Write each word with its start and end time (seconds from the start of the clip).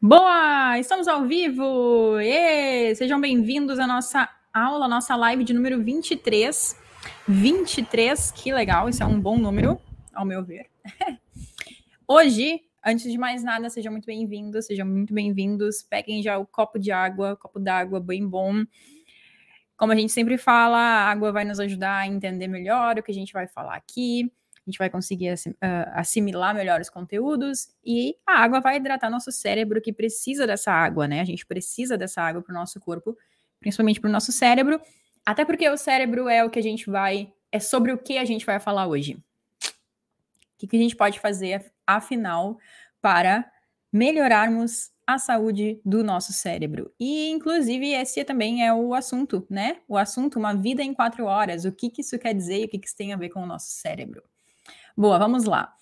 Boa! 0.00 0.78
Estamos 0.78 1.08
ao 1.08 1.24
vivo! 1.26 2.20
E 2.20 2.94
sejam 2.96 3.18
bem-vindos 3.18 3.78
à 3.78 3.86
nossa 3.86 4.28
aula, 4.52 4.86
nossa 4.86 5.16
live 5.16 5.42
de 5.42 5.54
número 5.54 5.82
23. 5.82 6.76
23, 7.26 8.30
que 8.30 8.52
legal, 8.52 8.90
isso 8.90 9.02
é 9.02 9.06
um 9.06 9.18
bom 9.18 9.38
número, 9.38 9.80
ao 10.12 10.26
meu 10.26 10.44
ver. 10.44 10.66
Hoje, 12.06 12.60
antes 12.84 13.10
de 13.10 13.16
mais 13.16 13.42
nada, 13.42 13.70
sejam 13.70 13.90
muito 13.90 14.04
bem-vindos, 14.04 14.66
sejam 14.66 14.86
muito 14.86 15.14
bem-vindos. 15.14 15.82
Peguem 15.82 16.22
já 16.22 16.36
o 16.36 16.46
copo 16.46 16.78
de 16.78 16.92
água, 16.92 17.34
copo 17.34 17.58
d'água 17.58 17.98
bem 17.98 18.28
bom. 18.28 18.66
Como 19.78 19.92
a 19.92 19.96
gente 19.96 20.12
sempre 20.12 20.36
fala, 20.36 20.76
a 20.76 21.10
água 21.10 21.32
vai 21.32 21.46
nos 21.46 21.58
ajudar 21.58 22.00
a 22.00 22.06
entender 22.06 22.48
melhor 22.48 22.98
o 22.98 23.02
que 23.02 23.10
a 23.12 23.14
gente 23.14 23.32
vai 23.32 23.48
falar 23.48 23.74
aqui 23.76 24.30
a 24.66 24.70
gente 24.70 24.78
vai 24.78 24.90
conseguir 24.90 25.32
assimilar 25.94 26.52
melhor 26.52 26.80
os 26.80 26.90
conteúdos 26.90 27.68
e 27.84 28.16
a 28.26 28.42
água 28.42 28.60
vai 28.60 28.76
hidratar 28.76 29.08
nosso 29.08 29.30
cérebro 29.30 29.80
que 29.80 29.92
precisa 29.92 30.44
dessa 30.44 30.72
água, 30.72 31.06
né? 31.06 31.20
A 31.20 31.24
gente 31.24 31.46
precisa 31.46 31.96
dessa 31.96 32.20
água 32.20 32.42
para 32.42 32.50
o 32.50 32.54
nosso 32.54 32.80
corpo, 32.80 33.16
principalmente 33.60 34.00
para 34.00 34.08
o 34.08 34.12
nosso 34.12 34.32
cérebro, 34.32 34.80
até 35.24 35.44
porque 35.44 35.68
o 35.68 35.76
cérebro 35.76 36.28
é 36.28 36.44
o 36.44 36.50
que 36.50 36.58
a 36.58 36.62
gente 36.62 36.90
vai, 36.90 37.32
é 37.52 37.60
sobre 37.60 37.92
o 37.92 37.98
que 37.98 38.18
a 38.18 38.24
gente 38.24 38.44
vai 38.44 38.58
falar 38.58 38.88
hoje. 38.88 39.14
O 39.14 40.58
que, 40.58 40.66
que 40.66 40.76
a 40.76 40.80
gente 40.80 40.96
pode 40.96 41.20
fazer, 41.20 41.72
afinal, 41.86 42.58
para 43.00 43.48
melhorarmos 43.92 44.90
a 45.06 45.18
saúde 45.18 45.80
do 45.84 46.02
nosso 46.02 46.32
cérebro. 46.32 46.92
E, 46.98 47.30
inclusive, 47.30 47.92
esse 47.92 48.24
também 48.24 48.66
é 48.66 48.74
o 48.74 48.92
assunto, 48.92 49.46
né? 49.48 49.78
O 49.86 49.96
assunto, 49.96 50.38
uma 50.38 50.52
vida 50.52 50.82
em 50.82 50.92
quatro 50.92 51.26
horas. 51.26 51.64
O 51.64 51.70
que, 51.70 51.88
que 51.88 52.00
isso 52.00 52.18
quer 52.18 52.34
dizer 52.34 52.62
e 52.62 52.64
o 52.64 52.68
que, 52.68 52.78
que 52.78 52.88
isso 52.88 52.96
tem 52.96 53.12
a 53.12 53.16
ver 53.16 53.28
com 53.28 53.40
o 53.40 53.46
nosso 53.46 53.70
cérebro? 53.70 54.24
Boa, 54.96 55.18
vamos 55.18 55.44
lá. 55.44 55.76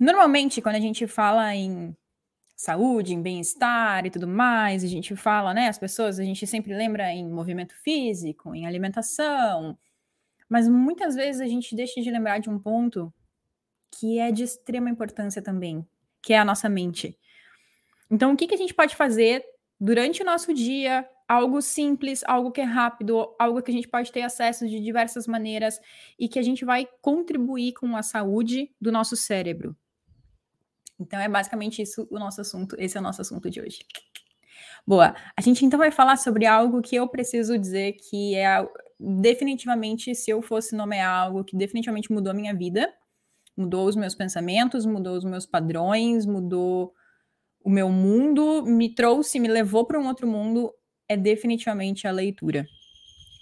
Normalmente, 0.00 0.60
quando 0.60 0.74
a 0.74 0.80
gente 0.80 1.06
fala 1.06 1.54
em 1.54 1.96
saúde, 2.56 3.14
em 3.14 3.22
bem-estar 3.22 4.04
e 4.04 4.10
tudo 4.10 4.26
mais, 4.26 4.82
a 4.82 4.88
gente 4.88 5.14
fala, 5.14 5.54
né, 5.54 5.68
as 5.68 5.78
pessoas, 5.78 6.18
a 6.18 6.24
gente 6.24 6.44
sempre 6.46 6.74
lembra 6.74 7.12
em 7.12 7.30
movimento 7.30 7.74
físico, 7.82 8.52
em 8.52 8.66
alimentação, 8.66 9.78
mas 10.48 10.68
muitas 10.68 11.14
vezes 11.14 11.40
a 11.40 11.46
gente 11.46 11.76
deixa 11.76 12.00
de 12.00 12.10
lembrar 12.10 12.38
de 12.38 12.50
um 12.50 12.58
ponto 12.58 13.14
que 13.92 14.18
é 14.18 14.32
de 14.32 14.42
extrema 14.42 14.90
importância 14.90 15.40
também, 15.40 15.86
que 16.20 16.32
é 16.32 16.38
a 16.38 16.44
nossa 16.44 16.68
mente. 16.68 17.16
Então, 18.10 18.32
o 18.32 18.36
que, 18.36 18.48
que 18.48 18.54
a 18.54 18.58
gente 18.58 18.74
pode 18.74 18.96
fazer 18.96 19.44
durante 19.78 20.20
o 20.22 20.26
nosso 20.26 20.52
dia 20.52 21.08
algo 21.28 21.60
simples, 21.60 22.22
algo 22.26 22.50
que 22.50 22.60
é 22.60 22.64
rápido, 22.64 23.34
algo 23.38 23.62
que 23.62 23.70
a 23.70 23.74
gente 23.74 23.88
pode 23.88 24.12
ter 24.12 24.22
acesso 24.22 24.68
de 24.68 24.80
diversas 24.80 25.26
maneiras 25.26 25.80
e 26.18 26.28
que 26.28 26.38
a 26.38 26.42
gente 26.42 26.64
vai 26.64 26.88
contribuir 27.00 27.72
com 27.72 27.96
a 27.96 28.02
saúde 28.02 28.70
do 28.80 28.92
nosso 28.92 29.16
cérebro. 29.16 29.76
Então 30.98 31.20
é 31.20 31.28
basicamente 31.28 31.82
isso 31.82 32.06
o 32.10 32.18
nosso 32.18 32.40
assunto, 32.40 32.76
esse 32.78 32.96
é 32.96 33.00
o 33.00 33.02
nosso 33.02 33.20
assunto 33.20 33.50
de 33.50 33.60
hoje. 33.60 33.80
Boa, 34.86 35.14
a 35.36 35.40
gente 35.40 35.64
então 35.64 35.78
vai 35.78 35.90
falar 35.90 36.16
sobre 36.16 36.46
algo 36.46 36.80
que 36.80 36.96
eu 36.96 37.08
preciso 37.08 37.58
dizer 37.58 37.94
que 37.94 38.34
é 38.36 38.66
definitivamente, 38.98 40.14
se 40.14 40.30
eu 40.30 40.40
fosse 40.40 40.74
nomear 40.74 41.24
algo 41.24 41.44
que 41.44 41.56
definitivamente 41.56 42.10
mudou 42.10 42.30
a 42.30 42.34
minha 42.34 42.54
vida, 42.54 42.92
mudou 43.56 43.86
os 43.86 43.96
meus 43.96 44.14
pensamentos, 44.14 44.86
mudou 44.86 45.16
os 45.16 45.24
meus 45.24 45.44
padrões, 45.44 46.24
mudou 46.24 46.94
o 47.62 47.68
meu 47.68 47.90
mundo, 47.90 48.64
me 48.64 48.94
trouxe, 48.94 49.40
me 49.40 49.48
levou 49.48 49.84
para 49.84 49.98
um 49.98 50.06
outro 50.06 50.26
mundo, 50.26 50.72
é 51.08 51.16
definitivamente 51.16 52.06
a 52.06 52.10
leitura. 52.10 52.66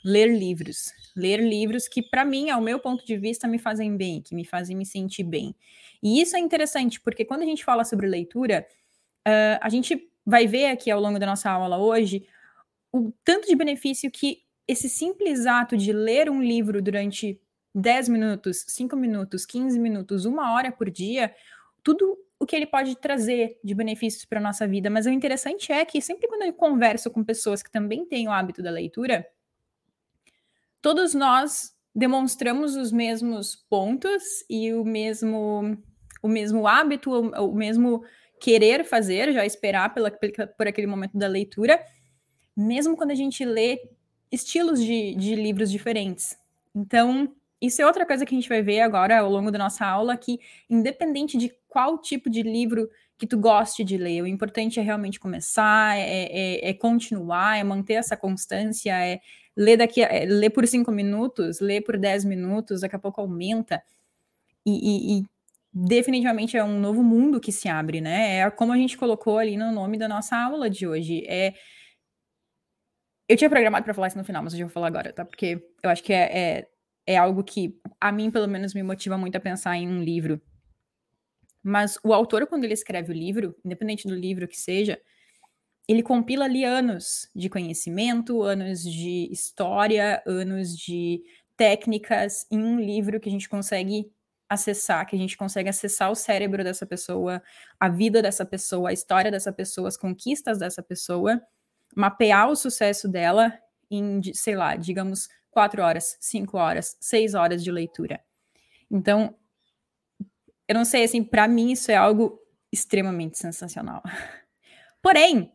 Ler 0.05 0.27
livros. 0.27 0.93
Ler 1.17 1.41
livros 1.41 1.89
que, 1.89 2.03
para 2.03 2.25
mim, 2.25 2.51
ao 2.51 2.61
meu 2.61 2.79
ponto 2.79 3.05
de 3.07 3.17
vista, 3.17 3.49
me 3.49 3.59
fazem 3.59 3.97
bem, 3.97 4.21
que 4.21 4.35
me 4.35 4.45
fazem 4.45 4.77
me 4.77 4.85
sentir 4.85 5.25
bem. 5.25 5.55
E 6.03 6.21
isso 6.21 6.37
é 6.37 6.39
interessante, 6.39 7.01
porque 7.01 7.25
quando 7.25 7.43
a 7.43 7.47
gente 7.47 7.65
fala 7.65 7.85
sobre 7.85 8.07
leitura, 8.07 8.67
uh, 9.27 9.59
a 9.61 9.69
gente 9.69 10.11
vai 10.25 10.47
ver 10.47 10.67
aqui 10.67 10.91
ao 10.91 11.01
longo 11.01 11.19
da 11.19 11.27
nossa 11.27 11.51
aula 11.51 11.79
hoje 11.79 12.27
o 12.93 13.13
tanto 13.25 13.49
de 13.49 13.57
benefício 13.57 14.11
que 14.11 14.43
esse 14.69 14.89
simples 14.89 15.47
ato 15.47 15.77
de 15.77 15.93
ler 15.93 16.31
um 16.31 16.43
livro 16.43 16.81
durante 16.81 17.41
10 17.75 18.09
minutos, 18.09 18.65
5 18.69 18.97
minutos, 18.97 19.45
15 19.45 19.79
minutos, 19.81 20.25
uma 20.25 20.55
hora 20.55 20.71
por 20.71 20.89
dia, 20.89 21.35
tudo 21.85 22.19
o 22.41 22.47
que 22.47 22.57
ele 22.57 22.67
pode 22.67 22.97
trazer 22.97 23.59
de 23.63 23.75
benefícios 23.75 24.25
para 24.25 24.41
a 24.41 24.43
nossa 24.43 24.67
vida. 24.67 24.91
Mas 24.91 25.07
o 25.07 25.11
interessante 25.11 25.71
é 25.71 25.85
que 25.85 26.01
sempre 26.01 26.27
quando 26.27 26.43
eu 26.43 26.53
converso 26.53 27.11
com 27.11 27.23
pessoas 27.23 27.63
que 27.63 27.71
também 27.71 28.05
têm 28.05 28.27
o 28.27 28.33
hábito 28.33 28.63
da 28.63 28.71
leitura, 28.71 29.25
todos 30.83 31.15
nós 31.15 31.73
demonstramos 31.95 32.75
os 32.75 32.91
mesmos 32.91 33.55
pontos 33.55 34.23
e 34.51 34.73
o 34.73 34.85
mesmo 34.85 35.79
o 36.21 36.29
mesmo 36.29 36.67
hábito, 36.67 37.11
o, 37.11 37.51
o 37.51 37.55
mesmo 37.55 38.03
querer 38.41 38.83
fazer, 38.83 39.31
já 39.33 39.45
esperar 39.45 39.93
pela, 39.93 40.11
por 40.57 40.67
aquele 40.67 40.87
momento 40.87 41.19
da 41.19 41.27
leitura, 41.27 41.79
mesmo 42.57 42.97
quando 42.97 43.11
a 43.11 43.15
gente 43.15 43.45
lê 43.45 43.79
estilos 44.33 44.83
de, 44.83 45.15
de 45.15 45.35
livros 45.35 45.71
diferentes. 45.71 46.37
Então, 46.75 47.35
isso 47.61 47.81
é 47.81 47.87
outra 47.87 48.05
coisa 48.05 48.27
que 48.27 48.35
a 48.35 48.39
gente 48.39 48.49
vai 48.49 48.63
ver 48.63 48.81
agora 48.81 49.21
ao 49.21 49.31
longo 49.31 49.51
da 49.51 49.59
nossa 49.59 49.87
aula, 49.87 50.17
que 50.17 50.39
independente 50.69 51.39
de 51.39 51.51
qual 51.75 51.99
tipo 51.99 52.31
de 52.31 52.41
livro 52.41 52.89
que 53.19 53.27
tu 53.27 53.37
goste 53.37 53.83
de 53.83 53.97
ler, 53.97 54.23
o 54.23 54.29
importante 54.29 54.79
é 54.79 54.83
realmente 54.83 55.19
começar, 55.19 55.99
é, 55.99 56.29
é, 56.31 56.71
é 56.71 56.73
continuar, 56.73 57.59
é 57.59 57.65
manter 57.65 57.95
essa 57.95 58.17
constância, 58.17 58.93
é 58.93 59.21
ler 59.57 59.77
daqui, 59.77 60.01
é, 60.01 60.25
ler 60.25 60.51
por 60.51 60.65
cinco 60.69 60.93
minutos, 60.93 61.59
ler 61.59 61.81
por 61.81 61.99
dez 61.99 62.25
minutos, 62.25 62.83
daqui 62.83 62.95
a 62.95 62.99
pouco 62.99 63.21
aumenta. 63.21 63.83
E, 64.65 65.19
e, 65.19 65.19
e, 65.19 65.25
definitivamente 65.73 66.57
é 66.57 66.63
um 66.63 66.79
novo 66.79 67.03
mundo 67.03 67.41
que 67.41 67.51
se 67.51 67.69
abre, 67.69 68.01
né? 68.01 68.39
É 68.39 68.51
como 68.51 68.73
a 68.73 68.77
gente 68.77 68.97
colocou 68.97 69.39
ali 69.39 69.57
no 69.57 69.73
nome 69.73 69.99
da 69.99 70.07
nossa 70.07 70.37
aula 70.37 70.71
de 70.71 70.87
hoje. 70.87 71.25
É 71.27 71.55
eu 73.29 73.37
tinha 73.37 73.51
programado 73.51 73.85
para 73.85 73.95
falar 73.95 74.07
isso 74.09 74.19
no 74.19 74.25
final, 74.25 74.45
mas 74.45 74.53
eu 74.53 74.61
já 74.61 74.65
vou 74.67 74.73
falar 74.73 74.87
agora, 74.87 75.13
tá? 75.13 75.25
Porque 75.25 75.61
eu 75.83 75.91
acho 75.91 76.05
que 76.05 76.13
é, 76.13 76.59
é, 76.59 76.69
é 77.07 77.17
algo 77.17 77.43
que 77.43 77.77
a 78.01 78.13
mim, 78.13 78.31
pelo 78.31 78.47
menos, 78.47 78.75
me 78.75 78.83
motiva 78.83 79.19
muito 79.19 79.35
a 79.35 79.41
pensar 79.41 79.77
em 79.77 79.89
um 79.89 80.03
livro. 80.03 80.41
Mas 81.65 81.99
o 82.05 82.13
autor, 82.13 82.47
quando 82.47 82.65
ele 82.65 82.75
escreve 82.75 83.11
o 83.11 83.15
livro, 83.15 83.57
independente 83.65 84.07
do 84.07 84.15
livro 84.15 84.47
que 84.47 84.61
seja, 84.61 85.01
ele 85.89 86.03
compila 86.03 86.45
ali 86.45 86.63
anos 86.63 87.31
de 87.35 87.49
conhecimento, 87.49 88.43
anos 88.43 88.83
de 88.83 89.29
história, 89.33 90.23
anos 90.27 90.77
de 90.77 91.23
técnicas 91.57 92.47
em 92.51 92.59
um 92.59 92.79
livro 92.79 93.19
que 93.19 93.31
a 93.31 93.33
gente 93.33 93.49
consegue 93.49 94.13
acessar, 94.49 95.07
que 95.07 95.17
a 95.17 95.19
gente 95.19 95.39
consegue 95.39 95.71
acessar 95.71 96.11
o 96.11 96.15
cérebro 96.15 96.63
dessa 96.63 96.85
pessoa, 96.85 97.43
a 97.81 97.89
vida 97.89 98.21
dessa 98.21 98.45
pessoa, 98.45 98.91
a 98.91 98.93
história 98.93 99.31
dessa 99.31 99.53
pessoa, 99.53 99.89
as 99.89 99.97
conquistas 99.97 100.59
dessa 100.59 100.83
pessoa, 100.83 101.41
mapear 101.97 102.51
o 102.51 102.57
sucesso 102.57 103.09
dela 103.09 103.59
em, 103.91 104.21
sei 104.35 104.55
lá, 104.55 104.77
digamos, 104.77 105.29
quatro 105.51 105.83
horas, 105.83 106.19
cinco 106.21 106.59
horas, 106.59 106.97
seis 107.01 107.35
horas 107.35 107.65
de 107.65 107.71
leitura. 107.71 108.21
Então, 108.91 109.35
eu 110.69 110.75
não 110.75 110.85
sei, 110.85 111.05
assim, 111.05 111.23
para 111.23 111.47
mim 111.49 111.73
isso 111.73 111.91
é 111.91 111.97
algo 111.97 112.39
extremamente 112.73 113.39
sensacional. 113.39 114.03
Porém, 115.03 115.53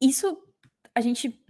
isso 0.00 0.38
a 0.94 1.00
gente 1.00 1.40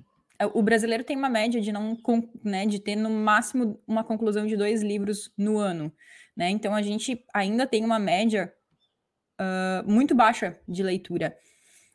o 0.53 0.63
brasileiro 0.63 1.05
tem 1.05 1.17
uma 1.17 1.31
média 1.31 1.61
de 1.61 1.71
não 1.71 1.97
né, 2.43 2.67
de 2.67 2.81
ter 2.81 2.97
no 2.97 3.09
máximo 3.09 3.81
uma 3.87 4.03
conclusão 4.03 4.47
de 4.47 4.57
dois 4.57 4.83
livros 4.83 5.33
no 5.39 5.59
ano, 5.59 5.95
né? 6.37 6.51
Então 6.51 6.75
a 6.75 6.83
gente 6.83 7.25
ainda 7.33 7.67
tem 7.67 7.85
uma 7.85 8.01
média 8.01 8.53
uh, 9.41 9.89
muito 9.89 10.15
baixa 10.15 10.59
de 10.67 10.83
leitura, 10.83 11.37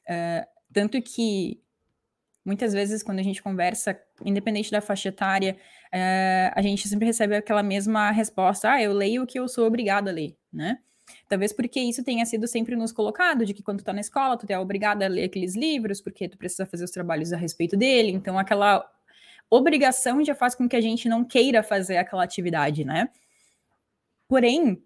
uh, 0.07 0.47
tanto 0.71 1.01
que 1.01 1.61
Muitas 2.49 2.73
vezes, 2.73 3.03
quando 3.03 3.19
a 3.19 3.23
gente 3.23 3.43
conversa, 3.43 3.99
independente 4.25 4.72
da 4.72 4.81
faixa 4.81 5.09
etária, 5.09 5.56
uh, 5.94 6.53
a 6.53 6.62
gente 6.62 6.88
sempre 6.88 7.06
recebe 7.06 7.35
aquela 7.35 7.63
mesma 7.63 8.12
resposta: 8.12 8.72
ah, 8.72 8.81
eu 8.81 8.94
leio 8.94 9.24
o 9.24 9.28
que 9.28 9.40
eu 9.40 9.47
sou 9.47 9.66
obrigada 9.66 10.09
a 10.09 10.13
ler, 10.13 10.35
né? 10.52 10.80
Talvez 11.28 11.52
porque 11.53 11.80
isso 11.80 12.04
tenha 12.04 12.25
sido 12.25 12.48
sempre 12.48 12.75
nos 12.75 12.92
colocado, 12.92 13.45
de 13.45 13.54
que 13.54 13.63
quando 13.63 13.80
tu 13.80 13.86
tá 13.86 13.94
na 13.94 14.01
escola, 14.01 14.38
tu 14.38 14.45
é 14.50 14.60
obrigada 14.60 15.06
a 15.06 15.07
ler 15.07 15.25
aqueles 15.25 15.56
livros, 15.56 16.01
porque 16.01 16.30
tu 16.30 16.38
precisa 16.38 16.66
fazer 16.66 16.83
os 16.83 16.92
trabalhos 16.92 17.33
a 17.33 17.38
respeito 17.38 17.75
dele. 17.75 18.12
Então, 18.12 18.38
aquela 18.38 18.88
obrigação 19.50 20.24
já 20.24 20.36
faz 20.36 20.54
com 20.56 20.69
que 20.69 20.75
a 20.75 20.81
gente 20.81 21.10
não 21.10 21.24
queira 21.24 21.63
fazer 21.63 21.98
aquela 21.98 22.24
atividade, 22.24 22.86
né? 22.86 23.10
Porém, 24.27 24.83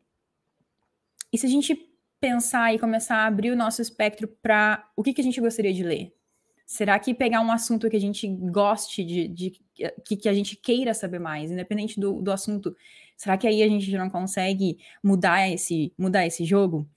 e 1.31 1.37
se 1.37 1.45
a 1.45 1.49
gente 1.49 1.89
pensar 2.21 2.73
e 2.73 2.79
começar 2.79 3.17
a 3.17 3.25
abrir 3.25 3.51
o 3.51 3.55
nosso 3.55 3.81
espectro 3.81 4.27
para 4.41 4.89
o 4.95 5.03
que, 5.03 5.13
que 5.13 5.19
a 5.19 5.23
gente 5.23 5.41
gostaria 5.41 5.73
de 5.73 5.83
ler? 5.83 6.13
Será 6.65 6.97
que 6.97 7.13
pegar 7.13 7.41
um 7.41 7.51
assunto 7.51 7.89
que 7.89 7.95
a 7.95 8.01
gente 8.01 8.27
goste 8.27 9.03
de, 9.03 9.27
de 9.27 9.51
que, 10.05 10.15
que, 10.15 10.29
a 10.29 10.33
gente 10.33 10.55
queira 10.55 10.93
saber 10.93 11.19
mais, 11.19 11.51
independente 11.51 11.99
do, 11.99 12.21
do 12.21 12.31
assunto, 12.31 12.75
será 13.17 13.37
que 13.37 13.47
aí 13.47 13.61
a 13.61 13.67
gente 13.67 13.91
não 13.97 14.09
consegue 14.09 14.77
mudar 15.03 15.49
esse, 15.49 15.93
mudar 15.97 16.25
esse 16.25 16.45
jogo? 16.45 16.87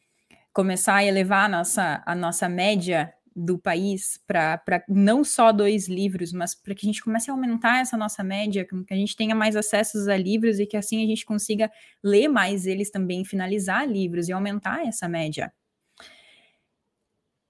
Começar 0.52 0.96
a 0.96 1.04
elevar 1.04 1.46
a 1.46 1.48
nossa, 1.48 2.02
a 2.06 2.14
nossa 2.14 2.48
média 2.48 3.12
do 3.36 3.58
país 3.58 4.18
para 4.26 4.82
não 4.88 5.22
só 5.22 5.52
dois 5.52 5.88
livros, 5.88 6.32
mas 6.32 6.54
para 6.54 6.74
que 6.74 6.86
a 6.86 6.88
gente 6.88 7.04
comece 7.04 7.30
a 7.30 7.34
aumentar 7.34 7.80
essa 7.80 7.94
nossa 7.94 8.24
média, 8.24 8.64
que 8.64 8.94
a 8.94 8.96
gente 8.96 9.14
tenha 9.14 9.34
mais 9.34 9.54
acessos 9.54 10.08
a 10.08 10.16
livros 10.16 10.58
e 10.58 10.64
que 10.64 10.76
assim 10.76 11.04
a 11.04 11.06
gente 11.06 11.26
consiga 11.26 11.70
ler 12.02 12.28
mais 12.28 12.66
eles 12.66 12.90
também, 12.90 13.26
finalizar 13.26 13.86
livros 13.86 14.28
e 14.28 14.32
aumentar 14.32 14.86
essa 14.86 15.06
média. 15.06 15.52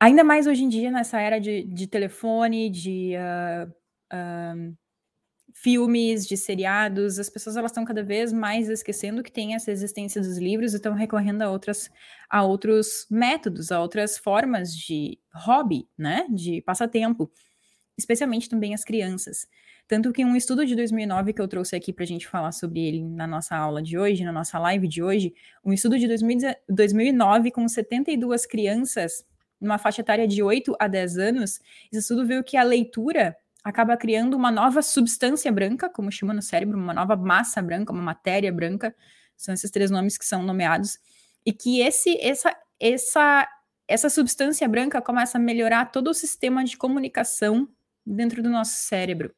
Ainda 0.01 0.23
mais 0.25 0.47
hoje 0.47 0.65
em 0.65 0.69
dia, 0.69 0.91
nessa 0.91 1.21
era 1.21 1.39
de, 1.39 1.65
de 1.65 1.87
telefone, 1.87 2.71
de 2.71 3.15
uh, 3.17 3.71
uh, 4.15 4.77
filmes, 5.55 6.27
de 6.27 6.37
seriados, 6.37 7.19
as 7.19 7.31
pessoas 7.31 7.57
elas 7.57 7.71
estão 7.71 7.85
cada 7.85 8.03
vez 8.03 8.33
mais 8.33 8.69
esquecendo 8.69 9.23
que 9.23 9.33
tem 9.33 9.55
essa 9.55 9.71
existência 9.71 10.21
dos 10.21 10.37
livros 10.37 10.73
e 10.73 10.77
estão 10.77 10.95
recorrendo 10.95 11.43
a 11.43 11.51
outras 11.51 11.91
a 12.29 12.43
outros 12.43 13.07
métodos, 13.11 13.73
a 13.73 13.81
outras 13.81 14.19
formas 14.19 14.75
de 14.75 15.19
hobby, 15.33 15.89
né, 15.97 16.27
de 16.29 16.61
passatempo, 16.63 17.31
especialmente 17.97 18.49
também 18.49 18.75
as 18.75 18.85
crianças. 18.85 19.47
Tanto 19.89 20.13
que 20.13 20.25
um 20.25 20.35
estudo 20.35 20.67
de 20.67 20.75
2009 20.75 21.33
que 21.33 21.41
eu 21.41 21.47
trouxe 21.49 21.77
aqui 21.77 21.93
para 21.93 22.05
a 22.05 22.07
gente 22.07 22.27
falar 22.27 22.53
sobre 22.53 22.81
ele 22.81 23.05
na 23.05 23.27
nossa 23.27 23.57
aula 23.57 23.81
de 23.81 23.97
hoje, 23.97 24.25
na 24.25 24.33
nossa 24.33 24.59
live 24.59 24.89
de 24.89 25.03
hoje, 25.03 25.33
um 25.65 25.73
estudo 25.73 25.97
de 25.97 26.09
2009 26.69 27.51
com 27.53 27.69
72 27.69 28.45
crianças 28.45 29.25
numa 29.61 29.79
faixa 29.79 30.01
etária 30.01 30.27
de 30.27 30.43
8 30.43 30.75
a 30.79 30.87
10 30.87 31.19
anos, 31.19 31.61
esse 31.91 32.01
estudo 32.01 32.27
viu 32.27 32.43
que 32.45 32.57
a 32.57 32.63
leitura 32.63 33.37
acaba 33.65 33.97
criando 33.97 34.35
uma 34.35 34.51
nova 34.51 34.81
substância 34.83 35.51
branca, 35.51 35.89
como 35.91 36.11
chama 36.13 36.33
no 36.33 36.43
cérebro, 36.43 36.79
uma 36.79 36.95
nova 36.95 37.17
massa 37.17 37.61
branca, 37.61 37.93
uma 37.93 38.03
matéria 38.03 38.53
branca, 38.53 38.95
são 39.37 39.53
esses 39.53 39.71
três 39.71 39.91
nomes 39.91 40.17
que 40.17 40.25
são 40.25 40.43
nomeados, 40.43 40.99
e 41.45 41.53
que 41.53 41.81
esse 41.81 42.17
essa 42.21 42.57
essa 42.79 43.49
essa 43.89 44.11
substância 44.11 44.69
branca 44.69 45.01
começa 45.01 45.39
a 45.39 45.41
melhorar 45.41 45.87
todo 45.87 46.09
o 46.09 46.15
sistema 46.15 46.65
de 46.65 46.77
comunicação 46.77 47.69
dentro 48.05 48.43
do 48.43 48.49
nosso 48.49 48.77
cérebro. 48.77 49.35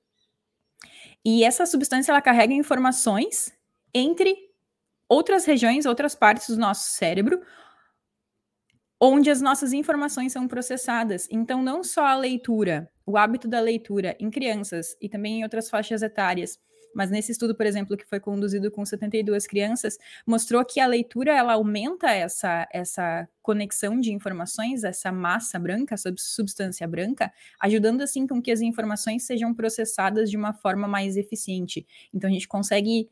E 1.25 1.45
essa 1.45 1.67
substância 1.67 2.13
ela 2.13 2.23
carrega 2.23 2.55
informações 2.55 3.53
entre 3.93 4.37
outras 5.09 5.45
regiões, 5.45 5.87
outras 5.87 6.15
partes 6.15 6.49
do 6.49 6.57
nosso 6.57 6.91
cérebro, 6.91 7.41
onde 9.01 9.31
as 9.31 9.41
nossas 9.41 9.73
informações 9.73 10.33
são 10.33 10.49
processadas. 10.49 11.29
Então, 11.31 11.63
não 11.63 11.85
só 11.85 12.07
a 12.07 12.17
leitura, 12.17 12.91
o 13.07 13.17
hábito 13.17 13.49
da 13.49 13.61
leitura 13.61 14.17
em 14.19 14.31
crianças 14.31 14.97
e 15.01 15.09
também 15.09 15.41
em 15.41 15.43
outras 15.43 15.71
faixas 15.71 16.03
etárias, 16.03 16.59
mas 16.95 17.11
nesse 17.11 17.33
estudo, 17.33 17.55
por 17.55 17.67
exemplo, 17.67 17.97
que 17.97 18.05
foi 18.07 18.19
conduzido 18.19 18.71
com 18.71 18.85
72 18.85 19.47
crianças, 19.47 19.99
mostrou 20.27 20.65
que 20.65 20.81
a 20.81 20.87
leitura 20.87 21.33
ela 21.33 21.53
aumenta 21.53 22.11
essa, 22.11 22.67
essa 22.73 23.29
conexão 23.43 24.01
de 24.01 24.13
informações, 24.13 24.85
essa 24.85 25.13
massa 25.13 25.59
branca, 25.59 25.95
essa 25.95 26.13
substância 26.17 26.87
branca, 26.89 27.33
ajudando 27.61 28.01
assim 28.01 28.27
com 28.27 28.43
que 28.43 28.51
as 28.51 28.61
informações 28.61 29.25
sejam 29.25 29.55
processadas 29.55 30.31
de 30.31 30.37
uma 30.37 30.53
forma 30.53 30.89
mais 30.89 31.17
eficiente. 31.17 31.87
Então 32.13 32.29
a 32.29 32.33
gente 32.33 32.49
consegue 32.49 33.09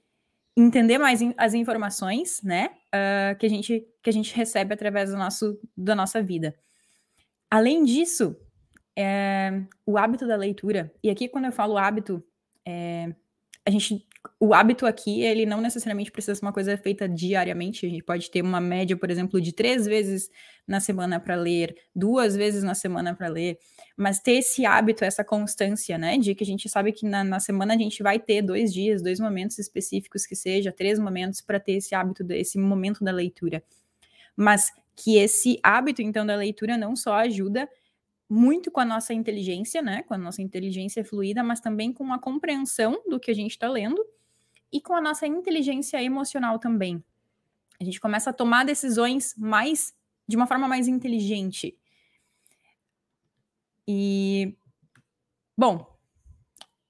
entender 0.56 0.98
mais 0.98 1.20
as 1.36 1.52
informações, 1.54 2.40
né, 2.42 2.70
uh, 2.94 3.38
que, 3.38 3.44
a 3.44 3.48
gente, 3.48 3.86
que 4.02 4.10
a 4.10 4.12
gente 4.12 4.34
recebe 4.34 4.72
através 4.72 5.10
do 5.10 5.16
nosso, 5.16 5.58
da 5.76 5.94
nossa 5.94 6.22
vida. 6.22 6.56
Além 7.50 7.84
disso, 7.84 8.34
é, 8.96 9.62
o 9.84 9.98
hábito 9.98 10.26
da 10.26 10.36
leitura, 10.36 10.92
e 11.02 11.10
aqui 11.10 11.28
quando 11.28 11.44
eu 11.44 11.52
falo 11.52 11.76
hábito, 11.76 12.24
é, 12.66 13.14
a 13.66 13.70
gente 13.70 14.06
o 14.38 14.54
hábito 14.54 14.86
aqui, 14.86 15.22
ele 15.22 15.46
não 15.46 15.60
necessariamente 15.60 16.10
precisa 16.10 16.34
ser 16.34 16.44
uma 16.44 16.52
coisa 16.52 16.76
feita 16.76 17.08
diariamente. 17.08 17.86
A 17.86 17.88
gente 17.88 18.02
pode 18.02 18.30
ter 18.30 18.42
uma 18.42 18.60
média, 18.60 18.96
por 18.96 19.10
exemplo, 19.10 19.40
de 19.40 19.52
três 19.52 19.86
vezes 19.86 20.30
na 20.66 20.80
semana 20.80 21.20
para 21.20 21.34
ler, 21.36 21.76
duas 21.94 22.36
vezes 22.36 22.62
na 22.62 22.74
semana 22.74 23.14
para 23.14 23.28
ler, 23.28 23.58
mas 23.96 24.20
ter 24.20 24.32
esse 24.32 24.66
hábito, 24.66 25.04
essa 25.04 25.24
constância, 25.24 25.96
né? 25.96 26.18
De 26.18 26.34
que 26.34 26.44
a 26.44 26.46
gente 26.46 26.68
sabe 26.68 26.92
que 26.92 27.06
na, 27.06 27.22
na 27.22 27.40
semana 27.40 27.74
a 27.74 27.78
gente 27.78 28.02
vai 28.02 28.18
ter 28.18 28.42
dois 28.42 28.72
dias, 28.72 29.02
dois 29.02 29.20
momentos 29.20 29.58
específicos 29.58 30.26
que 30.26 30.36
seja, 30.36 30.72
três 30.72 30.98
momentos 30.98 31.40
para 31.40 31.60
ter 31.60 31.72
esse 31.72 31.94
hábito, 31.94 32.24
esse 32.32 32.58
momento 32.58 33.04
da 33.04 33.12
leitura. 33.12 33.62
Mas 34.36 34.72
que 34.96 35.18
esse 35.18 35.58
hábito, 35.62 36.02
então, 36.02 36.24
da 36.26 36.34
leitura 36.34 36.76
não 36.76 36.96
só 36.96 37.14
ajuda 37.14 37.68
muito 38.28 38.70
com 38.70 38.80
a 38.80 38.84
nossa 38.84 39.14
inteligência, 39.14 39.80
né? 39.80 40.02
Com 40.02 40.14
a 40.14 40.18
nossa 40.18 40.42
inteligência 40.42 41.04
fluida, 41.04 41.42
mas 41.42 41.60
também 41.60 41.92
com 41.92 42.12
a 42.12 42.18
compreensão 42.18 43.02
do 43.08 43.20
que 43.20 43.30
a 43.30 43.34
gente 43.34 43.52
está 43.52 43.68
lendo 43.68 44.04
e 44.72 44.80
com 44.80 44.94
a 44.94 45.00
nossa 45.00 45.26
inteligência 45.26 46.02
emocional 46.02 46.58
também. 46.58 47.02
A 47.80 47.84
gente 47.84 48.00
começa 48.00 48.30
a 48.30 48.32
tomar 48.32 48.64
decisões 48.64 49.34
mais 49.36 49.94
de 50.26 50.36
uma 50.36 50.46
forma 50.46 50.66
mais 50.66 50.88
inteligente. 50.88 51.76
E 53.86 54.56
bom, 55.56 55.95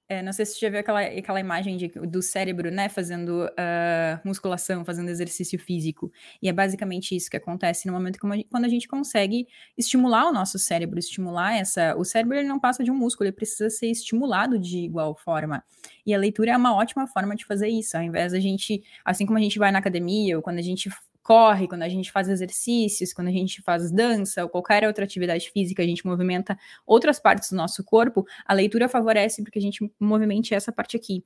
é, 0.09 0.21
não 0.21 0.31
sei 0.31 0.45
se 0.45 0.53
você 0.53 0.59
já 0.61 0.69
viu 0.69 0.79
aquela, 0.79 1.01
aquela 1.01 1.39
imagem 1.39 1.75
de, 1.75 1.87
do 1.89 2.21
cérebro, 2.21 2.71
né, 2.71 2.87
fazendo 2.87 3.45
uh, 3.45 4.19
musculação, 4.23 4.85
fazendo 4.85 5.09
exercício 5.09 5.59
físico. 5.59 6.11
E 6.41 6.47
é 6.47 6.53
basicamente 6.53 7.13
isso 7.13 7.29
que 7.29 7.35
acontece 7.35 7.87
no 7.87 7.93
momento 7.93 8.17
que, 8.17 8.43
quando 8.45 8.65
a 8.65 8.69
gente 8.69 8.87
consegue 8.87 9.47
estimular 9.77 10.29
o 10.29 10.31
nosso 10.31 10.57
cérebro, 10.57 10.97
estimular 10.97 11.55
essa. 11.57 11.93
O 11.97 12.05
cérebro 12.05 12.37
ele 12.37 12.47
não 12.47 12.59
passa 12.59 12.83
de 12.83 12.91
um 12.91 12.95
músculo, 12.95 13.27
ele 13.27 13.35
precisa 13.35 13.69
ser 13.69 13.87
estimulado 13.87 14.57
de 14.57 14.77
igual 14.77 15.13
forma. 15.13 15.61
E 16.05 16.13
a 16.13 16.17
leitura 16.17 16.51
é 16.51 16.57
uma 16.57 16.73
ótima 16.73 17.05
forma 17.07 17.35
de 17.35 17.45
fazer 17.45 17.67
isso. 17.67 17.97
Ao 17.97 18.03
invés 18.03 18.31
da 18.31 18.39
gente, 18.39 18.81
assim 19.03 19.25
como 19.25 19.37
a 19.37 19.41
gente 19.41 19.59
vai 19.59 19.71
na 19.71 19.79
academia, 19.79 20.37
ou 20.37 20.41
quando 20.41 20.59
a 20.59 20.61
gente 20.61 20.89
corre, 21.27 21.67
quando 21.67 21.83
a 21.83 21.89
gente 21.89 22.09
faz 22.09 22.29
exercícios, 22.29 23.11
quando 23.11 23.27
a 23.27 23.31
gente 23.31 23.61
faz 23.61 23.91
dança 23.91 24.43
ou 24.43 24.49
qualquer 24.49 24.87
outra 24.87 25.03
atividade 25.03 25.51
física, 25.51 25.83
a 25.83 25.85
gente 25.85 26.05
movimenta 26.05 26.57
outras 26.85 27.19
partes 27.19 27.49
do 27.49 27.57
nosso 27.57 27.83
corpo, 27.83 28.25
a 28.45 28.53
leitura 28.53 28.87
favorece 28.87 29.43
porque 29.43 29.59
a 29.59 29.61
gente 29.61 29.91
movimente 29.99 30.55
essa 30.55 30.71
parte 30.71 30.95
aqui. 30.95 31.25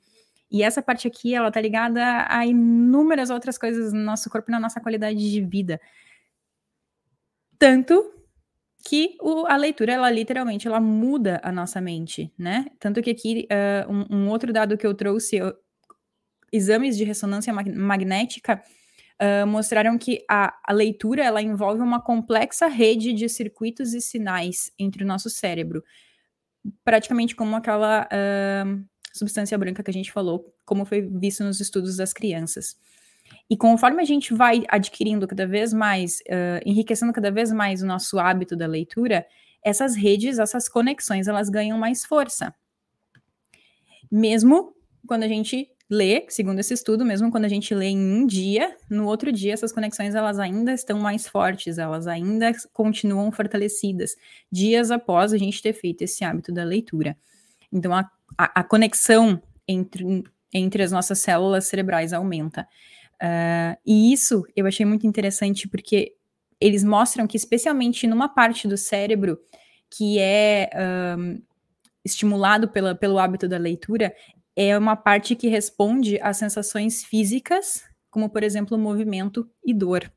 E 0.49 0.63
essa 0.63 0.81
parte 0.81 1.07
aqui, 1.07 1.35
ela 1.35 1.51
tá 1.51 1.61
ligada 1.61 2.25
a 2.27 2.43
inúmeras 2.47 3.29
outras 3.29 3.59
coisas 3.59 3.93
no 3.93 3.99
nosso 3.99 4.27
corpo 4.27 4.49
e 4.49 4.51
na 4.51 4.59
nossa 4.59 4.81
qualidade 4.81 5.19
de 5.31 5.39
vida. 5.39 5.79
Tanto 7.59 8.11
que 8.83 9.15
o, 9.21 9.45
a 9.45 9.55
leitura, 9.55 9.93
ela 9.93 10.09
literalmente, 10.09 10.67
ela 10.67 10.79
muda 10.79 11.39
a 11.43 11.51
nossa 11.51 11.79
mente, 11.79 12.33
né? 12.35 12.65
Tanto 12.79 13.03
que 13.03 13.11
aqui, 13.11 13.47
uh, 13.51 13.91
um, 13.93 14.23
um, 14.23 14.29
outro 14.29 14.51
dado 14.51 14.75
que 14.79 14.87
eu 14.87 14.95
trouxe, 14.95 15.35
eu, 15.35 15.55
exames 16.51 16.97
de 16.97 17.03
ressonância 17.03 17.53
magnética 17.53 18.61
uh, 19.21 19.45
mostraram 19.45 19.97
que 19.97 20.23
a, 20.29 20.53
a, 20.65 20.73
leitura 20.73 21.23
ela 21.23 21.41
envolve 21.41 21.81
uma 21.81 22.01
complexa 22.01 22.67
rede 22.67 23.13
de 23.13 23.29
circuitos 23.29 23.93
e 23.93 24.01
sinais 24.01 24.71
entre 24.79 25.03
o 25.03 25.07
nosso 25.07 25.29
cérebro, 25.29 25.83
praticamente 26.83 27.35
como 27.35 27.55
aquela 27.55 28.07
uh, 28.07 28.83
substância 29.13 29.57
branca 29.57 29.83
que 29.83 29.91
a 29.91 29.93
gente 29.93 30.11
falou, 30.11 30.53
como 30.65 30.85
foi 30.85 31.01
visto 31.01 31.43
nos 31.43 31.59
estudos 31.59 31.97
das 31.97 32.11
crianças. 32.11 32.75
E 33.49 33.55
conforme 33.55 34.01
a 34.01 34.05
gente 34.05 34.33
vai 34.33 34.63
adquirindo 34.67 35.27
cada 35.27 35.47
vez 35.47 35.71
mais, 35.71 36.19
uh, 36.21 36.61
enriquecendo 36.65 37.13
cada 37.13 37.31
vez 37.31 37.51
mais 37.51 37.81
o 37.81 37.85
nosso 37.85 38.19
hábito 38.19 38.55
da 38.55 38.65
leitura, 38.65 39.25
essas 39.63 39.95
redes, 39.95 40.39
essas 40.39 40.67
conexões, 40.67 41.27
elas 41.27 41.49
ganham 41.49 41.77
mais 41.77 42.03
força. 42.03 42.53
Mesmo 44.11 44.75
quando 45.07 45.23
a 45.23 45.27
gente 45.27 45.69
lê, 45.91 46.25
segundo 46.29 46.59
esse 46.59 46.73
estudo, 46.73 47.03
mesmo 47.03 47.29
quando 47.29 47.43
a 47.43 47.49
gente 47.49 47.75
lê 47.75 47.87
em 47.87 47.99
um 47.99 48.25
dia, 48.25 48.77
no 48.89 49.07
outro 49.07 49.29
dia 49.29 49.51
essas 49.51 49.73
conexões 49.73 50.15
elas 50.15 50.39
ainda 50.39 50.71
estão 50.71 50.97
mais 50.97 51.27
fortes, 51.27 51.77
elas 51.77 52.07
ainda 52.07 52.49
continuam 52.71 53.29
fortalecidas, 53.29 54.15
dias 54.49 54.89
após 54.89 55.33
a 55.33 55.37
gente 55.37 55.61
ter 55.61 55.73
feito 55.73 56.03
esse 56.03 56.23
hábito 56.23 56.49
da 56.53 56.63
leitura. 56.63 57.17
Então 57.69 57.93
a, 57.93 58.09
a, 58.37 58.61
a 58.61 58.63
conexão 58.63 59.43
entre, 59.67 60.23
entre 60.53 60.81
as 60.81 60.93
nossas 60.93 61.19
células 61.19 61.67
cerebrais 61.67 62.13
aumenta. 62.13 62.65
Uh, 63.21 63.75
e 63.85 64.13
isso 64.13 64.45
eu 64.55 64.65
achei 64.65 64.85
muito 64.85 65.05
interessante 65.05 65.67
porque 65.67 66.15
eles 66.59 66.85
mostram 66.85 67.27
que, 67.27 67.35
especialmente 67.35 68.07
numa 68.07 68.29
parte 68.29 68.65
do 68.65 68.77
cérebro 68.77 69.37
que 69.89 70.19
é 70.19 70.69
um, 71.17 71.41
estimulado 72.03 72.69
pela, 72.69 72.95
pelo 72.95 73.19
hábito 73.19 73.47
da 73.47 73.57
leitura, 73.57 74.15
é 74.55 74.77
uma 74.77 74.95
parte 74.95 75.35
que 75.35 75.47
responde 75.47 76.19
às 76.21 76.37
sensações 76.37 77.03
físicas, 77.03 77.83
como 78.09 78.29
por 78.29 78.43
exemplo 78.43 78.77
movimento 78.77 79.49
e 79.65 79.73
dor. 79.73 80.11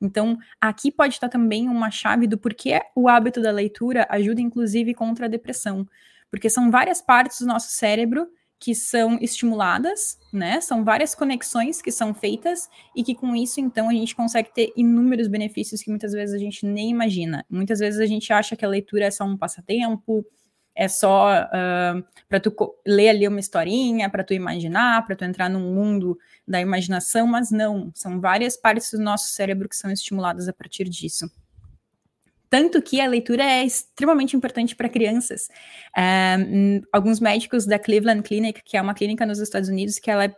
Então, 0.00 0.36
aqui 0.60 0.92
pode 0.92 1.14
estar 1.14 1.28
também 1.28 1.68
uma 1.68 1.90
chave 1.90 2.26
do 2.26 2.36
porquê 2.36 2.80
o 2.94 3.08
hábito 3.08 3.40
da 3.40 3.50
leitura 3.50 4.06
ajuda 4.10 4.40
inclusive 4.40 4.94
contra 4.94 5.26
a 5.26 5.28
depressão, 5.28 5.86
porque 6.30 6.50
são 6.50 6.70
várias 6.70 7.00
partes 7.00 7.40
do 7.40 7.46
nosso 7.46 7.70
cérebro 7.70 8.28
que 8.58 8.74
são 8.74 9.18
estimuladas, 9.20 10.18
né? 10.32 10.60
São 10.60 10.82
várias 10.82 11.14
conexões 11.14 11.82
que 11.82 11.92
são 11.92 12.14
feitas 12.14 12.68
e 12.94 13.04
que 13.04 13.14
com 13.14 13.36
isso 13.36 13.60
então 13.60 13.88
a 13.88 13.92
gente 13.92 14.16
consegue 14.16 14.52
ter 14.52 14.72
inúmeros 14.76 15.28
benefícios 15.28 15.82
que 15.82 15.90
muitas 15.90 16.12
vezes 16.12 16.34
a 16.34 16.38
gente 16.38 16.64
nem 16.64 16.90
imagina. 16.90 17.44
Muitas 17.50 17.80
vezes 17.80 18.00
a 18.00 18.06
gente 18.06 18.32
acha 18.32 18.56
que 18.56 18.64
a 18.64 18.68
leitura 18.68 19.04
é 19.04 19.10
só 19.10 19.24
um 19.24 19.36
passatempo, 19.36 20.24
é 20.76 20.88
só 20.88 21.42
uh, 21.42 22.04
para 22.28 22.38
tu 22.38 22.54
ler 22.86 23.08
ali 23.08 23.26
uma 23.26 23.40
historinha, 23.40 24.10
para 24.10 24.22
tu 24.22 24.34
imaginar, 24.34 25.06
para 25.06 25.16
tu 25.16 25.24
entrar 25.24 25.48
no 25.48 25.58
mundo 25.58 26.18
da 26.46 26.60
imaginação, 26.60 27.26
mas 27.26 27.50
não, 27.50 27.90
são 27.94 28.20
várias 28.20 28.56
partes 28.56 28.90
do 28.92 29.00
nosso 29.00 29.30
cérebro 29.30 29.68
que 29.68 29.76
são 29.76 29.90
estimuladas 29.90 30.48
a 30.48 30.52
partir 30.52 30.84
disso. 30.84 31.30
Tanto 32.48 32.80
que 32.80 33.00
a 33.00 33.08
leitura 33.08 33.42
é 33.42 33.64
extremamente 33.64 34.36
importante 34.36 34.76
para 34.76 34.88
crianças. 34.88 35.48
Um, 35.96 36.80
alguns 36.92 37.18
médicos 37.18 37.66
da 37.66 37.78
Cleveland 37.78 38.22
Clinic, 38.22 38.62
que 38.62 38.76
é 38.76 38.82
uma 38.82 38.94
clínica 38.94 39.26
nos 39.26 39.38
Estados 39.40 39.68
Unidos, 39.68 39.98
que 39.98 40.10
ela 40.10 40.26
é 40.26 40.34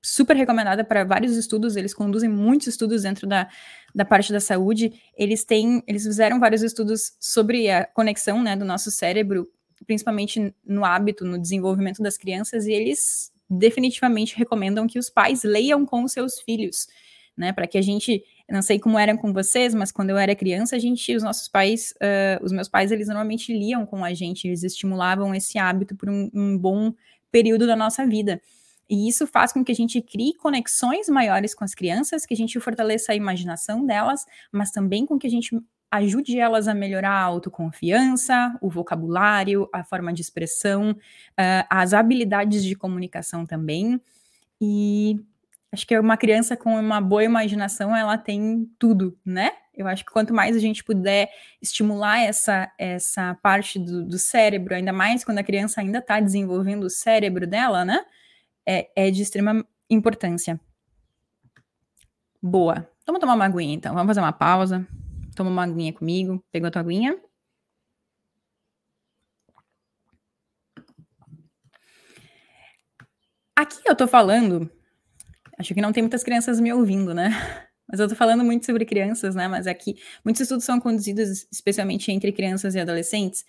super 0.00 0.36
recomendada 0.36 0.84
para 0.84 1.02
vários 1.02 1.36
estudos, 1.36 1.74
eles 1.74 1.92
conduzem 1.92 2.28
muitos 2.28 2.68
estudos 2.68 3.02
dentro 3.02 3.26
da, 3.26 3.48
da 3.92 4.04
parte 4.04 4.32
da 4.32 4.38
saúde. 4.38 4.92
Eles 5.16 5.44
têm, 5.44 5.82
eles 5.86 6.04
fizeram 6.04 6.38
vários 6.38 6.62
estudos 6.62 7.14
sobre 7.18 7.68
a 7.68 7.84
conexão, 7.84 8.40
né, 8.42 8.54
do 8.54 8.64
nosso 8.64 8.90
cérebro, 8.90 9.50
principalmente 9.86 10.54
no 10.64 10.84
hábito, 10.84 11.24
no 11.24 11.38
desenvolvimento 11.38 12.02
das 12.02 12.16
crianças, 12.16 12.66
e 12.66 12.72
eles 12.72 13.32
definitivamente 13.48 14.36
recomendam 14.36 14.86
que 14.86 14.98
os 14.98 15.08
pais 15.08 15.42
leiam 15.42 15.86
com 15.86 16.04
os 16.04 16.12
seus 16.12 16.40
filhos, 16.40 16.86
né, 17.36 17.52
para 17.52 17.66
que 17.66 17.78
a 17.78 17.82
gente 17.82 18.22
não 18.50 18.62
sei 18.62 18.78
como 18.78 18.98
era 18.98 19.16
com 19.16 19.32
vocês, 19.32 19.74
mas 19.74 19.92
quando 19.92 20.10
eu 20.10 20.16
era 20.16 20.34
criança, 20.34 20.74
a 20.74 20.78
gente, 20.78 21.14
os 21.14 21.22
nossos 21.22 21.48
pais, 21.48 21.92
uh, 21.96 22.42
os 22.42 22.50
meus 22.50 22.66
pais, 22.66 22.90
eles 22.90 23.06
normalmente 23.06 23.52
liam 23.52 23.84
com 23.84 24.02
a 24.02 24.14
gente, 24.14 24.46
eles 24.46 24.62
estimulavam 24.62 25.34
esse 25.34 25.58
hábito 25.58 25.94
por 25.94 26.08
um, 26.08 26.30
um 26.32 26.56
bom 26.56 26.94
período 27.30 27.66
da 27.66 27.76
nossa 27.76 28.06
vida. 28.06 28.40
E 28.88 29.06
isso 29.06 29.26
faz 29.26 29.52
com 29.52 29.62
que 29.62 29.70
a 29.70 29.74
gente 29.74 30.00
crie 30.00 30.32
conexões 30.32 31.10
maiores 31.10 31.54
com 31.54 31.62
as 31.62 31.74
crianças, 31.74 32.24
que 32.24 32.32
a 32.32 32.36
gente 32.36 32.58
fortaleça 32.58 33.12
a 33.12 33.14
imaginação 33.14 33.84
delas, 33.84 34.24
mas 34.50 34.70
também 34.70 35.04
com 35.04 35.18
que 35.18 35.26
a 35.26 35.30
gente 35.30 35.54
ajude 35.90 36.38
elas 36.38 36.68
a 36.68 36.74
melhorar 36.74 37.10
a 37.10 37.22
autoconfiança, 37.22 38.56
o 38.60 38.68
vocabulário, 38.68 39.68
a 39.72 39.82
forma 39.82 40.12
de 40.12 40.20
expressão, 40.20 40.90
uh, 40.92 41.66
as 41.70 41.94
habilidades 41.94 42.62
de 42.62 42.74
comunicação 42.74 43.46
também. 43.46 44.00
E 44.60 45.18
acho 45.72 45.86
que 45.86 45.98
uma 45.98 46.16
criança 46.16 46.56
com 46.56 46.78
uma 46.78 47.00
boa 47.00 47.24
imaginação, 47.24 47.96
ela 47.96 48.18
tem 48.18 48.70
tudo, 48.78 49.16
né? 49.24 49.52
Eu 49.74 49.86
acho 49.86 50.04
que 50.04 50.12
quanto 50.12 50.34
mais 50.34 50.56
a 50.56 50.58
gente 50.58 50.82
puder 50.82 51.30
estimular 51.62 52.18
essa, 52.18 52.70
essa 52.76 53.38
parte 53.42 53.78
do, 53.78 54.04
do 54.04 54.18
cérebro, 54.18 54.74
ainda 54.74 54.92
mais 54.92 55.24
quando 55.24 55.38
a 55.38 55.44
criança 55.44 55.80
ainda 55.80 55.98
está 55.98 56.18
desenvolvendo 56.20 56.84
o 56.84 56.90
cérebro 56.90 57.46
dela, 57.46 57.84
né? 57.84 58.04
É, 58.66 58.90
é 58.96 59.10
de 59.10 59.22
extrema 59.22 59.64
importância. 59.88 60.60
Boa. 62.42 62.88
Vamos 63.06 63.20
tomar 63.20 63.34
uma 63.34 63.46
aguinha, 63.46 63.74
então. 63.74 63.94
Vamos 63.94 64.10
fazer 64.10 64.20
uma 64.20 64.32
pausa. 64.32 64.86
Toma 65.38 65.50
uma 65.50 65.62
aguinha 65.62 65.92
comigo. 65.92 66.44
Pegou 66.50 66.66
a 66.66 66.70
tua 66.72 66.82
aguinha? 66.82 67.16
Aqui 73.54 73.80
eu 73.86 73.94
tô 73.94 74.08
falando 74.08 74.68
Acho 75.56 75.72
que 75.72 75.80
não 75.80 75.92
tem 75.92 76.02
muitas 76.02 76.24
crianças 76.24 76.58
me 76.58 76.72
ouvindo, 76.72 77.14
né? 77.14 77.30
Mas 77.88 78.00
eu 78.00 78.08
tô 78.08 78.16
falando 78.16 78.44
muito 78.44 78.66
sobre 78.66 78.84
crianças, 78.84 79.36
né? 79.36 79.46
Mas 79.46 79.68
aqui 79.68 79.96
muitos 80.24 80.40
estudos 80.40 80.64
são 80.64 80.80
conduzidos 80.80 81.46
especialmente 81.52 82.10
entre 82.10 82.32
crianças 82.32 82.74
e 82.74 82.80
adolescentes. 82.80 83.44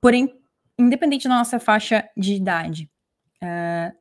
Porém, 0.00 0.36
independente 0.76 1.28
da 1.28 1.36
nossa 1.36 1.60
faixa 1.60 2.08
de 2.16 2.34
idade, 2.34 2.90
uh, 3.40 3.96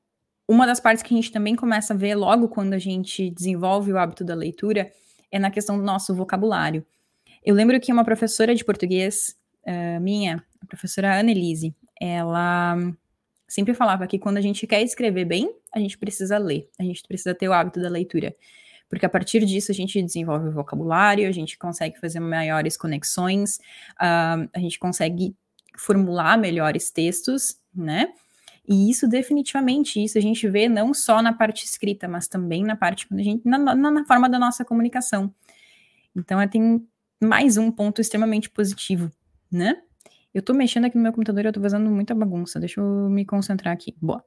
uma 0.48 0.66
das 0.66 0.80
partes 0.80 1.04
que 1.04 1.14
a 1.14 1.18
gente 1.18 1.32
também 1.32 1.56
começa 1.56 1.94
a 1.94 1.98
ver 1.98 2.16
logo 2.16 2.48
quando 2.50 2.74
a 2.74 2.80
gente 2.80 3.30
desenvolve 3.30 3.94
o 3.94 4.00
hábito 4.00 4.24
da 4.24 4.34
leitura 4.34 4.92
é 5.32 5.38
na 5.38 5.52
questão 5.52 5.78
do 5.78 5.84
nosso 5.84 6.16
vocabulário. 6.16 6.84
Eu 7.46 7.54
lembro 7.54 7.80
que 7.80 7.92
uma 7.92 8.06
professora 8.06 8.56
de 8.56 8.64
português 8.64 9.36
uh, 9.68 10.00
minha, 10.00 10.42
a 10.62 10.66
professora 10.66 11.20
Annelise, 11.20 11.76
ela 12.00 12.78
sempre 13.48 13.74
falava 13.74 14.08
que 14.08 14.18
quando 14.18 14.38
a 14.38 14.42
gente 14.42 14.66
quer 14.66 14.82
escrever 14.82 15.26
bem, 15.26 15.54
a 15.74 15.80
gente 15.80 15.98
precisa 15.98 16.38
ler, 16.38 16.70
a 16.80 16.84
gente 16.84 17.04
precisa 17.06 17.36
ter 17.36 17.50
o 17.50 17.54
hábito 17.54 17.82
da 17.82 17.90
leitura. 17.90 18.34
Porque 18.88 19.06
a 19.06 19.10
partir 19.10 19.46
disso 19.46 19.72
a 19.72 19.76
gente 19.76 20.02
desenvolve 20.02 20.48
o 20.48 20.52
vocabulário, 20.52 21.28
a 21.28 21.32
gente 21.32 21.58
consegue 21.58 22.00
fazer 22.00 22.20
maiores 22.20 22.78
conexões, 22.78 23.58
uh, 24.00 24.48
a 24.54 24.60
gente 24.60 24.80
consegue 24.80 25.36
formular 25.78 26.38
melhores 26.38 26.92
textos, 26.92 27.58
né? 27.76 28.14
E 28.66 28.90
isso 28.90 29.06
definitivamente, 29.08 30.02
isso 30.02 30.18
a 30.18 30.22
gente 30.22 30.48
vê 30.48 30.70
não 30.70 30.94
só 30.94 31.22
na 31.22 31.34
parte 31.34 31.66
escrita, 31.66 32.08
mas 32.08 32.30
também 32.30 32.64
na 32.64 32.78
parte 32.78 33.06
quando 33.06 33.20
a 33.20 33.24
gente, 33.24 33.46
na, 33.46 33.58
na, 33.58 33.92
na 33.92 34.06
forma 34.06 34.30
da 34.30 34.40
nossa 34.40 34.64
comunicação. 34.64 35.34
Então, 36.16 36.48
tem 36.48 36.88
mais 37.24 37.58
um 37.58 37.72
ponto 37.72 38.02
extremamente 38.02 38.50
positivo, 38.50 39.12
né? 39.52 39.82
Eu 40.34 40.42
tô 40.42 40.54
mexendo 40.54 40.86
aqui 40.86 40.98
no 40.98 41.04
meu 41.04 41.14
computador 41.14 41.46
e 41.46 41.48
eu 41.48 41.54
tô 41.54 41.62
fazendo 41.62 41.90
muita 41.90 42.16
bagunça. 42.16 42.60
Deixa 42.60 42.82
eu 42.82 43.10
me 43.10 43.24
concentrar 43.24 43.74
aqui. 43.74 43.96
Boa. 44.02 44.24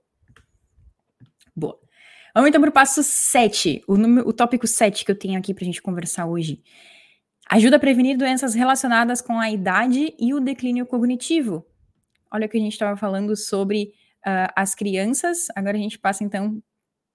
Boa. 1.55 1.79
Vamos 2.35 2.49
então 2.49 2.61
para 2.61 2.71
o 2.71 2.73
passo 2.73 3.03
7, 3.03 3.83
o, 3.89 3.97
número, 3.97 4.29
o 4.29 4.33
tópico 4.33 4.67
7 4.67 5.05
que 5.05 5.11
eu 5.11 5.19
tenho 5.19 5.39
aqui 5.39 5.55
para 5.55 5.65
a 5.65 5.67
gente 5.67 5.83
conversar 5.83 6.27
hoje. 6.27 6.63
Ajuda 7.49 7.77
a 7.77 7.79
prevenir 7.81 8.19
doenças 8.19 8.55
relacionadas 8.55 9.21
com 9.21 9.39
a 9.39 9.51
idade 9.51 10.15
e 10.19 10.35
o 10.35 10.41
declínio 10.41 10.85
cognitivo. 10.85 11.65
Olha 12.31 12.47
o 12.47 12.49
que 12.49 12.59
a 12.59 12.61
gente 12.61 12.73
estava 12.73 12.97
falando 12.97 13.35
sobre 13.35 13.95
uh, 14.27 14.53
as 14.55 14.75
crianças, 14.75 15.47
agora 15.57 15.77
a 15.77 15.81
gente 15.81 15.99
passa 15.99 16.25
então 16.25 16.63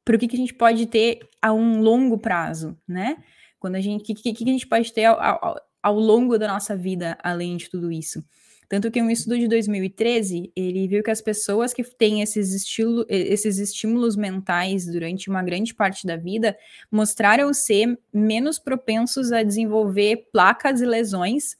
para 0.03 0.15
o 0.15 0.19
que, 0.19 0.27
que 0.27 0.35
a 0.35 0.39
gente 0.39 0.53
pode 0.53 0.87
ter 0.87 1.19
a 1.41 1.53
um 1.53 1.81
longo 1.81 2.17
prazo, 2.17 2.77
né? 2.87 3.17
Quando 3.59 3.75
a 3.75 3.81
gente, 3.81 4.01
o 4.01 4.03
que, 4.03 4.15
que, 4.15 4.33
que, 4.33 4.43
a 4.49 4.53
gente 4.53 4.65
pode 4.65 4.91
ter 4.91 5.05
ao, 5.05 5.21
ao, 5.21 5.55
ao 5.81 5.99
longo 5.99 6.37
da 6.37 6.47
nossa 6.47 6.75
vida, 6.75 7.17
além 7.23 7.57
de 7.57 7.69
tudo 7.69 7.91
isso? 7.91 8.23
Tanto 8.71 8.89
que 8.89 9.01
um 9.01 9.09
estudo 9.09 9.37
de 9.37 9.49
2013, 9.49 10.49
ele 10.55 10.87
viu 10.87 11.03
que 11.03 11.11
as 11.11 11.19
pessoas 11.21 11.73
que 11.73 11.83
têm 11.83 12.21
esses, 12.21 12.53
estilo, 12.53 13.05
esses 13.09 13.57
estímulos 13.57 14.15
mentais 14.15 14.85
durante 14.85 15.29
uma 15.29 15.43
grande 15.43 15.73
parte 15.73 16.07
da 16.07 16.15
vida 16.15 16.57
mostraram 16.89 17.53
ser 17.53 17.99
menos 18.13 18.57
propensos 18.57 19.33
a 19.33 19.43
desenvolver 19.43 20.29
placas 20.31 20.79
e 20.79 20.85
lesões 20.85 21.57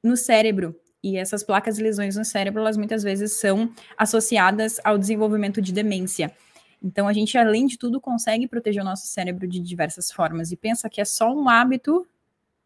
no 0.00 0.16
cérebro. 0.16 0.72
E 1.02 1.16
essas 1.16 1.42
placas 1.42 1.80
e 1.80 1.82
lesões 1.82 2.14
no 2.14 2.24
cérebro, 2.24 2.60
elas 2.60 2.76
muitas 2.76 3.02
vezes 3.02 3.32
são 3.40 3.72
associadas 3.98 4.78
ao 4.84 4.96
desenvolvimento 4.96 5.60
de 5.60 5.72
demência. 5.72 6.32
Então, 6.80 7.08
a 7.08 7.12
gente, 7.12 7.36
além 7.36 7.66
de 7.66 7.76
tudo, 7.76 8.00
consegue 8.00 8.46
proteger 8.46 8.82
o 8.82 8.84
nosso 8.84 9.08
cérebro 9.08 9.48
de 9.48 9.58
diversas 9.58 10.12
formas. 10.12 10.52
E 10.52 10.56
pensa 10.56 10.88
que 10.88 11.00
é 11.00 11.04
só 11.04 11.34
um 11.34 11.48
hábito 11.48 12.06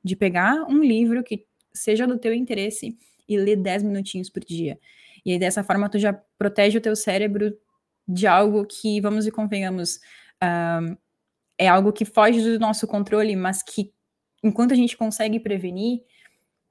de 0.02 0.16
pegar 0.16 0.64
um 0.69 0.83
livro 0.83 1.23
que 1.23 1.47
seja 1.73 2.07
do 2.07 2.19
teu 2.19 2.33
interesse 2.35 2.97
e 3.28 3.37
ler 3.37 3.57
10 3.57 3.85
minutinhos 3.85 4.28
por 4.28 4.45
dia. 4.45 4.78
E 5.25 5.33
aí, 5.33 5.38
dessa 5.38 5.62
forma, 5.62 5.88
tu 5.88 5.99
já 5.99 6.12
protege 6.38 6.78
o 6.78 6.80
teu 6.80 6.97
cérebro 6.97 7.57
de 8.09 8.26
algo 8.26 8.66
que, 8.66 9.00
vamos 9.00 9.26
e 9.26 9.30
convenhamos, 9.30 10.00
é 11.59 11.69
algo 11.69 11.92
que 11.92 12.04
foge 12.04 12.42
do 12.42 12.59
nosso 12.59 12.87
controle, 12.87 13.37
mas 13.37 13.62
que, 13.62 13.92
enquanto 14.42 14.73
a 14.73 14.76
gente 14.76 14.97
consegue 14.97 15.38
prevenir, 15.38 16.00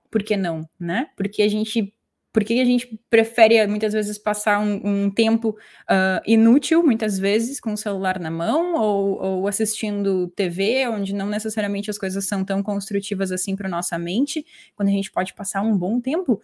por 0.10 0.24
que 0.24 0.36
não, 0.36 0.68
né? 0.80 1.12
Porque 1.16 1.44
a 1.44 1.48
gente 1.48 1.94
por 2.32 2.44
que 2.44 2.60
a 2.60 2.66
gente 2.66 3.00
prefere 3.10 3.66
muitas 3.66 3.94
vezes 3.94 4.18
passar 4.18 4.60
um, 4.60 5.06
um 5.06 5.10
tempo 5.10 5.58
uh, 5.90 6.22
inútil, 6.26 6.84
muitas 6.84 7.18
vezes, 7.18 7.60
com 7.60 7.74
o 7.74 7.78
celular 7.78 8.20
na 8.20 8.30
mão 8.30 8.76
ou, 8.76 9.22
ou, 9.22 9.48
assistindo 9.48 10.28
TV, 10.36 10.88
onde 10.88 11.14
não 11.14 11.28
necessariamente 11.28 11.90
as 11.90 11.98
coisas 11.98 12.28
são 12.28 12.46
tão 12.46 12.62
construtivas 12.62 13.32
assim 13.32 13.56
para 13.56 13.68
nossa 13.68 13.98
mente, 13.98 14.46
quando 14.76 14.90
a 14.90 14.92
gente 14.92 15.12
pode 15.12 15.34
passar 15.34 15.62
um 15.62 15.76
bom 15.76 16.00
tempo 16.00 16.40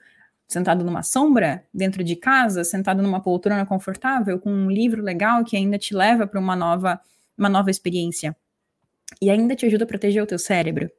sentado 0.47 0.83
numa 0.83 1.03
sombra, 1.03 1.63
dentro 1.73 2.03
de 2.03 2.15
casa, 2.15 2.63
sentado 2.63 3.01
numa 3.01 3.21
poltrona 3.21 3.65
confortável, 3.65 4.39
com 4.39 4.51
um 4.51 4.69
livro 4.69 5.03
legal 5.03 5.43
que 5.43 5.55
ainda 5.55 5.77
te 5.77 5.95
leva 5.95 6.25
para 6.25 6.39
uma 6.39 6.55
nova, 6.55 6.99
uma 7.37 7.49
nova 7.49 7.69
experiência 7.69 8.35
e 9.21 9.29
ainda 9.29 9.55
te 9.55 9.65
ajuda 9.65 9.83
a 9.83 9.87
proteger 9.87 10.21
o 10.21 10.27
teu 10.27 10.39
cérebro. 10.39 10.89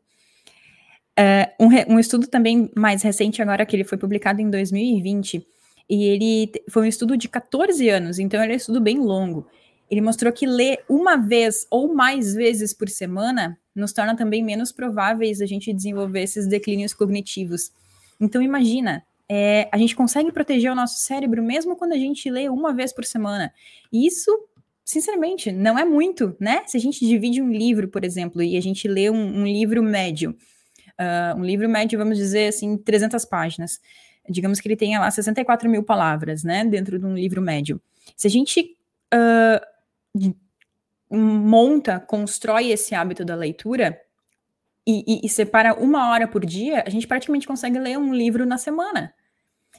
Uh, 1.19 1.65
um, 1.65 1.95
um, 1.95 1.99
estudo 1.99 2.27
também 2.27 2.71
mais 2.77 3.03
recente 3.03 3.41
agora, 3.41 3.65
que 3.65 3.75
ele 3.75 3.85
foi 3.85 3.97
publicado 3.97 4.41
em 4.41 4.51
2020, 4.51 5.47
e 5.89 6.05
ele 6.05 6.53
foi 6.69 6.83
um 6.83 6.87
estudo 6.87 7.17
de 7.17 7.29
14 7.29 7.89
anos, 7.89 8.19
então 8.19 8.43
ele 8.43 8.53
é 8.53 8.57
um 8.57 8.59
estudo 8.59 8.81
bem 8.81 8.99
longo. 8.99 9.47
Ele 9.91 10.01
mostrou 10.01 10.33
que 10.33 10.47
ler 10.47 10.85
uma 10.89 11.17
vez 11.17 11.67
ou 11.71 11.95
mais 11.95 12.35
vezes 12.35 12.75
por 12.75 12.89
semana 12.89 13.59
nos 13.75 13.93
torna 13.93 14.17
também 14.17 14.43
menos 14.43 14.73
prováveis 14.73 15.41
a 15.41 15.47
gente 15.47 15.73
desenvolver 15.73 16.23
esses 16.23 16.47
declínios 16.47 16.93
cognitivos. 16.93 17.71
Então 18.21 18.43
imagina, 18.43 19.05
é, 19.29 19.69
a 19.71 19.79
gente 19.79 19.95
consegue 19.95 20.33
proteger 20.33 20.73
o 20.73 20.75
nosso 20.75 20.99
cérebro 20.99 21.43
mesmo 21.43 21.77
quando 21.77 21.93
a 21.93 21.99
gente 21.99 22.31
lê 22.31 22.49
uma 22.49 22.75
vez 22.75 22.93
por 22.93 23.05
semana. 23.05 23.53
E 23.93 24.07
isso, 24.07 24.31
sinceramente, 24.85 25.53
não 25.53 25.79
é 25.79 25.85
muito, 25.85 26.35
né? 26.41 26.63
Se 26.67 26.77
a 26.77 26.81
gente 26.81 27.07
divide 27.07 27.43
um 27.43 27.51
livro, 27.51 27.89
por 27.89 28.05
exemplo, 28.05 28.43
e 28.43 28.57
a 28.57 28.63
gente 28.63 28.89
lê 28.89 29.11
um, 29.11 29.41
um 29.41 29.47
livro 29.47 29.83
médio, 29.83 30.35
Uh, 30.99 31.39
um 31.39 31.45
livro 31.45 31.69
médio, 31.69 31.99
vamos 31.99 32.17
dizer 32.17 32.49
assim, 32.49 32.77
300 32.77 33.25
páginas. 33.25 33.81
Digamos 34.29 34.61
que 34.61 34.69
ele 34.69 34.77
tenha 34.77 34.99
lá 34.99 35.11
64 35.11 35.69
mil 35.69 35.83
palavras, 35.83 36.43
né, 36.43 36.65
dentro 36.65 36.99
de 36.99 37.05
um 37.05 37.15
livro 37.15 37.41
médio. 37.41 37.81
Se 38.17 38.27
a 38.27 38.31
gente 38.31 38.77
uh, 39.15 40.35
monta, 41.11 42.01
constrói 42.01 42.71
esse 42.71 42.95
hábito 42.95 43.25
da 43.25 43.35
leitura 43.35 44.01
e, 44.87 45.05
e, 45.07 45.27
e 45.27 45.29
separa 45.29 45.75
uma 45.75 46.11
hora 46.11 46.27
por 46.27 46.45
dia, 46.45 46.83
a 46.87 46.91
gente 46.91 47.07
praticamente 47.07 47.47
consegue 47.47 47.79
ler 47.79 47.99
um 47.99 48.15
livro 48.15 48.47
na 48.47 48.59
semana. 48.59 49.13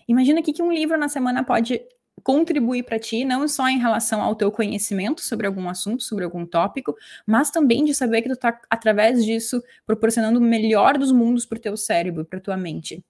Imagina 0.08 0.40
o 0.40 0.44
que, 0.44 0.54
que 0.54 0.64
um 0.64 0.72
livro 0.72 0.98
na 0.98 1.10
semana 1.10 1.44
pode 1.44 1.82
contribuir 2.28 2.84
para 2.84 3.00
ti, 3.00 3.24
não 3.24 3.48
só 3.48 3.70
em 3.70 3.80
relação 3.80 4.22
ao 4.22 4.36
teu 4.36 4.52
conhecimento 4.52 5.22
sobre 5.22 5.48
algum 5.48 5.70
assunto, 5.70 6.04
sobre 6.04 6.26
algum 6.26 6.46
tópico, 6.46 6.94
mas 7.26 7.50
também 7.50 7.86
de 7.86 7.96
saber 7.96 8.22
que 8.22 8.28
tu 8.28 8.36
tá 8.36 8.60
através 8.70 9.24
disso 9.24 9.64
proporcionando 9.86 10.38
o 10.38 10.42
melhor 10.42 10.98
dos 10.98 11.10
mundos 11.10 11.46
para 11.46 11.58
o 11.58 11.62
teu 11.62 11.78
cérebro, 11.78 12.26
para 12.26 12.42
tua 12.42 12.58
mente. 12.58 13.02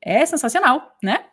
É 0.00 0.24
sensacional, 0.24 0.96
né? 1.02 1.26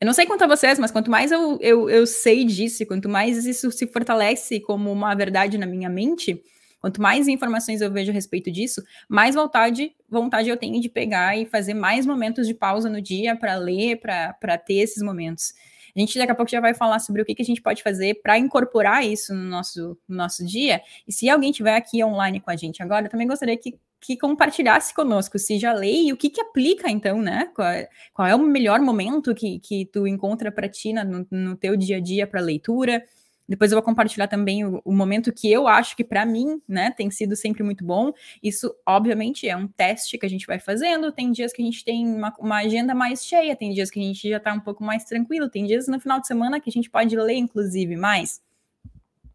Eu 0.00 0.06
não 0.06 0.14
sei 0.14 0.24
quanto 0.24 0.44
a 0.44 0.46
vocês, 0.46 0.78
mas 0.78 0.90
quanto 0.90 1.10
mais 1.10 1.30
eu, 1.30 1.58
eu, 1.60 1.90
eu 1.90 2.06
sei 2.06 2.46
disso, 2.46 2.86
quanto 2.86 3.06
mais 3.06 3.44
isso 3.44 3.70
se 3.70 3.86
fortalece 3.86 4.60
como 4.60 4.90
uma 4.90 5.14
verdade 5.14 5.58
na 5.58 5.66
minha 5.66 5.90
mente, 5.90 6.42
quanto 6.80 7.02
mais 7.02 7.28
informações 7.28 7.82
eu 7.82 7.92
vejo 7.92 8.10
a 8.10 8.14
respeito 8.14 8.50
disso, 8.50 8.82
mais 9.06 9.34
vontade, 9.34 9.94
vontade 10.08 10.48
eu 10.48 10.56
tenho 10.56 10.80
de 10.80 10.88
pegar 10.88 11.36
e 11.36 11.44
fazer 11.44 11.74
mais 11.74 12.06
momentos 12.06 12.46
de 12.46 12.54
pausa 12.54 12.88
no 12.88 13.02
dia 13.02 13.36
para 13.36 13.56
ler, 13.56 14.00
para 14.00 14.56
ter 14.56 14.76
esses 14.76 15.02
momentos. 15.02 15.52
A 15.94 16.00
gente 16.00 16.18
daqui 16.18 16.32
a 16.32 16.34
pouco 16.34 16.50
já 16.50 16.60
vai 16.60 16.74
falar 16.74 16.98
sobre 16.98 17.22
o 17.22 17.24
que, 17.24 17.34
que 17.34 17.42
a 17.42 17.44
gente 17.44 17.62
pode 17.62 17.82
fazer 17.82 18.20
para 18.22 18.38
incorporar 18.38 19.04
isso 19.04 19.34
no 19.34 19.44
nosso, 19.44 19.96
no 20.08 20.16
nosso 20.16 20.44
dia. 20.44 20.82
E 21.06 21.12
se 21.12 21.28
alguém 21.28 21.52
tiver 21.52 21.76
aqui 21.76 22.02
online 22.02 22.40
com 22.40 22.50
a 22.50 22.56
gente 22.56 22.82
agora, 22.82 23.06
eu 23.06 23.10
também 23.10 23.26
gostaria 23.26 23.56
que 23.56 23.78
que 24.04 24.18
compartilhasse 24.18 24.92
conosco 24.92 25.38
se 25.38 25.58
já 25.58 25.72
lê 25.72 26.02
e 26.02 26.12
o 26.12 26.16
que, 26.16 26.28
que 26.28 26.40
aplica, 26.40 26.90
então, 26.90 27.22
né? 27.22 27.50
Qual 27.54 27.66
é, 27.66 27.88
qual 28.12 28.28
é 28.28 28.34
o 28.34 28.38
melhor 28.38 28.78
momento 28.80 29.34
que, 29.34 29.58
que 29.60 29.86
tu 29.86 30.06
encontra 30.06 30.52
para 30.52 30.68
ti 30.68 30.92
no, 30.92 31.26
no 31.30 31.56
teu 31.56 31.74
dia 31.74 31.96
a 31.96 32.00
dia 32.00 32.26
para 32.26 32.40
leitura. 32.40 33.02
Depois 33.46 33.70
eu 33.70 33.76
vou 33.76 33.82
compartilhar 33.82 34.26
também 34.26 34.64
o, 34.64 34.80
o 34.84 34.92
momento 34.92 35.32
que 35.32 35.52
eu 35.52 35.68
acho 35.68 35.94
que 35.94 36.02
para 36.02 36.24
mim, 36.24 36.62
né, 36.66 36.90
tem 36.96 37.10
sido 37.10 37.36
sempre 37.36 37.62
muito 37.62 37.84
bom. 37.84 38.12
Isso, 38.42 38.74
obviamente, 38.86 39.46
é 39.46 39.56
um 39.56 39.66
teste 39.66 40.16
que 40.16 40.24
a 40.24 40.28
gente 40.28 40.46
vai 40.46 40.58
fazendo. 40.58 41.12
Tem 41.12 41.30
dias 41.30 41.52
que 41.52 41.60
a 41.60 41.64
gente 41.64 41.84
tem 41.84 42.06
uma, 42.06 42.34
uma 42.38 42.56
agenda 42.56 42.94
mais 42.94 43.24
cheia, 43.24 43.54
tem 43.54 43.72
dias 43.72 43.90
que 43.90 44.00
a 44.00 44.02
gente 44.02 44.28
já 44.28 44.38
está 44.38 44.52
um 44.52 44.60
pouco 44.60 44.82
mais 44.82 45.04
tranquilo, 45.04 45.50
tem 45.50 45.66
dias 45.66 45.86
no 45.86 46.00
final 46.00 46.20
de 46.20 46.26
semana 46.26 46.58
que 46.58 46.70
a 46.70 46.72
gente 46.72 46.88
pode 46.88 47.14
ler, 47.16 47.34
inclusive, 47.34 47.96
mais. 47.96 48.40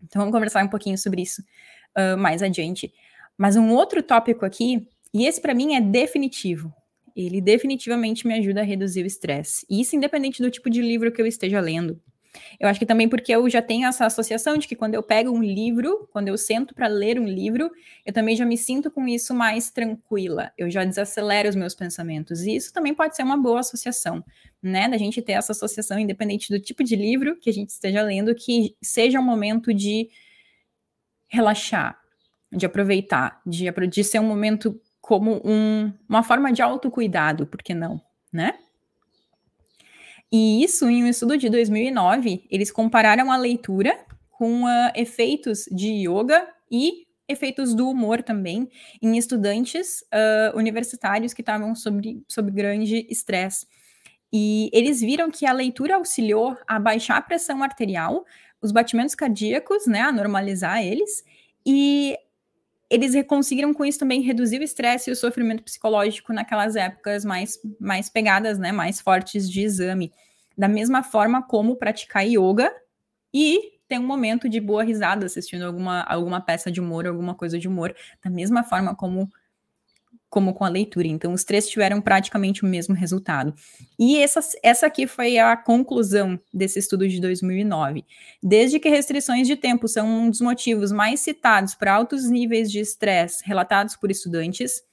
Então 0.04 0.22
vamos 0.22 0.34
conversar 0.34 0.64
um 0.64 0.70
pouquinho 0.70 0.98
sobre 0.98 1.22
isso 1.22 1.44
uh, 1.96 2.18
mais 2.18 2.42
adiante. 2.42 2.92
Mas 3.38 3.56
um 3.56 3.70
outro 3.70 4.02
tópico 4.02 4.44
aqui, 4.44 4.88
e 5.14 5.26
esse 5.26 5.40
para 5.40 5.54
mim 5.54 5.76
é 5.76 5.82
definitivo, 5.82 6.74
ele 7.16 7.40
definitivamente 7.42 8.28
me 8.28 8.34
ajuda 8.34 8.62
a 8.62 8.64
reduzir 8.64 9.04
o 9.04 9.08
estresse. 9.08 9.66
E 9.70 9.82
isso 9.82 9.96
independente 9.96 10.42
do 10.42 10.50
tipo 10.50 10.70
de 10.70 10.82
livro 10.82 11.12
que 11.12 11.22
eu 11.22 11.28
esteja 11.28 11.60
lendo. 11.60 12.02
Eu 12.60 12.68
acho 12.68 12.80
que 12.80 12.86
também 12.86 13.08
porque 13.08 13.32
eu 13.32 13.50
já 13.50 13.62
tenho 13.62 13.88
essa 13.88 14.06
associação 14.06 14.58
de 14.58 14.68
que 14.68 14.76
quando 14.76 14.96
eu 14.96 15.04
pego 15.04 15.32
um 15.32 15.42
livro, 15.42 16.08
quando 16.12 16.28
eu 16.28 16.38
sento 16.38 16.74
para 16.74 16.88
ler 16.88 17.20
um 17.20 17.26
livro, 17.28 17.72
eu 18.06 18.14
também 18.14 18.36
já 18.36 18.46
me 18.46 18.58
sinto 18.58 18.90
com 18.92 19.08
isso 19.08 19.34
mais 19.34 19.70
tranquila. 19.70 20.52
Eu 20.58 20.70
já 20.70 20.84
desacelero 20.84 21.50
os 21.50 21.56
meus 21.56 21.76
pensamentos. 21.76 22.42
E 22.42 22.56
isso 22.56 22.74
também 22.74 22.94
pode 22.94 23.16
ser 23.16 23.24
uma 23.24 23.38
boa 23.38 23.60
associação, 23.60 24.24
né? 24.62 24.88
Da 24.88 24.98
gente 24.98 25.22
ter 25.22 25.34
essa 25.34 25.52
associação 25.52 26.00
independente 26.00 26.50
do 26.50 26.60
tipo 26.60 26.84
de 26.84 26.96
livro 26.96 27.38
que 27.38 27.50
a 27.50 27.54
gente 27.54 27.70
esteja 27.70 28.02
lendo, 28.02 28.34
que 28.36 28.76
seja 28.82 29.20
um 29.20 29.24
momento 29.24 29.74
de 29.74 30.10
relaxar, 31.28 32.00
de 32.52 32.66
aproveitar, 32.66 33.42
de, 33.46 33.72
de 33.88 34.04
ser 34.04 34.20
um 34.20 34.28
momento 34.28 34.80
como 35.00 35.42
um, 35.44 35.92
uma 36.08 36.24
forma 36.24 36.52
de 36.52 36.62
autocuidado, 36.62 37.48
por 37.48 37.64
que 37.64 37.74
não, 37.74 38.02
né? 38.32 38.60
E 40.32 40.64
isso, 40.64 40.88
em 40.90 41.04
um 41.04 41.08
estudo 41.08 41.38
de 41.38 41.50
2009, 41.50 42.46
eles 42.50 42.72
compararam 42.72 43.32
a 43.32 43.38
leitura 43.38 43.98
com 44.30 44.64
uh, 44.64 44.92
efeitos 44.96 45.66
de 45.72 46.08
yoga 46.08 46.48
e 46.72 47.08
efeitos 47.28 47.76
do 47.76 47.90
humor 47.90 48.24
também 48.24 48.70
em 49.02 49.18
estudantes 49.18 50.02
uh, 50.02 50.58
universitários 50.58 51.34
que 51.34 51.42
estavam 51.42 51.76
sob, 51.76 52.24
sob 52.28 52.52
grande 52.52 53.06
estresse. 53.10 53.68
E 54.32 54.70
eles 54.74 55.02
viram 55.02 55.32
que 55.32 55.46
a 55.46 55.52
leitura 55.52 55.96
auxiliou 55.96 56.58
a 56.68 56.80
baixar 56.80 57.18
a 57.18 57.22
pressão 57.22 57.64
arterial, 57.64 58.26
os 58.62 58.72
batimentos 58.72 59.16
cardíacos, 59.16 59.88
né, 59.88 60.02
a 60.02 60.12
normalizar 60.12 60.84
eles, 60.84 61.24
e 61.66 62.16
eles 62.90 63.16
conseguiram 63.28 63.74
com 63.74 63.86
isso 63.86 64.00
também 64.00 64.22
reduzir 64.22 64.60
o 64.60 64.64
estresse 64.64 65.10
e 65.10 65.14
o 65.14 65.16
sofrimento 65.16 65.64
psicológico 65.64 66.34
naquelas 66.34 66.76
épocas 66.76 67.24
mais, 67.24 67.60
mais 67.80 68.10
pegadas, 68.10 68.58
né, 68.58 68.72
mais 68.72 69.00
fortes 69.00 69.50
de 69.50 69.62
exame. 69.62 70.12
Da 70.58 70.68
mesma 70.68 71.04
forma 71.04 71.42
como 71.42 71.76
praticar 71.76 72.26
yoga 72.26 72.74
e 73.34 73.80
ter 73.88 74.00
um 74.00 74.06
momento 74.06 74.50
de 74.50 74.60
boa 74.60 74.84
risada 74.84 75.26
assistindo 75.26 75.64
alguma, 75.64 76.02
alguma 76.02 76.42
peça 76.42 76.72
de 76.72 76.80
humor, 76.82 77.08
alguma 77.08 77.36
coisa 77.36 77.60
de 77.60 77.68
humor, 77.68 77.96
da 78.24 78.30
mesma 78.30 78.64
forma 78.64 78.96
como 78.96 79.30
como 80.30 80.54
com 80.54 80.64
a 80.64 80.70
leitura. 80.70 81.08
Então, 81.08 81.34
os 81.34 81.44
três 81.44 81.68
tiveram 81.68 82.00
praticamente 82.00 82.64
o 82.64 82.68
mesmo 82.68 82.94
resultado. 82.94 83.54
E 83.98 84.18
essa, 84.18 84.40
essa 84.62 84.86
aqui 84.86 85.08
foi 85.08 85.38
a 85.38 85.58
conclusão 85.58 86.40
desse 86.54 86.78
estudo 86.80 87.08
de 87.08 87.20
2009. 87.20 88.06
Desde 88.42 88.80
que 88.80 88.90
restrições 88.90 89.48
de 89.48 89.56
tempo 89.56 89.88
são 89.88 90.08
um 90.08 90.30
dos 90.30 90.42
motivos 90.42 90.92
mais 90.92 91.20
citados 91.20 91.74
para 91.74 91.94
altos 91.94 92.30
níveis 92.30 92.72
de 92.72 92.80
estresse 92.80 93.44
relatados 93.46 93.96
por 93.96 94.12
estudantes, 94.12 94.84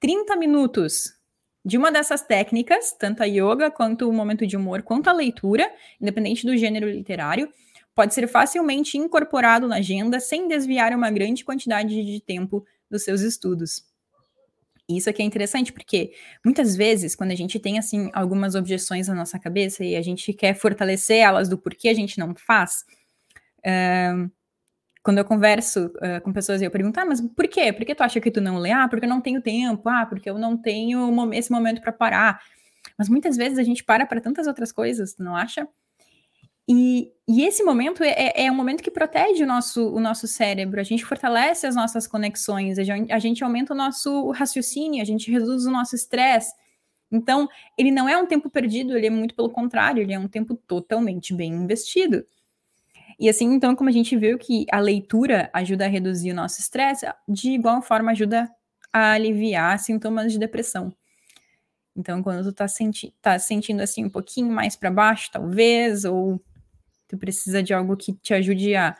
30 0.00 0.36
minutos 0.36 1.18
de 1.64 1.76
uma 1.76 1.92
dessas 1.92 2.22
técnicas, 2.22 2.92
tanto 2.92 3.22
a 3.22 3.26
yoga 3.26 3.70
quanto 3.70 4.08
o 4.08 4.12
momento 4.12 4.46
de 4.46 4.56
humor, 4.56 4.82
quanto 4.82 5.08
a 5.08 5.12
leitura, 5.12 5.70
independente 6.00 6.46
do 6.46 6.56
gênero 6.56 6.88
literário, 6.88 7.52
pode 7.94 8.14
ser 8.14 8.26
facilmente 8.28 8.96
incorporado 8.96 9.66
na 9.66 9.76
agenda 9.76 10.20
sem 10.20 10.48
desviar 10.48 10.94
uma 10.94 11.10
grande 11.10 11.44
quantidade 11.44 12.02
de 12.04 12.20
tempo 12.20 12.64
dos 12.88 13.02
seus 13.02 13.20
estudos. 13.20 13.87
Isso 14.88 15.10
aqui 15.10 15.20
é 15.22 15.24
interessante, 15.24 15.72
porque 15.72 16.12
muitas 16.44 16.74
vezes, 16.74 17.14
quando 17.14 17.30
a 17.30 17.34
gente 17.34 17.58
tem, 17.58 17.78
assim, 17.78 18.10
algumas 18.14 18.54
objeções 18.54 19.06
na 19.08 19.14
nossa 19.14 19.38
cabeça 19.38 19.84
e 19.84 19.94
a 19.94 20.00
gente 20.02 20.32
quer 20.32 20.54
fortalecer 20.54 21.18
elas 21.18 21.48
do 21.48 21.58
porquê 21.58 21.88
a 21.88 21.94
gente 21.94 22.18
não 22.18 22.34
faz, 22.34 22.86
uh, 23.60 24.30
quando 25.02 25.18
eu 25.18 25.24
converso 25.24 25.86
uh, 25.86 26.20
com 26.22 26.32
pessoas 26.32 26.60
e 26.62 26.64
eu 26.64 26.70
pergunto, 26.70 26.98
ah, 27.00 27.04
mas 27.04 27.20
por 27.20 27.48
quê? 27.48 27.72
Por 27.72 27.84
que 27.84 27.94
tu 27.94 28.02
acha 28.02 28.20
que 28.20 28.30
tu 28.30 28.40
não 28.40 28.58
lê? 28.58 28.72
Ah, 28.72 28.88
porque 28.88 29.06
eu 29.06 29.10
não 29.10 29.20
tenho 29.20 29.42
tempo. 29.42 29.88
Ah, 29.88 30.06
porque 30.06 30.28
eu 30.30 30.38
não 30.38 30.56
tenho 30.56 31.32
esse 31.34 31.50
momento 31.50 31.80
para 31.82 31.92
parar. 31.92 32.40
Mas 32.98 33.08
muitas 33.08 33.36
vezes 33.36 33.58
a 33.58 33.62
gente 33.62 33.84
para 33.84 34.06
para 34.06 34.20
tantas 34.20 34.46
outras 34.46 34.72
coisas, 34.72 35.16
não 35.18 35.36
acha? 35.36 35.68
E, 36.68 37.10
e 37.26 37.44
esse 37.44 37.64
momento 37.64 38.04
é, 38.04 38.10
é, 38.10 38.44
é, 38.44 38.52
um 38.52 38.54
momento 38.54 38.82
que 38.82 38.90
protege 38.90 39.42
o 39.42 39.46
nosso, 39.46 39.88
o 39.88 39.98
nosso 39.98 40.28
cérebro, 40.28 40.78
a 40.78 40.84
gente 40.84 41.02
fortalece 41.02 41.66
as 41.66 41.74
nossas 41.74 42.06
conexões, 42.06 42.78
a 42.78 42.84
gente, 42.84 43.10
a 43.10 43.18
gente 43.18 43.42
aumenta 43.42 43.72
o 43.72 43.76
nosso 43.76 44.30
raciocínio, 44.32 45.00
a 45.00 45.04
gente 45.04 45.30
reduz 45.30 45.64
o 45.64 45.70
nosso 45.70 45.96
estresse. 45.96 46.54
Então, 47.10 47.48
ele 47.76 47.90
não 47.90 48.06
é 48.06 48.18
um 48.18 48.26
tempo 48.26 48.50
perdido, 48.50 48.94
ele 48.94 49.06
é 49.06 49.10
muito 49.10 49.34
pelo 49.34 49.48
contrário, 49.48 50.02
ele 50.02 50.12
é 50.12 50.18
um 50.18 50.28
tempo 50.28 50.54
totalmente 50.66 51.32
bem 51.32 51.54
investido. 51.54 52.26
E 53.18 53.30
assim, 53.30 53.46
então, 53.46 53.74
como 53.74 53.88
a 53.88 53.92
gente 53.92 54.14
viu 54.14 54.38
que 54.38 54.66
a 54.70 54.78
leitura 54.78 55.50
ajuda 55.54 55.86
a 55.86 55.88
reduzir 55.88 56.32
o 56.32 56.34
nosso 56.34 56.60
estresse, 56.60 57.06
de 57.26 57.50
igual 57.50 57.80
forma 57.80 58.12
ajuda 58.12 58.48
a 58.92 59.12
aliviar 59.12 59.78
sintomas 59.78 60.32
de 60.32 60.38
depressão. 60.38 60.94
Então, 61.96 62.22
quando 62.22 62.44
tu 62.44 62.52
tá, 62.52 62.68
senti 62.68 63.12
tá 63.22 63.38
sentindo 63.38 63.80
assim 63.80 64.04
um 64.04 64.10
pouquinho 64.10 64.52
mais 64.52 64.76
para 64.76 64.90
baixo, 64.90 65.30
talvez, 65.32 66.04
ou 66.04 66.40
Tu 67.08 67.16
precisa 67.16 67.62
de 67.62 67.72
algo 67.72 67.96
que 67.96 68.12
te 68.12 68.34
ajude 68.34 68.74
a, 68.74 68.96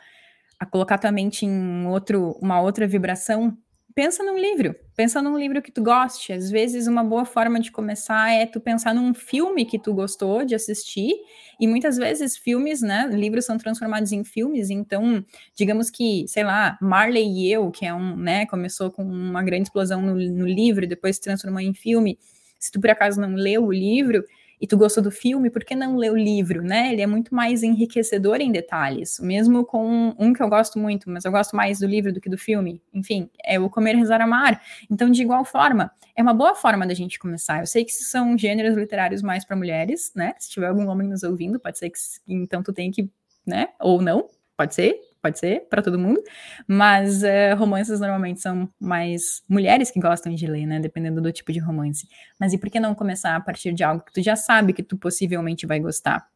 a 0.59 0.65
colocar 0.65 0.97
tua 0.97 1.11
mente 1.11 1.45
em 1.45 1.85
outro, 1.87 2.37
uma 2.41 2.59
outra 2.61 2.87
vibração. 2.87 3.57
Pensa 3.95 4.23
num 4.23 4.37
livro, 4.37 4.75
pensa 4.95 5.21
num 5.21 5.37
livro 5.37 5.61
que 5.61 5.71
tu 5.71 5.83
goste. 5.83 6.31
Às 6.31 6.49
vezes, 6.49 6.87
uma 6.87 7.03
boa 7.03 7.25
forma 7.25 7.59
de 7.59 7.71
começar 7.71 8.31
é 8.31 8.45
tu 8.45 8.59
pensar 8.59 8.93
num 8.93 9.13
filme 9.13 9.65
que 9.65 9.79
tu 9.79 9.93
gostou 9.93 10.45
de 10.45 10.55
assistir, 10.55 11.11
e 11.59 11.67
muitas 11.67 11.97
vezes 11.97 12.37
filmes, 12.37 12.81
né? 12.81 13.09
Livros 13.11 13.45
são 13.45 13.57
transformados 13.57 14.11
em 14.11 14.23
filmes, 14.23 14.69
então, 14.69 15.23
digamos 15.55 15.89
que, 15.89 16.25
sei 16.27 16.43
lá, 16.43 16.77
Marley 16.81 17.25
e 17.25 17.51
eu, 17.51 17.69
que 17.71 17.85
é 17.85 17.93
um, 17.93 18.15
né, 18.15 18.45
começou 18.45 18.89
com 18.91 19.03
uma 19.03 19.43
grande 19.43 19.63
explosão 19.63 20.01
no, 20.01 20.15
no 20.15 20.47
livro, 20.47 20.87
depois 20.87 21.17
se 21.17 21.21
transformou 21.21 21.59
em 21.59 21.73
filme. 21.73 22.17
Se 22.59 22.71
tu 22.71 22.79
por 22.79 22.89
acaso 22.89 23.19
não 23.19 23.33
leu 23.33 23.65
o 23.65 23.71
livro, 23.71 24.23
e 24.59 24.67
tu 24.67 24.77
gostou 24.77 25.03
do 25.03 25.11
filme, 25.11 25.49
por 25.49 25.63
que 25.63 25.75
não 25.75 25.95
ler 25.95 26.11
o 26.11 26.15
livro, 26.15 26.61
né? 26.61 26.91
Ele 26.91 27.01
é 27.01 27.07
muito 27.07 27.33
mais 27.33 27.63
enriquecedor 27.63 28.41
em 28.41 28.51
detalhes, 28.51 29.19
mesmo 29.19 29.65
com 29.65 30.13
um 30.19 30.33
que 30.33 30.43
eu 30.43 30.49
gosto 30.49 30.77
muito, 30.77 31.09
mas 31.09 31.25
eu 31.25 31.31
gosto 31.31 31.55
mais 31.55 31.79
do 31.79 31.87
livro 31.87 32.11
do 32.11 32.19
que 32.19 32.29
do 32.29 32.37
filme. 32.37 32.81
Enfim, 32.93 33.29
é 33.45 33.59
o 33.59 33.69
Comer, 33.69 33.95
Rezar, 33.95 34.21
Amar. 34.21 34.61
Então, 34.89 35.09
de 35.09 35.21
igual 35.21 35.45
forma, 35.45 35.91
é 36.15 36.21
uma 36.21 36.33
boa 36.33 36.55
forma 36.55 36.85
da 36.85 36.93
gente 36.93 37.17
começar. 37.17 37.59
Eu 37.61 37.67
sei 37.67 37.85
que 37.85 37.91
são 37.91 38.37
gêneros 38.37 38.75
literários 38.75 39.21
mais 39.21 39.45
para 39.45 39.55
mulheres, 39.55 40.11
né? 40.15 40.33
Se 40.37 40.49
tiver 40.49 40.67
algum 40.67 40.87
homem 40.87 41.07
nos 41.07 41.23
ouvindo, 41.23 41.59
pode 41.59 41.77
ser 41.79 41.89
que 41.89 41.99
então 42.27 42.61
tu 42.61 42.73
tenha 42.73 42.91
que, 42.91 43.09
né? 43.45 43.69
Ou 43.79 44.01
não, 44.01 44.27
pode 44.57 44.75
ser, 44.75 44.99
pode 45.21 45.39
ser 45.39 45.67
para 45.69 45.81
todo 45.81 45.99
mundo, 45.99 46.21
mas 46.67 47.23
uh, 47.23 47.55
romances 47.57 47.99
normalmente 47.99 48.41
são 48.41 48.69
mais 48.79 49.43
mulheres 49.47 49.91
que 49.91 49.99
gostam 49.99 50.33
de 50.33 50.47
ler, 50.47 50.65
né? 50.65 50.79
Dependendo 50.79 51.21
do 51.21 51.31
tipo 51.31 51.51
de 51.51 51.59
romance. 51.59 52.07
Mas 52.39 52.53
e 52.53 52.57
por 52.57 52.69
que 52.69 52.79
não 52.79 52.95
começar 52.95 53.35
a 53.35 53.41
partir 53.41 53.73
de 53.73 53.83
algo 53.83 54.03
que 54.03 54.13
tu 54.13 54.21
já 54.21 54.35
sabe 54.35 54.73
que 54.73 54.83
tu 54.83 54.97
possivelmente 54.97 55.65
vai 55.65 55.79
gostar? 55.79 56.27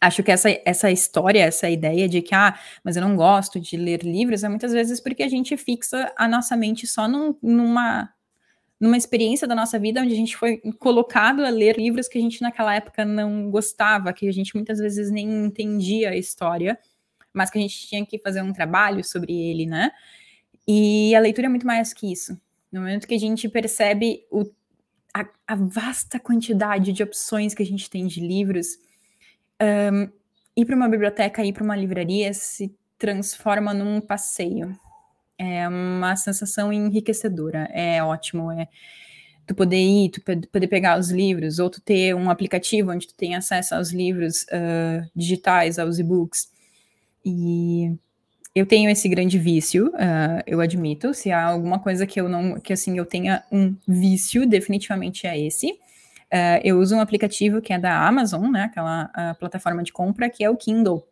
Acho 0.00 0.22
que 0.22 0.30
essa, 0.30 0.48
essa 0.64 0.90
história, 0.90 1.44
essa 1.44 1.68
ideia 1.68 2.08
de 2.08 2.22
que, 2.22 2.34
ah, 2.34 2.58
mas 2.82 2.96
eu 2.96 3.02
não 3.02 3.14
gosto 3.14 3.60
de 3.60 3.76
ler 3.76 4.02
livros, 4.02 4.42
é 4.42 4.48
muitas 4.48 4.72
vezes 4.72 4.98
porque 4.98 5.22
a 5.22 5.28
gente 5.28 5.54
fixa 5.58 6.10
a 6.16 6.26
nossa 6.26 6.56
mente 6.56 6.86
só 6.86 7.06
num, 7.06 7.36
numa, 7.42 8.10
numa 8.80 8.96
experiência 8.96 9.46
da 9.46 9.54
nossa 9.54 9.78
vida 9.78 10.00
onde 10.00 10.14
a 10.14 10.16
gente 10.16 10.38
foi 10.38 10.56
colocado 10.78 11.44
a 11.44 11.50
ler 11.50 11.76
livros 11.76 12.08
que 12.08 12.16
a 12.16 12.20
gente 12.20 12.40
naquela 12.40 12.74
época 12.74 13.04
não 13.04 13.50
gostava, 13.50 14.10
que 14.14 14.26
a 14.26 14.32
gente 14.32 14.54
muitas 14.54 14.78
vezes 14.78 15.10
nem 15.10 15.44
entendia 15.44 16.10
a 16.10 16.16
história 16.16 16.78
mas 17.32 17.50
que 17.50 17.58
a 17.58 17.60
gente 17.60 17.86
tinha 17.86 18.04
que 18.04 18.18
fazer 18.18 18.42
um 18.42 18.52
trabalho 18.52 19.04
sobre 19.04 19.32
ele, 19.32 19.66
né? 19.66 19.90
E 20.66 21.14
a 21.14 21.20
leitura 21.20 21.46
é 21.46 21.50
muito 21.50 21.66
mais 21.66 21.92
que 21.92 22.10
isso. 22.10 22.38
No 22.70 22.80
momento 22.80 23.06
que 23.06 23.14
a 23.14 23.18
gente 23.18 23.48
percebe 23.48 24.24
o, 24.30 24.44
a, 25.14 25.26
a, 25.46 25.56
vasta 25.56 26.20
quantidade 26.20 26.92
de 26.92 27.02
opções 27.02 27.54
que 27.54 27.62
a 27.62 27.66
gente 27.66 27.90
tem 27.90 28.06
de 28.06 28.20
livros, 28.20 28.78
um, 29.92 30.08
ir 30.56 30.64
para 30.64 30.76
uma 30.76 30.88
biblioteca, 30.88 31.44
ir 31.44 31.52
para 31.52 31.64
uma 31.64 31.76
livraria 31.76 32.32
se 32.32 32.74
transforma 32.98 33.74
num 33.74 34.00
passeio. 34.00 34.78
É 35.36 35.66
uma 35.66 36.14
sensação 36.16 36.72
enriquecedora, 36.72 37.68
é 37.72 38.02
ótimo, 38.02 38.52
é 38.52 38.68
tu 39.46 39.54
poder 39.54 39.78
ir, 39.78 40.10
tu 40.10 40.20
poder 40.22 40.68
pegar 40.68 40.98
os 40.98 41.10
livros, 41.10 41.58
ou 41.58 41.68
tu 41.68 41.80
ter 41.80 42.14
um 42.14 42.30
aplicativo 42.30 42.92
onde 42.92 43.08
tu 43.08 43.14
tem 43.14 43.34
acesso 43.34 43.74
aos 43.74 43.90
livros 43.90 44.42
uh, 44.44 45.10
digitais, 45.16 45.78
aos 45.78 45.98
e-books. 45.98 46.52
E 47.24 47.96
eu 48.54 48.66
tenho 48.66 48.90
esse 48.90 49.08
grande 49.08 49.38
vício, 49.38 49.88
uh, 49.88 50.42
eu 50.46 50.60
admito. 50.60 51.14
Se 51.14 51.30
há 51.30 51.44
alguma 51.44 51.78
coisa 51.78 52.06
que 52.06 52.20
eu 52.20 52.28
não, 52.28 52.58
que 52.58 52.72
assim, 52.72 52.98
eu 52.98 53.06
tenha 53.06 53.42
um 53.50 53.76
vício, 53.86 54.46
definitivamente 54.46 55.26
é 55.26 55.38
esse. 55.38 55.70
Uh, 56.32 56.60
eu 56.62 56.78
uso 56.78 56.94
um 56.96 57.00
aplicativo 57.00 57.60
que 57.60 57.72
é 57.72 57.78
da 57.78 58.06
Amazon, 58.06 58.50
né, 58.50 58.64
aquela 58.64 59.34
plataforma 59.38 59.82
de 59.82 59.92
compra, 59.92 60.30
que 60.30 60.44
é 60.44 60.50
o 60.50 60.56
Kindle. 60.56 61.06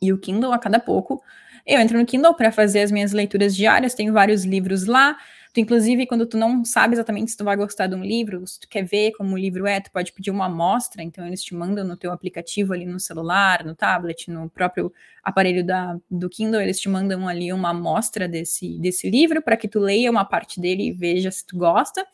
E 0.00 0.12
o 0.12 0.18
Kindle, 0.18 0.52
a 0.52 0.58
cada 0.58 0.78
pouco, 0.78 1.22
eu 1.66 1.78
entro 1.78 1.98
no 1.98 2.06
Kindle 2.06 2.34
para 2.34 2.50
fazer 2.50 2.80
as 2.80 2.90
minhas 2.90 3.12
leituras 3.12 3.54
diárias, 3.54 3.94
tenho 3.94 4.12
vários 4.12 4.44
livros 4.44 4.86
lá. 4.86 5.16
Tu, 5.58 5.62
inclusive, 5.62 6.06
quando 6.06 6.24
tu 6.24 6.36
não 6.36 6.64
sabe 6.64 6.94
exatamente 6.94 7.32
se 7.32 7.36
tu 7.36 7.42
vai 7.42 7.56
gostar 7.56 7.88
de 7.88 7.94
um 7.96 8.04
livro, 8.04 8.46
se 8.46 8.60
tu 8.60 8.68
quer 8.68 8.84
ver 8.84 9.10
como 9.12 9.34
o 9.34 9.36
livro 9.36 9.66
é, 9.66 9.80
tu 9.80 9.90
pode 9.90 10.12
pedir 10.12 10.30
uma 10.30 10.46
amostra, 10.46 11.02
então 11.02 11.26
eles 11.26 11.42
te 11.42 11.52
mandam 11.52 11.84
no 11.84 11.96
teu 11.96 12.12
aplicativo 12.12 12.72
ali 12.72 12.86
no 12.86 13.00
celular, 13.00 13.64
no 13.64 13.74
tablet, 13.74 14.30
no 14.30 14.48
próprio 14.48 14.92
aparelho 15.20 15.66
da, 15.66 15.98
do 16.08 16.28
Kindle, 16.28 16.60
eles 16.60 16.78
te 16.78 16.88
mandam 16.88 17.26
ali 17.26 17.52
uma 17.52 17.70
amostra 17.70 18.28
desse, 18.28 18.78
desse 18.78 19.10
livro 19.10 19.42
para 19.42 19.56
que 19.56 19.66
tu 19.66 19.80
leia 19.80 20.08
uma 20.12 20.24
parte 20.24 20.60
dele 20.60 20.90
e 20.90 20.92
veja 20.92 21.28
se 21.28 21.44
tu 21.44 21.58
gosta. 21.58 22.06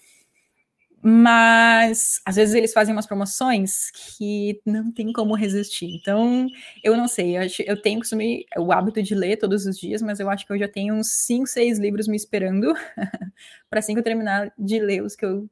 Mas 1.06 2.18
às 2.24 2.36
vezes 2.36 2.54
eles 2.54 2.72
fazem 2.72 2.94
umas 2.94 3.06
promoções 3.06 3.90
que 3.90 4.58
não 4.64 4.90
tem 4.90 5.12
como 5.12 5.34
resistir. 5.34 5.94
Então, 5.94 6.46
eu 6.82 6.96
não 6.96 7.06
sei, 7.06 7.36
eu, 7.36 7.42
eu 7.66 7.82
tenho 7.82 8.00
o 8.56 8.72
hábito 8.72 9.02
de 9.02 9.14
ler 9.14 9.36
todos 9.36 9.66
os 9.66 9.78
dias, 9.78 10.00
mas 10.00 10.18
eu 10.18 10.30
acho 10.30 10.46
que 10.46 10.52
eu 10.54 10.58
já 10.58 10.66
tenho 10.66 10.94
uns 10.94 11.08
5, 11.08 11.46
6 11.46 11.78
livros 11.78 12.08
me 12.08 12.16
esperando 12.16 12.72
para 13.68 13.80
assim 13.80 13.92
que 13.92 14.00
eu 14.00 14.04
terminar 14.04 14.50
de 14.58 14.80
ler 14.80 15.02
os 15.02 15.14
que 15.14 15.26
eu 15.26 15.46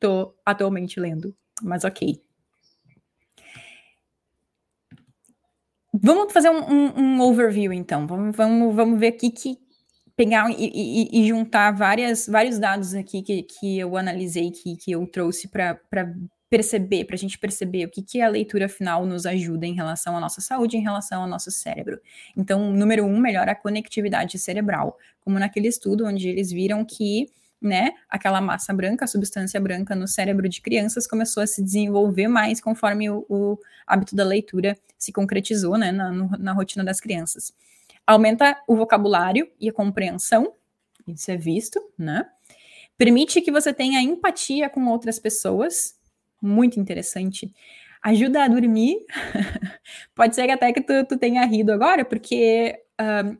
tô 0.00 0.34
atualmente 0.44 0.98
lendo. 0.98 1.32
Mas 1.62 1.84
ok. 1.84 2.20
Vamos 5.94 6.32
fazer 6.32 6.50
um, 6.50 6.68
um, 6.68 7.00
um 7.00 7.20
overview, 7.20 7.72
então. 7.72 8.08
Vamos, 8.08 8.36
vamos, 8.36 8.74
vamos 8.74 8.98
ver 8.98 9.06
aqui 9.06 9.30
que 9.30 9.56
pegar 10.16 10.50
e, 10.50 10.54
e, 10.74 11.20
e, 11.20 11.28
juntar 11.28 11.72
várias, 11.72 12.26
vários 12.26 12.58
dados 12.58 12.94
aqui 12.94 13.20
que, 13.22 13.42
que 13.42 13.78
eu 13.78 13.96
analisei, 13.96 14.50
que, 14.50 14.76
que 14.76 14.92
eu 14.92 15.06
trouxe 15.06 15.46
para 15.46 15.78
perceber, 16.48 17.04
para 17.04 17.14
a 17.16 17.18
gente 17.18 17.38
perceber 17.38 17.84
o 17.84 17.90
que, 17.90 18.02
que 18.02 18.20
a 18.22 18.28
leitura 18.28 18.68
final 18.68 19.04
nos 19.04 19.26
ajuda 19.26 19.66
em 19.66 19.74
relação 19.74 20.16
à 20.16 20.20
nossa 20.20 20.40
saúde, 20.40 20.76
em 20.76 20.82
relação 20.82 21.22
ao 21.22 21.28
nosso 21.28 21.50
cérebro. 21.50 22.00
Então, 22.36 22.72
número 22.72 23.04
um, 23.04 23.18
melhora 23.18 23.52
a 23.52 23.54
conectividade 23.54 24.38
cerebral, 24.38 24.96
como 25.20 25.38
naquele 25.38 25.68
estudo 25.68 26.06
onde 26.06 26.28
eles 26.28 26.50
viram 26.50 26.84
que 26.84 27.26
né, 27.60 27.90
aquela 28.08 28.40
massa 28.40 28.72
branca, 28.72 29.04
a 29.04 29.08
substância 29.08 29.60
branca 29.60 29.94
no 29.94 30.06
cérebro 30.06 30.48
de 30.48 30.60
crianças 30.60 31.06
começou 31.06 31.42
a 31.42 31.46
se 31.46 31.62
desenvolver 31.62 32.28
mais 32.28 32.60
conforme 32.60 33.10
o, 33.10 33.26
o 33.28 33.58
hábito 33.86 34.14
da 34.14 34.24
leitura 34.24 34.78
se 34.96 35.10
concretizou, 35.12 35.76
né, 35.76 35.90
na, 35.90 36.10
no, 36.12 36.28
na 36.38 36.52
rotina 36.52 36.84
das 36.84 37.00
crianças 37.00 37.52
aumenta 38.06 38.62
o 38.66 38.76
vocabulário 38.76 39.50
e 39.60 39.68
a 39.68 39.72
compreensão, 39.72 40.54
isso 41.06 41.30
é 41.30 41.36
visto, 41.36 41.80
né? 41.98 42.24
Permite 42.96 43.40
que 43.40 43.50
você 43.50 43.74
tenha 43.74 44.00
empatia 44.00 44.70
com 44.70 44.86
outras 44.86 45.18
pessoas, 45.18 45.98
muito 46.40 46.80
interessante. 46.80 47.52
Ajuda 48.02 48.44
a 48.44 48.48
dormir. 48.48 48.98
Pode 50.14 50.34
ser 50.34 50.50
até 50.50 50.72
que 50.72 50.80
tu, 50.80 51.04
tu 51.06 51.18
tenha 51.18 51.44
rido 51.44 51.72
agora, 51.72 52.04
porque 52.04 52.78
um, 53.00 53.36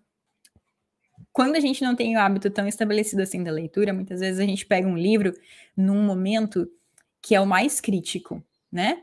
quando 1.33 1.57
a 1.57 1.61
gente 1.61 1.83
não 1.83 1.94
tem 1.94 2.16
o 2.16 2.18
hábito 2.18 2.50
tão 2.50 2.66
estabelecido 2.66 3.22
assim 3.22 3.42
da 3.42 3.50
leitura, 3.50 3.92
muitas 3.92 4.20
vezes 4.20 4.40
a 4.40 4.44
gente 4.44 4.66
pega 4.66 4.88
um 4.88 4.96
livro 4.96 5.35
num 5.76 6.02
momento 6.02 6.68
que 7.22 7.35
é 7.35 7.40
o 7.40 7.46
mais 7.46 7.81
crítico, 7.81 8.42
né? 8.70 9.02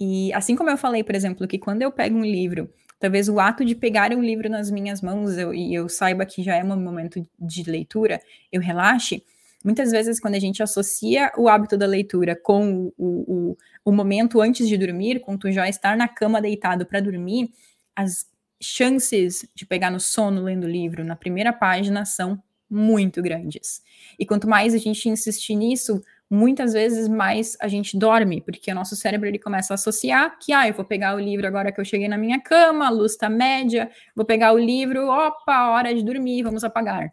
E 0.00 0.32
assim 0.32 0.56
como 0.56 0.70
eu 0.70 0.76
falei, 0.76 1.04
por 1.04 1.14
exemplo, 1.14 1.46
que 1.46 1.58
quando 1.58 1.82
eu 1.82 1.92
pego 1.92 2.16
um 2.16 2.24
livro 2.24 2.72
Talvez 3.02 3.28
o 3.28 3.40
ato 3.40 3.64
de 3.64 3.74
pegar 3.74 4.12
um 4.12 4.22
livro 4.22 4.48
nas 4.48 4.70
minhas 4.70 5.02
mãos 5.02 5.36
eu, 5.36 5.52
e 5.52 5.74
eu 5.74 5.88
saiba 5.88 6.24
que 6.24 6.40
já 6.40 6.54
é 6.54 6.62
um 6.62 6.76
momento 6.76 7.20
de 7.36 7.68
leitura, 7.68 8.22
eu 8.52 8.60
relaxe. 8.60 9.24
Muitas 9.64 9.90
vezes, 9.90 10.20
quando 10.20 10.36
a 10.36 10.38
gente 10.38 10.62
associa 10.62 11.32
o 11.36 11.48
hábito 11.48 11.76
da 11.76 11.84
leitura 11.84 12.36
com 12.36 12.92
o, 12.96 13.54
o, 13.56 13.58
o 13.84 13.90
momento 13.90 14.40
antes 14.40 14.68
de 14.68 14.78
dormir, 14.78 15.18
com 15.18 15.36
tu 15.36 15.50
já 15.50 15.68
estar 15.68 15.96
na 15.96 16.06
cama 16.06 16.40
deitado 16.40 16.86
para 16.86 17.00
dormir, 17.00 17.50
as 17.96 18.24
chances 18.60 19.44
de 19.52 19.66
pegar 19.66 19.90
no 19.90 19.98
sono 19.98 20.40
lendo 20.40 20.62
o 20.62 20.70
livro 20.70 21.04
na 21.04 21.16
primeira 21.16 21.52
página 21.52 22.04
são 22.04 22.40
muito 22.70 23.20
grandes. 23.20 23.82
E 24.16 24.24
quanto 24.24 24.48
mais 24.48 24.74
a 24.74 24.78
gente 24.78 25.08
insistir 25.08 25.56
nisso, 25.56 26.00
muitas 26.32 26.72
vezes 26.72 27.08
mais 27.08 27.58
a 27.60 27.68
gente 27.68 27.94
dorme, 27.94 28.40
porque 28.40 28.72
o 28.72 28.74
nosso 28.74 28.96
cérebro 28.96 29.28
ele 29.28 29.38
começa 29.38 29.74
a 29.74 29.76
associar 29.76 30.38
que, 30.38 30.50
ah, 30.50 30.66
eu 30.66 30.72
vou 30.72 30.84
pegar 30.84 31.14
o 31.14 31.20
livro 31.20 31.46
agora 31.46 31.70
que 31.70 31.78
eu 31.78 31.84
cheguei 31.84 32.08
na 32.08 32.16
minha 32.16 32.40
cama, 32.40 32.86
a 32.86 32.90
luz 32.90 33.12
está 33.12 33.28
média, 33.28 33.90
vou 34.16 34.24
pegar 34.24 34.54
o 34.54 34.58
livro, 34.58 35.08
opa, 35.08 35.68
hora 35.68 35.94
de 35.94 36.02
dormir, 36.02 36.42
vamos 36.42 36.64
apagar. 36.64 37.12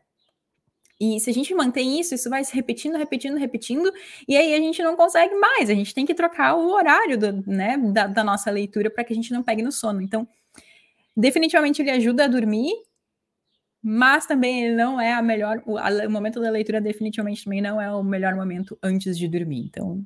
E 0.97 1.19
se 1.19 1.29
a 1.29 1.33
gente 1.33 1.53
mantém 1.53 1.99
isso, 1.99 2.15
isso 2.15 2.29
vai 2.29 2.45
se 2.45 2.55
repetindo, 2.55 2.97
repetindo, 2.97 3.37
repetindo, 3.37 3.91
e 4.25 4.37
aí 4.37 4.53
a 4.53 4.57
gente 4.57 4.81
não 4.81 4.95
consegue 4.95 5.35
mais, 5.35 5.69
a 5.69 5.73
gente 5.73 5.93
tem 5.93 6.05
que 6.05 6.13
trocar 6.13 6.55
o 6.55 6.71
horário 6.71 7.17
do, 7.17 7.43
né, 7.45 7.77
da, 7.77 8.07
da 8.07 8.23
nossa 8.23 8.49
leitura 8.49 8.89
para 8.89 9.03
que 9.03 9.11
a 9.11 9.15
gente 9.15 9.33
não 9.33 9.43
pegue 9.43 9.61
no 9.61 9.71
sono. 9.71 10.01
Então, 10.01 10.25
definitivamente 11.15 11.81
ele 11.81 11.91
ajuda 11.91 12.23
a 12.23 12.27
dormir, 12.27 12.71
mas 13.91 14.27
também 14.27 14.65
ele 14.65 14.75
não 14.75 15.01
é 15.01 15.13
a 15.13 15.21
melhor. 15.21 15.63
O, 15.65 15.75
a, 15.75 15.89
o, 16.05 16.11
momento 16.11 16.39
da 16.39 16.51
leitura 16.51 16.79
definitivamente 16.79 17.43
também 17.43 17.59
não 17.59 17.81
é 17.81 17.91
o 17.91 18.03
melhor 18.03 18.35
momento 18.35 18.77
antes 18.83 19.17
de 19.17 19.27
dormir. 19.27 19.65
Então, 19.65 20.05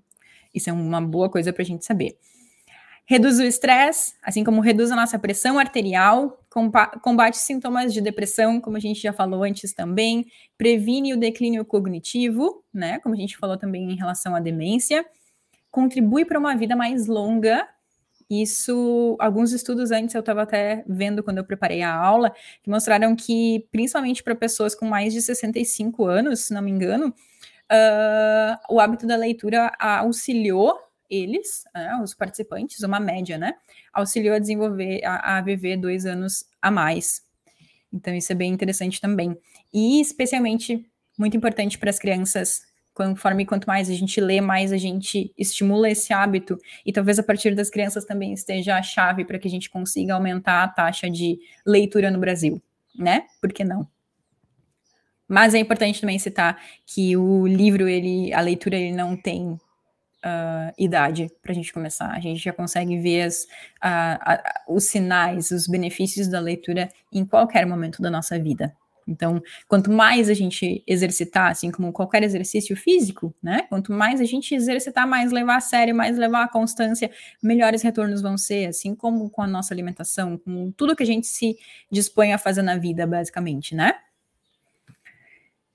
isso 0.56 0.70
é 0.70 0.74
uma 0.74 1.02
boa 1.02 1.30
coisa 1.30 1.52
para 1.52 1.64
a 1.64 1.66
gente 1.66 1.84
saber. 1.84 2.18
Reduz 3.06 3.40
o 3.40 3.44
estresse, 3.44 4.14
assim 4.24 4.42
como 4.42 4.62
reduz 4.62 4.90
a 4.90 4.96
nossa 4.96 5.20
pressão 5.20 5.60
arterial, 5.60 6.42
combate 7.02 7.36
sintomas 7.36 7.94
de 7.94 8.00
depressão, 8.00 8.62
como 8.62 8.78
a 8.78 8.80
gente 8.80 9.02
já 9.02 9.12
falou 9.12 9.44
antes 9.44 9.74
também, 9.74 10.26
previne 10.58 11.14
o 11.14 11.20
declínio 11.20 11.66
cognitivo, 11.66 12.64
né? 12.74 13.00
Como 13.00 13.14
a 13.14 13.18
gente 13.18 13.36
falou 13.36 13.58
também 13.58 13.92
em 13.92 13.98
relação 13.98 14.34
à 14.34 14.40
demência, 14.40 15.06
contribui 15.70 16.24
para 16.24 16.40
uma 16.40 16.56
vida 16.56 16.74
mais 16.74 17.06
longa 17.08 17.68
isso, 18.42 19.16
alguns 19.20 19.52
estudos 19.52 19.92
antes 19.92 20.16
eu 20.16 20.20
estava 20.20 20.44
até 20.44 20.84
vendo 20.88 21.24
quando 21.24 21.40
eu 21.40 21.44
preparei 21.44 21.82
a 21.82 21.94
aula, 21.94 22.34
que 22.62 22.70
mostraram 22.70 23.16
que, 23.16 23.68
principalmente 23.72 24.24
para 24.24 24.36
pessoas 24.36 24.74
com 24.74 24.86
mais 24.86 25.14
de 25.14 25.22
65 25.22 26.06
anos, 26.06 26.42
se 26.42 26.54
não 26.54 26.62
me 26.62 26.72
engano, 26.72 27.08
uh, 27.10 28.74
o 28.74 28.80
hábito 28.80 29.06
da 29.06 29.16
leitura 29.16 29.72
auxiliou 29.80 30.78
eles, 31.10 31.64
uh, 31.76 32.02
os 32.02 32.14
participantes, 32.14 32.82
uma 32.82 33.00
média, 33.00 33.38
né? 33.38 33.54
Auxiliou 33.94 34.36
a 34.36 34.40
desenvolver, 34.40 35.04
a, 35.06 35.38
a 35.38 35.42
viver 35.42 35.78
dois 35.78 36.06
anos 36.06 36.46
a 36.62 36.72
mais. 36.72 37.22
Então, 37.92 38.14
isso 38.14 38.32
é 38.32 38.36
bem 38.36 38.52
interessante 38.52 39.00
também. 39.00 39.38
E, 39.72 40.02
especialmente, 40.02 40.84
muito 41.18 41.38
importante 41.38 41.78
para 41.78 41.90
as 41.90 42.00
crianças 42.00 42.64
conforme 42.94 43.46
quanto 43.46 43.66
mais 43.66 43.90
a 43.90 43.94
gente 43.94 44.22
lê, 44.22 44.40
mais 44.40 44.72
a 44.72 44.78
gente 44.78 45.34
estimula 45.38 45.90
esse 45.90 46.14
hábito, 46.14 46.58
e 46.86 46.94
talvez 46.94 47.18
a 47.18 47.24
partir 47.24 47.56
das 47.56 47.70
crianças 47.70 48.06
também 48.06 48.34
esteja 48.34 48.78
a 48.78 48.84
chave 48.84 49.26
para 49.26 49.40
que 49.40 49.48
a 49.48 49.52
gente 49.52 49.70
consiga 49.70 50.14
aumentar 50.14 50.64
a 50.64 50.68
taxa 50.68 51.10
de 51.10 51.40
leitura 51.66 52.12
no 52.12 52.20
Brasil, 52.20 52.62
né? 52.96 53.26
Por 53.42 53.52
que 53.52 53.64
não? 53.64 53.88
Mas 55.28 55.54
é 55.54 55.60
importante 55.60 56.02
também 56.02 56.20
citar 56.20 56.62
que 56.86 57.18
o 57.18 57.48
livro, 57.48 57.88
ele, 57.88 58.32
a 58.34 58.42
leitura, 58.42 58.76
ele 58.76 58.92
não 58.96 59.16
tem 59.18 59.58
uh, 60.24 60.74
idade 60.78 61.32
para 61.42 61.52
a 61.52 61.56
gente 61.56 61.74
começar. 61.74 62.12
A 62.12 62.20
gente 62.20 62.44
já 62.44 62.54
consegue 62.54 63.00
ver 63.00 63.24
as, 63.24 63.44
uh, 63.84 64.70
uh, 64.72 64.76
os 64.76 64.86
sinais, 64.86 65.52
os 65.52 65.68
benefícios 65.68 66.28
da 66.28 66.40
leitura 66.40 66.90
em 67.12 67.26
qualquer 67.26 67.66
momento 67.66 68.02
da 68.02 68.12
nossa 68.12 68.38
vida. 68.38 68.76
Então, 69.08 69.42
quanto 69.68 69.92
mais 69.92 70.30
a 70.30 70.34
gente 70.34 70.84
exercitar, 70.88 71.52
assim 71.52 71.72
como 71.72 71.92
qualquer 71.92 72.24
exercício 72.24 72.76
físico, 72.76 73.34
né? 73.42 73.66
Quanto 73.70 73.92
mais 73.92 74.22
a 74.22 74.26
gente 74.26 74.56
exercitar, 74.56 75.08
mais 75.08 75.32
levar 75.32 75.58
a 75.58 75.62
sério, 75.62 75.96
mais 75.96 76.18
levar 76.18 76.44
a 76.44 76.48
constância, 76.48 77.12
melhores 77.42 77.82
retornos 77.82 78.22
vão 78.22 78.38
ser, 78.38 78.68
assim 78.68 78.96
como 78.96 79.30
com 79.30 79.42
a 79.42 79.48
nossa 79.48 79.74
alimentação, 79.74 80.38
com 80.38 80.72
tudo 80.72 80.96
que 80.96 81.04
a 81.04 81.06
gente 81.06 81.28
se 81.28 81.58
dispõe 81.92 82.34
a 82.34 82.38
fazer 82.38 82.62
na 82.62 82.78
vida, 82.78 83.06
basicamente, 83.06 83.76
né? 83.76 83.96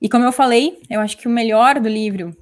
E 0.01 0.09
como 0.09 0.25
eu 0.25 0.33
falei, 0.33 0.81
eu 0.89 1.01
acho 1.01 1.17
que 1.17 1.27
o 1.27 1.31
melhor 1.31 1.81
do 1.81 1.89
livro, 1.89 2.37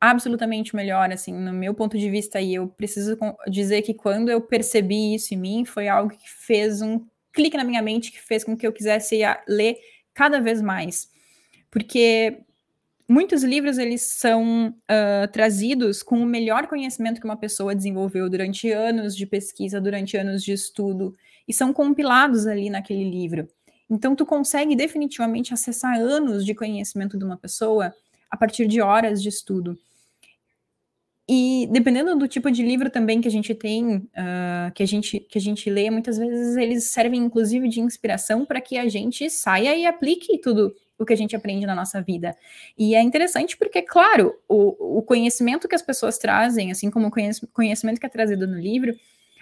absolutamente 0.00 0.72
o 0.72 0.76
melhor, 0.76 1.10
assim, 1.12 1.32
no 1.32 1.52
meu 1.52 1.74
ponto 1.74 1.98
de 1.98 2.10
vista, 2.10 2.40
e 2.40 2.54
eu 2.54 2.68
preciso 2.68 3.18
dizer 3.48 3.82
que 3.82 3.94
quando 3.94 4.30
eu 4.30 4.40
percebi 4.40 5.14
isso 5.14 5.34
em 5.34 5.36
mim, 5.36 5.64
foi 5.64 5.88
algo 5.88 6.10
que 6.10 6.30
fez 6.30 6.80
um 6.80 7.04
clique 7.32 7.56
na 7.56 7.64
minha 7.64 7.82
mente, 7.82 8.10
que 8.10 8.20
fez 8.20 8.42
com 8.42 8.56
que 8.56 8.66
eu 8.66 8.72
quisesse 8.72 9.20
ler 9.46 9.76
cada 10.14 10.40
vez 10.40 10.60
mais. 10.60 11.08
Porque 11.70 12.40
muitos 13.08 13.42
livros 13.42 13.78
eles 13.78 14.02
são 14.02 14.68
uh, 14.68 15.28
trazidos 15.32 16.02
com 16.02 16.20
o 16.22 16.26
melhor 16.26 16.66
conhecimento 16.66 17.20
que 17.20 17.26
uma 17.26 17.36
pessoa 17.36 17.74
desenvolveu 17.74 18.28
durante 18.28 18.70
anos 18.70 19.16
de 19.16 19.26
pesquisa, 19.26 19.80
durante 19.80 20.16
anos 20.16 20.44
de 20.44 20.52
estudo, 20.52 21.14
e 21.46 21.52
são 21.52 21.72
compilados 21.72 22.46
ali 22.46 22.70
naquele 22.70 23.08
livro. 23.08 23.48
Então, 23.90 24.14
tu 24.14 24.24
consegue 24.24 24.76
definitivamente 24.76 25.52
acessar 25.52 25.98
anos 25.98 26.44
de 26.44 26.54
conhecimento 26.54 27.18
de 27.18 27.24
uma 27.24 27.36
pessoa 27.36 27.92
a 28.30 28.36
partir 28.36 28.68
de 28.68 28.80
horas 28.80 29.20
de 29.20 29.28
estudo. 29.28 29.76
E 31.32 31.68
dependendo 31.70 32.16
do 32.16 32.26
tipo 32.26 32.50
de 32.50 32.60
livro 32.60 32.90
também 32.90 33.20
que 33.20 33.28
a 33.28 33.30
gente 33.30 33.54
tem, 33.54 33.98
uh, 33.98 34.72
que, 34.74 34.82
a 34.82 34.86
gente, 34.86 35.20
que 35.20 35.38
a 35.38 35.40
gente 35.40 35.70
lê, 35.70 35.88
muitas 35.88 36.18
vezes 36.18 36.56
eles 36.56 36.90
servem 36.90 37.20
inclusive 37.20 37.68
de 37.68 37.80
inspiração 37.80 38.44
para 38.44 38.60
que 38.60 38.76
a 38.76 38.88
gente 38.88 39.30
saia 39.30 39.76
e 39.76 39.86
aplique 39.86 40.40
tudo 40.40 40.74
o 40.98 41.04
que 41.04 41.12
a 41.12 41.16
gente 41.16 41.36
aprende 41.36 41.64
na 41.64 41.74
nossa 41.76 42.02
vida. 42.02 42.36
E 42.76 42.96
é 42.96 43.00
interessante 43.00 43.56
porque, 43.56 43.80
claro, 43.80 44.34
o, 44.48 44.98
o 44.98 45.02
conhecimento 45.02 45.68
que 45.68 45.74
as 45.76 45.82
pessoas 45.82 46.18
trazem, 46.18 46.72
assim 46.72 46.90
como 46.90 47.06
o 47.06 47.52
conhecimento 47.52 48.00
que 48.00 48.06
é 48.06 48.08
trazido 48.08 48.44
no 48.48 48.58
livro, 48.58 48.92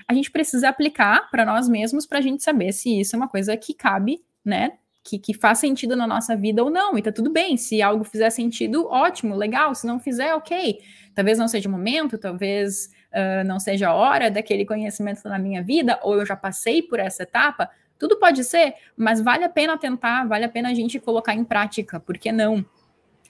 a 0.07 0.13
gente 0.13 0.31
precisa 0.31 0.69
aplicar 0.69 1.31
para 1.31 1.47
nós 1.47 1.71
mesmos 1.71 2.05
para 2.05 2.19
a 2.19 2.23
gente 2.23 2.43
saber 2.43 2.71
se 2.73 3.01
isso 3.01 3.17
é 3.17 3.19
uma 3.19 3.29
coisa 3.29 3.57
que 3.57 3.73
cabe, 3.73 4.23
né? 4.45 4.73
Que, 5.09 5.19
que 5.19 5.33
faz 5.33 5.59
sentido 5.59 5.97
na 5.97 6.07
nossa 6.07 6.37
vida 6.37 6.63
ou 6.63 6.69
não. 6.69 6.99
E 6.99 7.03
tá 7.03 7.11
tudo 7.11 7.31
bem. 7.31 7.57
Se 7.57 7.81
algo 7.81 8.05
fizer 8.05 8.29
sentido, 8.29 8.87
ótimo, 8.89 9.35
legal. 9.35 9.75
Se 9.75 9.87
não 9.87 9.99
fizer, 9.99 10.35
ok. 10.35 10.81
Talvez 11.15 11.39
não 11.39 11.49
seja 11.49 11.67
o 11.67 11.73
momento, 11.73 12.19
talvez 12.19 12.91
uh, 13.13 13.43
não 13.47 13.59
seja 13.59 13.89
a 13.89 13.95
hora 13.95 14.31
daquele 14.31 14.67
conhecimento 14.67 15.27
na 15.29 15.39
minha 15.39 15.63
vida, 15.63 15.99
ou 16.03 16.15
eu 16.15 16.27
já 16.27 16.37
passei 16.37 16.83
por 16.83 17.01
essa 17.01 17.23
etapa. 17.23 17.71
Tudo 17.99 18.19
pode 18.19 18.45
ser, 18.45 18.75
mas 18.97 19.21
vale 19.21 19.45
a 19.45 19.49
pena 19.49 19.77
tentar, 19.77 20.29
vale 20.29 20.45
a 20.45 20.49
pena 20.49 20.69
a 20.69 20.75
gente 20.75 21.01
colocar 21.01 21.35
em 21.35 21.43
prática, 21.43 21.99
porque 21.99 22.31
não? 22.31 22.65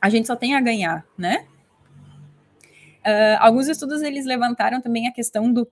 A 0.00 0.10
gente 0.10 0.26
só 0.26 0.36
tem 0.36 0.54
a 0.54 0.60
ganhar, 0.60 1.06
né? 1.16 1.46
Uh, 2.98 3.38
alguns 3.38 3.68
estudos 3.68 4.02
eles 4.02 4.26
levantaram 4.26 4.80
também 4.80 5.08
a 5.08 5.12
questão 5.12 5.50
do 5.50 5.66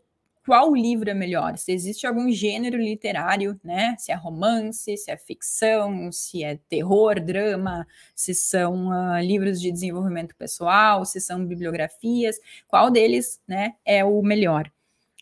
qual 0.47 0.73
livro 0.73 1.11
é 1.11 1.15
melhor, 1.15 1.59
se 1.59 1.73
existe 1.73 2.07
algum 2.07 2.31
gênero 2.31 2.79
literário, 2.79 3.61
né? 3.65 3.97
Se 3.99 4.13
é 4.13 4.15
romance, 4.15 4.97
se 4.97 5.11
é 5.11 5.17
ficção, 5.17 6.13
se 6.13 6.45
é 6.45 6.57
terror, 6.69 7.21
drama, 7.21 7.85
se 8.15 8.33
são 8.33 8.89
uh, 8.89 9.21
livros 9.21 9.61
de 9.61 9.73
desenvolvimento 9.73 10.37
pessoal, 10.37 11.05
se 11.05 11.21
são 11.21 11.45
bibliografias, 11.45 12.39
qual 12.69 12.93
deles, 12.93 13.41
né, 13.47 13.75
é 13.85 14.05
o 14.05 14.23
melhor? 14.23 14.71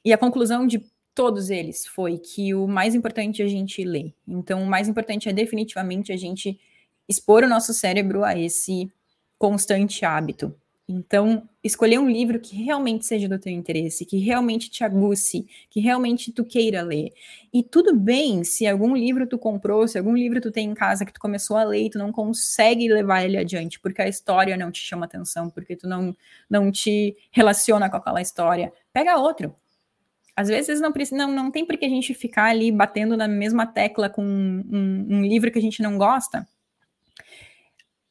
E 0.04 0.12
a 0.12 0.18
conclusão 0.18 0.66
de 0.66 0.84
todos 1.14 1.48
eles 1.48 1.86
foi 1.86 2.18
que 2.18 2.54
o 2.54 2.66
mais 2.68 2.94
importante 2.94 3.40
é 3.40 3.46
a 3.46 3.48
gente 3.48 3.82
ler. 3.82 4.12
Então, 4.28 4.62
o 4.62 4.66
mais 4.66 4.88
importante 4.88 5.28
é 5.28 5.32
definitivamente 5.32 6.12
a 6.12 6.16
gente 6.16 6.60
expor 7.08 7.44
o 7.44 7.48
nosso 7.48 7.72
cérebro 7.72 8.24
a 8.24 8.38
esse 8.38 8.92
constante 9.38 10.04
hábito. 10.04 10.54
Então, 10.86 11.48
escolher 11.62 11.98
um 11.98 12.10
livro 12.10 12.38
que 12.38 12.54
realmente 12.56 13.06
seja 13.06 13.26
do 13.26 13.38
teu 13.38 13.50
interesse, 13.50 14.04
que 14.04 14.18
realmente 14.18 14.68
te 14.70 14.84
aguce, 14.84 15.46
que 15.70 15.80
realmente 15.80 16.30
tu 16.30 16.44
queira 16.44 16.82
ler. 16.82 17.10
E 17.52 17.62
tudo 17.62 17.96
bem 17.96 18.44
se 18.44 18.66
algum 18.66 18.94
livro 18.94 19.26
tu 19.26 19.38
comprou, 19.38 19.88
se 19.88 19.96
algum 19.96 20.14
livro 20.14 20.42
tu 20.42 20.50
tem 20.50 20.70
em 20.70 20.74
casa 20.74 21.06
que 21.06 21.12
tu 21.12 21.20
começou 21.20 21.56
a 21.56 21.64
ler 21.64 21.86
e 21.86 21.90
tu 21.90 21.98
não 21.98 22.12
consegue 22.12 22.86
levar 22.88 23.24
ele 23.24 23.38
adiante, 23.38 23.80
porque 23.80 24.02
a 24.02 24.08
história 24.08 24.58
não 24.58 24.70
te 24.70 24.82
chama 24.82 25.06
atenção, 25.06 25.48
porque 25.48 25.74
tu 25.74 25.88
não, 25.88 26.14
não 26.50 26.70
te 26.70 27.16
relaciona 27.30 27.88
com 27.88 27.96
aquela 27.96 28.20
história. 28.20 28.70
Pega 28.92 29.16
outro, 29.16 29.56
às 30.36 30.48
vezes 30.48 30.80
não, 30.80 30.92
precisa, 30.92 31.16
não, 31.16 31.32
não 31.32 31.50
tem 31.50 31.64
por 31.64 31.76
que 31.76 31.84
a 31.84 31.88
gente 31.88 32.12
ficar 32.12 32.46
ali 32.46 32.72
batendo 32.72 33.16
na 33.16 33.28
mesma 33.28 33.66
tecla 33.66 34.10
com 34.10 34.24
um, 34.24 34.64
um, 34.70 35.06
um, 35.16 35.22
livro 35.22 35.50
que 35.50 35.58
a 35.58 35.62
gente 35.62 35.80
não 35.80 35.96
gosta. 35.96 36.46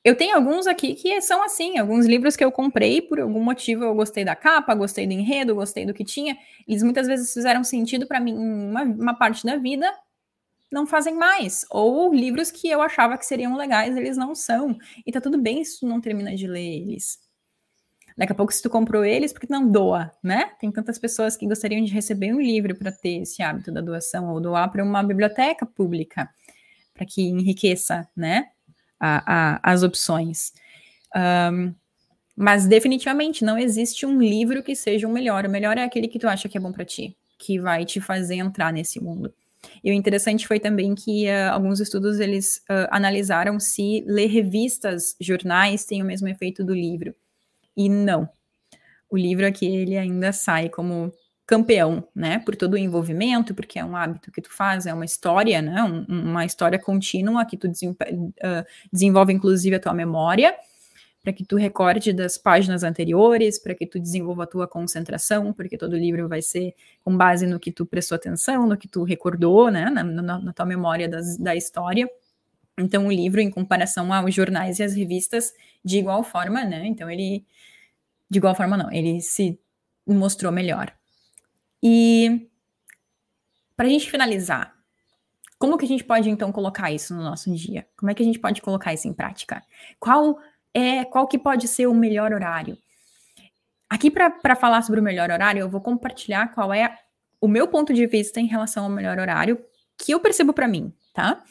Eu 0.04 0.18
tenho 0.18 0.36
alguns 0.36 0.68
aqui 0.68 0.96
que 0.96 1.22
são 1.22 1.42
assim, 1.44 1.78
alguns 1.78 2.06
livros 2.06 2.36
que 2.36 2.44
eu 2.44 2.52
comprei 2.52 3.02
por 3.02 3.22
algum 3.22 3.42
motivo, 3.42 3.86
eu 3.86 3.96
gostei 3.96 4.26
da 4.26 4.36
capa, 4.36 4.76
gostei 4.76 5.08
do 5.08 5.14
enredo, 5.14 5.56
gostei 5.56 5.86
do 5.86 5.94
que 5.94 6.04
tinha. 6.04 6.38
Eles 6.68 6.84
muitas 6.84 7.08
vezes 7.08 7.34
fizeram 7.34 7.64
sentido 7.64 8.06
para 8.06 8.20
mim 8.20 8.32
em 8.32 8.70
uma, 8.70 8.84
uma 8.84 9.14
parte 9.14 9.46
da 9.46 9.56
vida, 9.56 9.90
não 10.70 10.86
fazem 10.86 11.16
mais. 11.16 11.66
Ou 11.70 12.14
livros 12.14 12.52
que 12.52 12.68
eu 12.68 12.82
achava 12.82 13.18
que 13.18 13.26
seriam 13.26 13.56
legais, 13.56 13.96
eles 13.96 14.18
não 14.18 14.36
são. 14.36 14.78
E 15.06 15.12
tá 15.12 15.22
tudo 15.22 15.38
bem 15.38 15.64
se 15.64 15.80
tu 15.80 15.88
não 15.88 16.02
termina 16.02 16.36
de 16.36 16.48
ler 16.48 16.82
eles. 16.82 17.20
Daqui 18.18 18.34
a 18.34 18.36
pouco, 18.36 18.54
se 18.54 18.62
tu 18.62 18.70
comprou 18.70 19.06
eles, 19.06 19.32
porque 19.32 19.48
não 19.50 19.72
doa, 19.72 20.12
né? 20.22 20.52
Tem 20.60 20.72
tantas 20.72 21.00
pessoas 21.00 21.38
que 21.38 21.48
gostariam 21.48 21.84
de 21.84 21.94
receber 21.94 22.34
um 22.34 22.42
livro 22.42 22.76
para 22.76 22.92
ter 22.92 23.22
esse 23.22 23.42
hábito 23.42 23.72
da 23.72 23.82
doação, 23.82 24.30
ou 24.32 24.40
doar 24.40 24.70
para 24.72 24.84
uma 24.84 25.02
biblioteca 25.02 25.66
pública, 25.66 26.30
para 26.94 27.06
que 27.06 27.24
enriqueça, 27.24 28.08
né, 28.16 28.50
a, 29.04 29.24
a, 29.26 29.74
as 29.74 29.84
opções. 29.84 30.54
Um, 31.14 31.74
mas 32.36 32.66
definitivamente 32.66 33.44
não 33.44 33.58
existe 33.58 34.06
um 34.06 34.20
livro 34.20 34.64
que 34.64 34.76
seja 34.76 35.08
o 35.08 35.12
melhor. 35.12 35.46
O 35.46 35.50
melhor 35.50 35.78
é 35.78 35.84
aquele 35.84 36.08
que 36.08 36.18
tu 36.18 36.28
acha 36.28 36.48
que 36.48 36.58
é 36.58 36.62
bom 36.62 36.72
para 36.72 36.86
ti, 36.86 37.16
que 37.38 37.60
vai 37.60 37.86
te 37.86 38.00
fazer 38.00 38.36
entrar 38.36 38.72
nesse 38.72 39.04
mundo. 39.04 39.34
E 39.84 39.92
o 39.92 39.94
interessante 39.94 40.48
foi 40.48 40.60
também 40.60 40.96
que 40.96 41.28
uh, 41.28 41.52
alguns 41.52 41.80
estudos 41.80 42.20
eles 42.20 42.58
uh, 42.70 42.88
analisaram 42.90 43.60
se 43.60 44.04
ler 44.08 44.28
revistas, 44.28 45.16
jornais 45.20 45.86
tem 45.86 46.02
o 46.02 46.06
mesmo 46.06 46.28
efeito 46.28 46.64
do 46.64 46.74
livro. 46.74 47.14
E 47.76 47.90
não. 47.90 48.28
O 49.10 49.18
livro 49.18 49.46
aqui 49.46 49.66
ele 49.66 49.98
ainda 49.98 50.32
sai 50.32 50.70
como 50.70 51.14
campeão, 51.46 52.08
né? 52.16 52.40
Por 52.40 52.56
todo 52.56 52.74
o 52.74 52.78
envolvimento, 52.78 53.54
porque 53.54 53.78
é 53.78 53.86
um 53.86 53.96
hábito 53.96 54.32
que 54.32 54.42
tu 54.42 54.52
faz, 54.52 54.86
é 54.86 54.94
uma 54.94 55.06
história, 55.06 55.62
né? 55.62 55.84
Um, 55.84 56.06
uma 56.10 56.46
história 56.46 56.80
contínua 56.80 57.46
que 57.46 57.58
tu 57.58 57.68
uh, 57.68 58.66
desenvolve, 58.92 59.34
inclusive, 59.34 59.76
a 59.76 59.80
tua 59.80 59.94
memória, 59.94 60.56
para 61.22 61.34
que 61.34 61.46
tu 61.46 61.56
recorde 61.56 62.14
das 62.14 62.38
páginas 62.38 62.84
anteriores, 62.84 63.60
para 63.60 63.76
que 63.76 63.86
tu 63.86 64.00
desenvolva 64.00 64.44
a 64.44 64.48
tua 64.48 64.68
concentração, 64.68 65.54
porque 65.54 65.78
todo 65.78 65.98
livro 65.98 66.28
vai 66.28 66.42
ser 66.42 66.74
com 67.04 67.16
base 67.16 67.46
no 67.46 67.60
que 67.60 67.72
tu 67.72 67.86
prestou 67.86 68.16
atenção, 68.16 68.68
no 68.68 68.78
que 68.78 68.88
tu 68.88 69.04
recordou, 69.04 69.70
né? 69.70 69.90
Na, 69.90 70.04
na, 70.04 70.40
na 70.40 70.54
tua 70.54 70.66
memória 70.66 71.10
das, 71.10 71.38
da 71.38 71.56
história. 71.56 72.10
Então, 72.78 73.08
o 73.08 73.12
livro, 73.12 73.40
em 73.42 73.52
comparação 73.52 74.12
aos 74.14 74.34
jornais 74.34 74.80
e 74.80 74.84
às 74.84 74.96
revistas, 74.96 75.54
de 75.84 75.98
igual 75.98 76.24
forma, 76.24 76.64
né? 76.64 76.86
Então, 76.88 77.10
ele. 77.10 77.46
De 78.30 78.40
igual 78.40 78.56
forma, 78.56 78.76
não, 78.78 78.92
ele 78.92 79.22
se 79.22 79.60
mostrou 80.08 80.52
melhor. 80.52 80.92
E. 81.84 82.50
Para 83.76 83.88
a 83.88 83.90
gente 83.90 84.10
finalizar, 84.10 84.74
como 85.58 85.78
que 85.78 85.86
a 85.86 85.88
gente 85.88 86.04
pode, 86.04 86.30
então, 86.30 86.52
colocar 86.52 86.92
isso 86.92 87.14
no 87.14 87.24
nosso 87.24 87.54
dia? 87.54 87.88
Como 87.98 88.10
é 88.10 88.14
que 88.14 88.22
a 88.22 88.26
gente 88.26 88.40
pode 88.40 88.62
colocar 88.62 88.94
isso 88.94 89.08
em 89.08 89.14
prática? 89.14 89.62
Qual 90.00 90.40
é. 90.74 91.04
Qual 91.04 91.28
que 91.28 91.38
pode 91.38 91.68
ser 91.68 91.88
o 91.88 91.94
melhor 91.94 92.32
horário? 92.32 92.78
Aqui, 93.90 94.10
para 94.10 94.56
falar 94.56 94.82
sobre 94.82 95.00
o 95.00 95.04
melhor 95.04 95.30
horário, 95.30 95.60
eu 95.60 95.70
vou 95.70 95.82
compartilhar 95.82 96.48
qual 96.54 96.74
é 96.74 96.98
o 97.40 97.48
meu 97.48 97.68
ponto 97.68 97.94
de 97.94 98.08
vista 98.08 98.40
em 98.40 98.48
relação 98.48 98.86
ao 98.86 98.90
melhor 98.90 99.20
horário 99.20 99.64
que 99.98 100.12
eu 100.14 100.20
percebo 100.20 100.54
para 100.54 100.68
mim, 100.68 100.94
tá? 101.14 101.44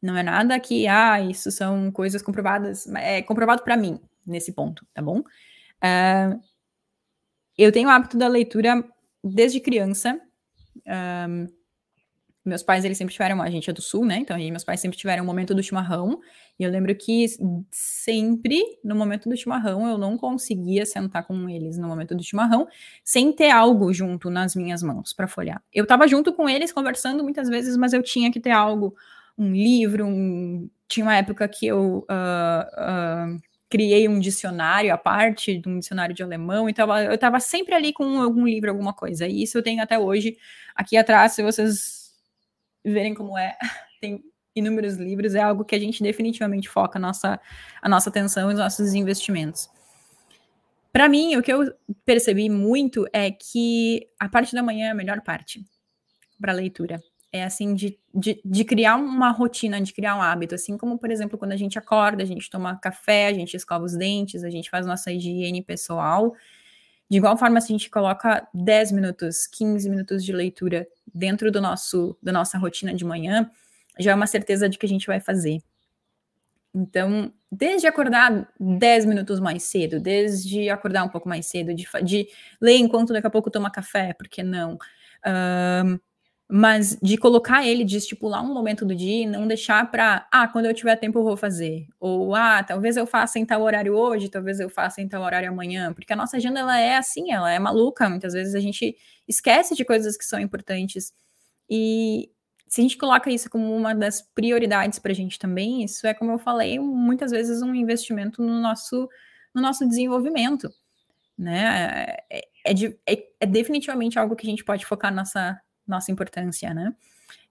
Não 0.00 0.16
é 0.16 0.22
nada 0.22 0.58
que, 0.58 0.86
ah, 0.86 1.20
isso 1.20 1.50
são 1.50 1.90
coisas 1.90 2.22
comprovadas, 2.22 2.86
é 2.94 3.20
comprovado 3.20 3.62
para 3.62 3.76
mim 3.76 4.00
nesse 4.26 4.52
ponto, 4.52 4.86
tá 4.94 5.02
bom? 5.02 5.18
Uh, 5.20 6.40
eu 7.58 7.70
tenho 7.70 7.88
o 7.88 7.90
hábito 7.90 8.16
da 8.16 8.28
leitura 8.28 8.82
desde 9.22 9.60
criança. 9.60 10.20
Um, 10.86 11.46
meus 12.44 12.62
pais, 12.62 12.84
eles 12.84 12.96
sempre 12.96 13.12
tiveram, 13.12 13.42
a 13.42 13.50
gente 13.50 13.68
é 13.68 13.72
do 13.72 13.82
sul, 13.82 14.06
né? 14.06 14.16
Então, 14.16 14.36
meus 14.36 14.64
pais 14.64 14.80
sempre 14.80 14.96
tiveram 14.96 15.22
um 15.22 15.26
momento 15.26 15.54
do 15.54 15.62
chimarrão. 15.62 16.20
E 16.58 16.62
eu 16.62 16.70
lembro 16.70 16.94
que 16.94 17.26
sempre, 17.70 18.62
no 18.82 18.94
momento 18.94 19.28
do 19.28 19.36
chimarrão, 19.36 19.86
eu 19.86 19.98
não 19.98 20.16
conseguia 20.16 20.86
sentar 20.86 21.26
com 21.26 21.48
eles 21.48 21.76
no 21.76 21.86
momento 21.86 22.14
do 22.14 22.22
chimarrão 22.22 22.66
sem 23.04 23.32
ter 23.32 23.50
algo 23.50 23.92
junto 23.92 24.30
nas 24.30 24.56
minhas 24.56 24.82
mãos 24.82 25.12
para 25.12 25.28
folhear. 25.28 25.62
Eu 25.72 25.86
tava 25.86 26.08
junto 26.08 26.32
com 26.32 26.48
eles 26.48 26.72
conversando 26.72 27.22
muitas 27.22 27.48
vezes, 27.48 27.76
mas 27.76 27.92
eu 27.92 28.02
tinha 28.02 28.32
que 28.32 28.40
ter 28.40 28.52
algo 28.52 28.94
um 29.36 29.52
livro, 29.52 30.06
um... 30.06 30.68
tinha 30.88 31.04
uma 31.04 31.16
época 31.16 31.46
que 31.46 31.66
eu 31.66 32.06
uh, 32.10 33.34
uh, 33.34 33.40
criei 33.70 34.08
um 34.08 34.18
dicionário, 34.18 34.92
a 34.92 34.98
parte 34.98 35.56
de 35.56 35.68
um 35.68 35.78
dicionário 35.78 36.14
de 36.14 36.22
alemão, 36.22 36.68
então 36.68 36.92
eu 36.98 37.14
estava 37.14 37.38
sempre 37.38 37.74
ali 37.74 37.92
com 37.92 38.20
algum 38.20 38.44
livro, 38.44 38.68
alguma 38.68 38.92
coisa, 38.92 39.28
e 39.28 39.44
isso 39.44 39.56
eu 39.56 39.62
tenho 39.62 39.80
até 39.80 39.96
hoje, 39.96 40.36
aqui 40.74 40.96
atrás, 40.96 41.32
se 41.32 41.42
vocês 41.42 42.12
verem 42.84 43.14
como 43.14 43.38
é, 43.38 43.56
tem 44.00 44.22
inúmeros 44.56 44.96
livros, 44.96 45.36
é 45.36 45.40
algo 45.40 45.64
que 45.64 45.76
a 45.76 45.78
gente 45.78 46.02
definitivamente 46.02 46.68
foca 46.68 46.98
a 46.98 47.00
nossa, 47.00 47.40
a 47.80 47.88
nossa 47.88 48.10
atenção 48.10 48.50
e 48.50 48.54
os 48.54 48.58
nossos 48.58 48.92
investimentos. 48.92 49.70
Para 50.92 51.08
mim, 51.08 51.36
o 51.36 51.42
que 51.42 51.52
eu 51.52 51.72
percebi 52.04 52.50
muito 52.50 53.06
é 53.12 53.30
que 53.30 54.08
a 54.18 54.28
parte 54.28 54.52
da 54.52 54.62
manhã 54.64 54.88
é 54.88 54.90
a 54.90 54.94
melhor 54.94 55.20
parte 55.20 55.64
para 56.40 56.52
leitura 56.52 57.00
é 57.32 57.44
assim, 57.44 57.74
de, 57.74 57.98
de, 58.14 58.40
de, 58.44 58.64
criar 58.64 58.96
uma 58.96 59.30
rotina, 59.30 59.80
de 59.80 59.92
criar 59.92 60.16
um 60.16 60.22
hábito, 60.22 60.54
assim 60.54 60.76
como, 60.76 60.98
por 60.98 61.10
exemplo, 61.10 61.38
quando 61.38 61.52
a 61.52 61.56
gente 61.56 61.78
acorda, 61.78 62.22
a 62.22 62.26
gente 62.26 62.50
toma 62.50 62.76
café, 62.76 63.28
a 63.28 63.32
gente 63.32 63.56
escova 63.56 63.84
os 63.84 63.96
dentes, 63.96 64.42
a 64.42 64.50
gente 64.50 64.68
faz 64.68 64.84
nossa 64.84 65.12
higiene 65.12 65.62
pessoal. 65.62 66.34
De 67.08 67.18
igual 67.18 67.36
forma, 67.36 67.60
se 67.60 67.72
a 67.72 67.76
gente 67.76 67.88
coloca 67.88 68.48
10 68.52 68.92
minutos, 68.92 69.46
15 69.46 69.88
minutos 69.88 70.24
de 70.24 70.32
leitura 70.32 70.88
dentro 71.12 71.50
do 71.52 71.60
nosso, 71.60 72.16
da 72.22 72.32
nossa 72.32 72.58
rotina 72.58 72.92
de 72.92 73.04
manhã, 73.04 73.50
já 73.98 74.12
é 74.12 74.14
uma 74.14 74.26
certeza 74.26 74.68
de 74.68 74.78
que 74.78 74.86
a 74.86 74.88
gente 74.88 75.06
vai 75.06 75.20
fazer. 75.20 75.62
Então, 76.74 77.32
desde 77.50 77.86
acordar 77.86 78.48
10 78.58 79.06
minutos 79.06 79.40
mais 79.40 79.64
cedo, 79.64 80.00
desde 80.00 80.68
acordar 80.70 81.04
um 81.04 81.08
pouco 81.08 81.28
mais 81.28 81.46
cedo, 81.46 81.74
de, 81.74 81.86
de 82.04 82.28
ler 82.60 82.76
enquanto 82.76 83.12
daqui 83.12 83.26
a 83.26 83.30
pouco 83.30 83.50
toma 83.50 83.70
café, 83.70 84.12
por 84.12 84.28
que 84.28 84.42
não? 84.42 84.78
Um, 85.26 85.98
mas 86.50 86.98
de 87.00 87.16
colocar 87.16 87.64
ele, 87.64 87.84
de 87.84 87.96
estipular 87.96 88.42
um 88.42 88.52
momento 88.52 88.84
do 88.84 88.92
dia 88.92 89.22
e 89.22 89.26
não 89.26 89.46
deixar 89.46 89.88
para, 89.88 90.26
ah, 90.32 90.48
quando 90.48 90.66
eu 90.66 90.74
tiver 90.74 90.96
tempo 90.96 91.20
eu 91.20 91.22
vou 91.22 91.36
fazer. 91.36 91.86
Ou, 92.00 92.34
ah, 92.34 92.60
talvez 92.64 92.96
eu 92.96 93.06
faça 93.06 93.38
em 93.38 93.46
tal 93.46 93.62
horário 93.62 93.94
hoje, 93.94 94.28
talvez 94.28 94.58
eu 94.58 94.68
faça 94.68 95.00
em 95.00 95.08
tal 95.08 95.22
horário 95.22 95.48
amanhã. 95.48 95.92
Porque 95.94 96.12
a 96.12 96.16
nossa 96.16 96.38
agenda, 96.38 96.58
ela 96.58 96.76
é 96.76 96.96
assim, 96.96 97.30
ela 97.30 97.52
é 97.52 97.58
maluca. 97.60 98.08
Muitas 98.10 98.32
vezes 98.32 98.56
a 98.56 98.60
gente 98.60 98.96
esquece 99.28 99.76
de 99.76 99.84
coisas 99.84 100.16
que 100.16 100.24
são 100.24 100.40
importantes. 100.40 101.12
E 101.68 102.30
se 102.66 102.80
a 102.80 102.82
gente 102.82 102.98
coloca 102.98 103.30
isso 103.30 103.48
como 103.48 103.72
uma 103.72 103.94
das 103.94 104.20
prioridades 104.20 104.98
para 104.98 105.12
a 105.12 105.14
gente 105.14 105.38
também, 105.38 105.84
isso 105.84 106.04
é, 106.04 106.12
como 106.12 106.32
eu 106.32 106.38
falei, 106.38 106.80
muitas 106.80 107.30
vezes 107.30 107.62
um 107.62 107.74
investimento 107.76 108.42
no 108.42 108.60
nosso, 108.60 109.08
no 109.54 109.62
nosso 109.62 109.88
desenvolvimento. 109.88 110.68
Né? 111.38 112.18
É, 112.28 112.40
é, 112.66 112.74
é, 113.06 113.24
é 113.40 113.46
definitivamente 113.46 114.18
algo 114.18 114.34
que 114.34 114.46
a 114.46 114.50
gente 114.50 114.64
pode 114.64 114.84
focar 114.84 115.14
nossa 115.14 115.60
nossa 115.90 116.10
importância, 116.10 116.72
né? 116.72 116.94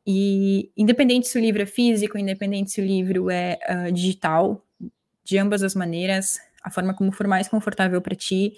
E 0.06 0.72
independente 0.76 1.28
se 1.28 1.38
o 1.38 1.42
livro 1.42 1.62
é 1.62 1.66
físico, 1.66 2.18
independente 2.18 2.72
se 2.72 2.82
o 2.82 2.86
livro 2.86 3.30
é 3.30 3.60
uh, 3.70 3.92
digital, 3.92 4.66
de 5.24 5.38
ambas 5.38 5.62
as 5.62 5.76
maneiras, 5.76 6.40
a 6.64 6.72
forma 6.72 6.94
como 6.94 7.12
for 7.12 7.28
mais 7.28 7.48
confortável 7.48 8.02
para 8.02 8.16
ti, 8.16 8.54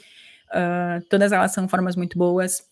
uh, 0.50 1.04
todas 1.10 1.32
elas 1.32 1.52
são 1.52 1.68
formas 1.68 1.96
muito 1.96 2.18
boas. 2.18 2.66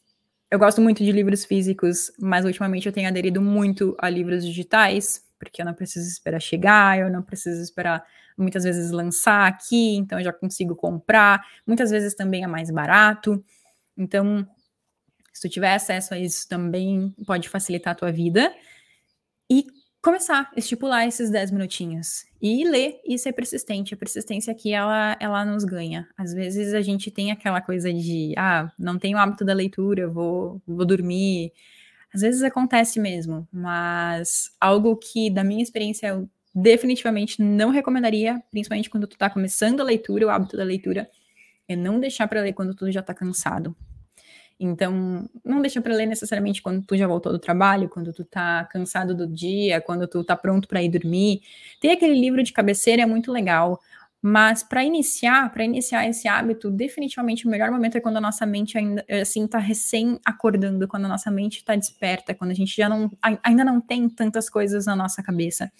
Eu 0.49 0.57
gosto 0.57 0.81
muito 0.81 1.03
de 1.03 1.11
livros 1.11 1.45
físicos, 1.45 2.11
mas 2.17 2.45
ultimamente 2.45 2.87
eu 2.87 2.93
tenho 2.93 3.07
aderido 3.07 3.41
muito 3.41 3.95
a 3.99 4.09
livros 4.09 4.45
digitais, 4.45 5.23
porque 5.37 5.61
eu 5.61 5.65
não 5.65 5.73
preciso 5.73 6.07
esperar 6.07 6.39
chegar, 6.39 6.99
eu 6.99 7.09
não 7.09 7.21
preciso 7.21 7.61
esperar 7.61 8.03
muitas 8.37 8.63
vezes 8.63 8.91
lançar 8.91 9.47
aqui, 9.47 9.97
então 9.97 10.17
eu 10.19 10.23
já 10.23 10.33
consigo 10.33 10.75
comprar. 10.75 11.45
Muitas 11.67 11.91
vezes 11.91 12.15
também 12.15 12.43
é 12.43 12.47
mais 12.47 12.71
barato. 12.71 13.43
Então, 13.97 14.47
se 15.39 15.47
tu 15.47 15.49
tiver 15.49 15.73
acesso 15.73 16.13
a 16.13 16.19
isso 16.19 16.45
também 16.49 17.15
pode 17.25 17.47
facilitar 17.47 17.93
a 17.93 17.95
tua 17.95 18.11
vida. 18.11 18.53
E 19.49 19.65
começar, 20.01 20.51
estipular 20.55 21.07
esses 21.07 21.29
10 21.29 21.51
minutinhos. 21.51 22.25
E 22.41 22.67
ler 22.67 22.99
e 23.05 23.17
ser 23.17 23.31
persistente. 23.31 23.93
A 23.93 23.97
persistência 23.97 24.51
aqui, 24.51 24.73
ela, 24.73 25.15
ela 25.17 25.45
nos 25.45 25.63
ganha. 25.63 26.09
Às 26.17 26.33
vezes 26.33 26.73
a 26.73 26.81
gente 26.81 27.09
tem 27.09 27.31
aquela 27.31 27.61
coisa 27.61 27.91
de, 27.93 28.33
ah, 28.37 28.69
não 28.77 28.99
tenho 28.99 29.17
o 29.17 29.21
hábito 29.21 29.45
da 29.45 29.53
leitura, 29.53 30.09
vou, 30.09 30.61
vou 30.67 30.85
dormir. 30.85 31.53
Às 32.13 32.19
vezes 32.19 32.43
acontece 32.43 32.99
mesmo, 32.99 33.47
mas 33.49 34.51
algo 34.59 34.97
que, 34.97 35.29
da 35.29 35.43
minha 35.43 35.63
experiência, 35.63 36.07
eu 36.07 36.29
definitivamente 36.53 37.41
não 37.41 37.69
recomendaria, 37.69 38.43
principalmente 38.51 38.89
quando 38.89 39.07
tu 39.07 39.17
tá 39.17 39.29
começando 39.29 39.79
a 39.79 39.85
leitura, 39.85 40.25
o 40.25 40.29
hábito 40.29 40.57
da 40.57 40.65
leitura, 40.65 41.09
é 41.65 41.77
não 41.77 41.97
deixar 41.97 42.27
para 42.27 42.41
ler 42.41 42.51
quando 42.51 42.75
tu 42.75 42.91
já 42.91 43.01
tá 43.01 43.13
cansado. 43.13 43.73
Então, 44.59 45.29
não 45.45 45.61
deixa 45.61 45.81
para 45.81 45.93
ler 45.95 46.05
necessariamente 46.05 46.61
quando 46.61 46.83
tu 46.85 46.97
já 46.97 47.07
voltou 47.07 47.31
do 47.31 47.39
trabalho, 47.39 47.87
quando 47.89 48.11
tu 48.13 48.25
tá 48.25 48.65
cansado 48.65 49.15
do 49.15 49.25
dia, 49.25 49.79
quando 49.81 50.05
tu 50.07 50.23
tá 50.23 50.35
pronto 50.35 50.67
para 50.67 50.83
ir 50.83 50.89
dormir. 50.89 51.41
Tem 51.79 51.91
aquele 51.91 52.19
livro 52.19 52.43
de 52.43 52.51
cabeceira 52.51 53.01
é 53.03 53.05
muito 53.05 53.31
legal, 53.31 53.79
mas 54.21 54.61
para 54.61 54.83
iniciar, 54.83 55.49
para 55.53 55.63
iniciar 55.63 56.05
esse 56.09 56.27
hábito, 56.27 56.69
definitivamente 56.69 57.47
o 57.47 57.49
melhor 57.49 57.71
momento 57.71 57.97
é 57.97 58.01
quando 58.01 58.17
a 58.17 58.21
nossa 58.21 58.45
mente 58.45 58.77
ainda 58.77 59.05
assim 59.21 59.47
tá 59.47 59.59
recém 59.59 60.19
acordando, 60.25 60.87
quando 60.89 61.05
a 61.05 61.07
nossa 61.09 61.31
mente 61.31 61.59
está 61.59 61.73
desperta, 61.75 62.35
quando 62.35 62.51
a 62.51 62.53
gente 62.53 62.75
já 62.75 62.89
não 62.89 63.09
ainda 63.43 63.63
não 63.63 63.79
tem 63.79 64.09
tantas 64.09 64.49
coisas 64.49 64.85
na 64.85 64.95
nossa 64.95 65.23
cabeça. 65.23 65.71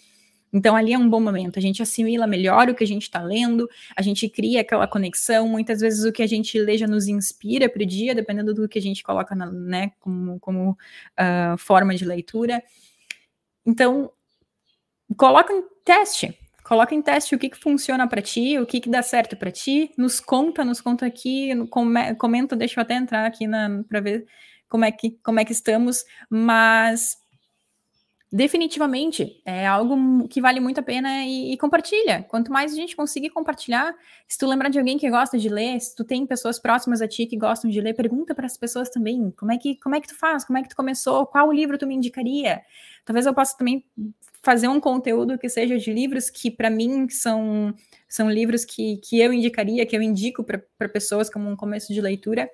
Então, 0.52 0.74
ali 0.74 0.92
é 0.92 0.98
um 0.98 1.08
bom 1.08 1.20
momento. 1.20 1.58
A 1.58 1.62
gente 1.62 1.82
assimila 1.82 2.26
melhor 2.26 2.68
o 2.68 2.74
que 2.74 2.82
a 2.82 2.86
gente 2.86 3.02
está 3.02 3.22
lendo, 3.22 3.68
a 3.96 4.02
gente 4.02 4.28
cria 4.28 4.60
aquela 4.62 4.86
conexão. 4.86 5.48
Muitas 5.48 5.80
vezes 5.80 6.04
o 6.04 6.12
que 6.12 6.22
a 6.22 6.26
gente 6.26 6.58
lê 6.58 6.76
já 6.76 6.86
nos 6.86 7.06
inspira 7.06 7.68
para 7.68 7.82
o 7.82 7.86
dia, 7.86 8.14
dependendo 8.14 8.52
do 8.52 8.68
que 8.68 8.78
a 8.78 8.82
gente 8.82 9.02
coloca 9.02 9.34
na, 9.34 9.50
né, 9.50 9.92
como, 10.00 10.40
como 10.40 10.70
uh, 10.70 11.56
forma 11.58 11.94
de 11.94 12.04
leitura. 12.04 12.62
Então, 13.64 14.10
coloca 15.16 15.52
em 15.52 15.62
teste. 15.84 16.36
Coloca 16.64 16.94
em 16.94 17.02
teste 17.02 17.34
o 17.34 17.38
que, 17.38 17.48
que 17.48 17.58
funciona 17.58 18.06
para 18.06 18.22
ti, 18.22 18.58
o 18.58 18.66
que, 18.66 18.80
que 18.80 18.88
dá 18.88 19.02
certo 19.02 19.36
para 19.36 19.50
ti. 19.50 19.92
Nos 19.96 20.20
conta, 20.20 20.64
nos 20.64 20.80
conta 20.80 21.06
aqui, 21.06 21.50
comenta, 22.16 22.54
deixa 22.54 22.78
eu 22.78 22.82
até 22.82 22.94
entrar 22.94 23.26
aqui 23.26 23.44
para 23.88 24.00
ver 24.00 24.26
como 24.68 24.84
é, 24.84 24.92
que, 24.92 25.18
como 25.22 25.40
é 25.40 25.44
que 25.44 25.52
estamos. 25.52 26.04
Mas 26.28 27.16
Definitivamente, 28.32 29.42
é 29.44 29.66
algo 29.66 30.28
que 30.28 30.40
vale 30.40 30.60
muito 30.60 30.78
a 30.78 30.82
pena 30.84 31.24
e, 31.24 31.52
e, 31.52 31.56
compartilha. 31.56 32.22
Quanto 32.28 32.52
mais 32.52 32.72
a 32.72 32.76
gente 32.76 32.94
conseguir 32.94 33.30
compartilhar, 33.30 33.92
se 34.28 34.38
tu 34.38 34.46
lembrar 34.46 34.68
de 34.68 34.78
alguém 34.78 34.96
que 34.96 35.10
gosta 35.10 35.36
de 35.36 35.48
ler, 35.48 35.80
se 35.80 35.96
tu 35.96 36.04
tem 36.04 36.24
pessoas 36.24 36.56
próximas 36.56 37.02
a 37.02 37.08
ti 37.08 37.26
que 37.26 37.36
gostam 37.36 37.68
de 37.68 37.80
ler, 37.80 37.92
pergunta 37.92 38.32
para 38.32 38.46
as 38.46 38.56
pessoas 38.56 38.88
também, 38.88 39.32
como 39.32 39.50
é 39.50 39.58
que 39.58 39.74
como 39.80 39.96
é 39.96 40.00
que 40.00 40.06
tu 40.06 40.14
faz, 40.16 40.44
como 40.44 40.56
é 40.58 40.62
que 40.62 40.68
tu 40.68 40.76
começou, 40.76 41.26
qual 41.26 41.50
livro 41.52 41.76
tu 41.76 41.88
me 41.88 41.94
indicaria? 41.96 42.62
Talvez 43.04 43.26
eu 43.26 43.34
possa 43.34 43.58
também 43.58 43.84
fazer 44.44 44.68
um 44.68 44.78
conteúdo 44.78 45.36
que 45.36 45.48
seja 45.48 45.76
de 45.76 45.92
livros 45.92 46.30
que 46.30 46.52
para 46.52 46.70
mim 46.70 47.08
são 47.08 47.74
são 48.08 48.30
livros 48.30 48.64
que, 48.64 48.98
que 48.98 49.18
eu 49.18 49.32
indicaria, 49.32 49.84
que 49.84 49.96
eu 49.96 50.02
indico 50.02 50.44
para 50.44 50.88
pessoas 50.88 51.28
como 51.28 51.50
um 51.50 51.56
começo 51.56 51.92
de 51.92 52.00
leitura. 52.00 52.48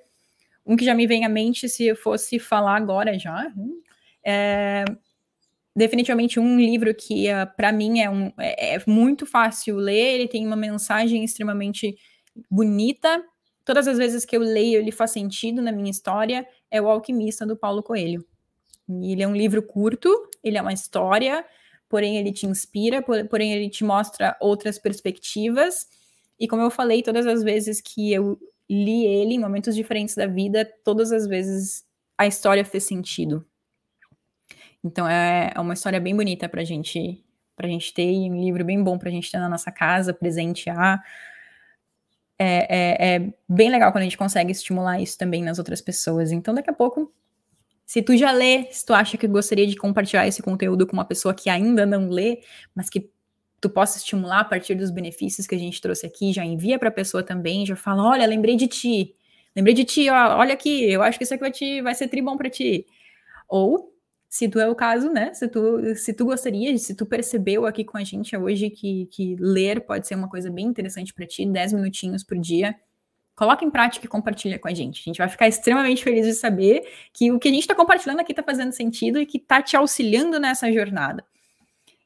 Um 0.65 0.75
que 0.75 0.83
já 0.83 0.95
me 0.95 1.05
vem 1.05 1.23
à 1.23 1.29
mente 1.29 1.69
se 1.69 1.85
eu 1.85 1.95
fosse 1.95 2.39
falar 2.39 2.77
agora 2.77 3.17
já, 3.17 3.47
hum, 3.55 3.79
é 4.25 4.83
definitivamente 5.77 6.39
um 6.39 6.59
livro 6.59 6.93
que 6.95 7.31
uh, 7.31 7.45
para 7.55 7.71
mim 7.71 7.99
é, 7.99 8.09
um, 8.09 8.33
é, 8.39 8.75
é, 8.75 8.83
muito 8.87 9.27
fácil 9.27 9.75
ler, 9.75 10.15
ele 10.15 10.27
tem 10.27 10.45
uma 10.45 10.55
mensagem 10.55 11.23
extremamente 11.23 11.95
bonita. 12.49 13.23
Todas 13.63 13.87
as 13.87 13.95
vezes 13.95 14.25
que 14.25 14.35
eu 14.35 14.41
leio, 14.41 14.79
ele 14.79 14.91
faz 14.91 15.11
sentido 15.11 15.61
na 15.61 15.71
minha 15.71 15.91
história, 15.91 16.47
é 16.71 16.81
O 16.81 16.89
Alquimista, 16.89 17.45
do 17.45 17.55
Paulo 17.55 17.83
Coelho. 17.83 18.25
Ele 18.89 19.21
é 19.21 19.27
um 19.27 19.35
livro 19.35 19.61
curto, 19.61 20.09
ele 20.43 20.57
é 20.57 20.61
uma 20.61 20.73
história, 20.73 21.45
porém 21.87 22.17
ele 22.17 22.31
te 22.31 22.47
inspira, 22.47 23.03
porém 23.29 23.53
ele 23.53 23.69
te 23.69 23.83
mostra 23.83 24.35
outras 24.41 24.79
perspectivas. 24.79 25.85
E 26.39 26.47
como 26.47 26.63
eu 26.63 26.71
falei, 26.71 27.03
todas 27.03 27.27
as 27.27 27.43
vezes 27.43 27.81
que 27.81 28.11
eu 28.11 28.39
li 28.67 29.05
ele, 29.05 29.35
em 29.35 29.39
momentos 29.39 29.75
diferentes 29.75 30.15
da 30.15 30.25
vida, 30.25 30.65
todas 30.83 31.11
as 31.11 31.27
vezes 31.27 31.85
a 32.17 32.25
história 32.25 32.65
fez 32.65 32.83
sentido. 32.85 33.45
Então 34.83 35.07
é, 35.07 35.51
é 35.55 35.59
uma 35.59 35.73
história 35.73 35.99
bem 35.99 36.15
bonita 36.15 36.47
para 36.47 36.63
gente, 36.63 37.23
a 37.57 37.67
gente 37.67 37.93
ter, 37.93 38.11
e 38.11 38.29
um 38.29 38.39
livro 38.39 38.63
bem 38.63 38.81
bom 38.81 38.97
para 38.97 39.09
a 39.09 39.11
gente 39.11 39.31
ter 39.31 39.39
na 39.39 39.49
nossa 39.49 39.71
casa, 39.71 40.13
presentear. 40.13 41.03
É, 42.39 42.45
é, 42.69 43.15
é, 43.15 43.33
bem 43.49 43.69
legal 43.69 43.91
quando 43.91 44.03
a 44.03 44.05
gente 44.05 44.17
consegue 44.17 44.51
estimular 44.51 45.01
isso 45.01 45.17
também 45.17 45.43
nas 45.43 45.57
outras 45.57 45.81
pessoas. 45.81 46.31
Então, 46.31 46.53
daqui 46.53 46.69
a 46.69 46.73
pouco, 46.73 47.11
se 47.85 48.01
tu 48.01 48.15
já 48.15 48.31
lê, 48.31 48.67
se 48.71 48.85
tu 48.85 48.93
acha 48.93 49.17
que 49.17 49.27
gostaria 49.27 49.65
de 49.65 49.75
compartilhar 49.75 50.27
esse 50.27 50.41
conteúdo 50.43 50.85
com 50.85 50.93
uma 50.93 51.05
pessoa 51.05 51.33
que 51.33 51.49
ainda 51.49 51.85
não 51.85 52.09
lê, 52.09 52.41
mas 52.75 52.89
que 52.89 53.09
tu 53.59 53.69
possa 53.69 53.97
estimular 53.97 54.41
a 54.41 54.45
partir 54.45 54.75
dos 54.75 54.91
benefícios 54.91 55.47
que 55.47 55.55
a 55.55 55.57
gente 55.57 55.81
trouxe 55.81 56.05
aqui, 56.05 56.31
já 56.31 56.45
envia 56.45 56.77
para 56.77 56.89
a 56.89 56.91
pessoa 56.91 57.23
também, 57.23 57.65
já 57.65 57.75
fala, 57.75 58.03
olha, 58.03 58.27
lembrei 58.27 58.55
de 58.55 58.67
ti, 58.67 59.15
lembrei 59.55 59.73
de 59.73 59.83
ti, 59.83 60.09
ó, 60.09 60.37
olha 60.37 60.53
aqui, 60.53 60.83
eu 60.83 61.01
acho 61.01 61.17
que 61.17 61.23
isso 61.23 61.33
aqui 61.33 61.41
vai, 61.41 61.51
te, 61.51 61.81
vai 61.81 61.95
ser 61.95 62.07
tri 62.07 62.21
bom 62.21 62.37
para 62.37 62.49
ti. 62.49 62.85
Ou 63.47 63.91
se 64.29 64.49
tu 64.49 64.59
é 64.59 64.67
o 64.67 64.75
caso, 64.75 65.09
né? 65.09 65.33
Se 65.33 65.47
tu, 65.47 65.95
se 65.95 66.13
tu 66.13 66.25
gostaria, 66.25 66.77
se 66.77 66.93
tu 66.95 67.05
percebeu 67.05 67.65
aqui 67.65 67.83
com 67.83 67.97
a 67.97 68.03
gente 68.03 68.35
hoje 68.35 68.69
que, 68.69 69.05
que 69.07 69.35
ler 69.39 69.81
pode 69.81 70.07
ser 70.07 70.15
uma 70.15 70.29
coisa 70.29 70.49
bem 70.49 70.65
interessante 70.65 71.13
para 71.13 71.25
ti, 71.25 71.45
10 71.45 71.73
minutinhos 71.73 72.23
por 72.23 72.37
dia, 72.37 72.75
coloca 73.35 73.63
em 73.63 73.69
prática 73.69 74.05
e 74.05 74.09
compartilha 74.09 74.59
com 74.59 74.67
a 74.67 74.73
gente. 74.73 74.99
A 74.99 75.03
gente 75.03 75.17
vai 75.19 75.29
ficar 75.29 75.47
extremamente 75.47 76.03
feliz 76.03 76.25
de 76.25 76.33
saber 76.33 76.81
que 77.13 77.31
o 77.31 77.39
que 77.39 77.47
a 77.47 77.51
gente 77.51 77.61
está 77.61 77.75
compartilhando 77.75 78.19
aqui 78.19 78.33
está 78.33 78.43
fazendo 78.43 78.71
sentido 78.73 79.19
e 79.19 79.25
que 79.25 79.37
está 79.37 79.61
te 79.61 79.77
auxiliando 79.77 80.39
nessa 80.39 80.71
jornada. 80.71 81.23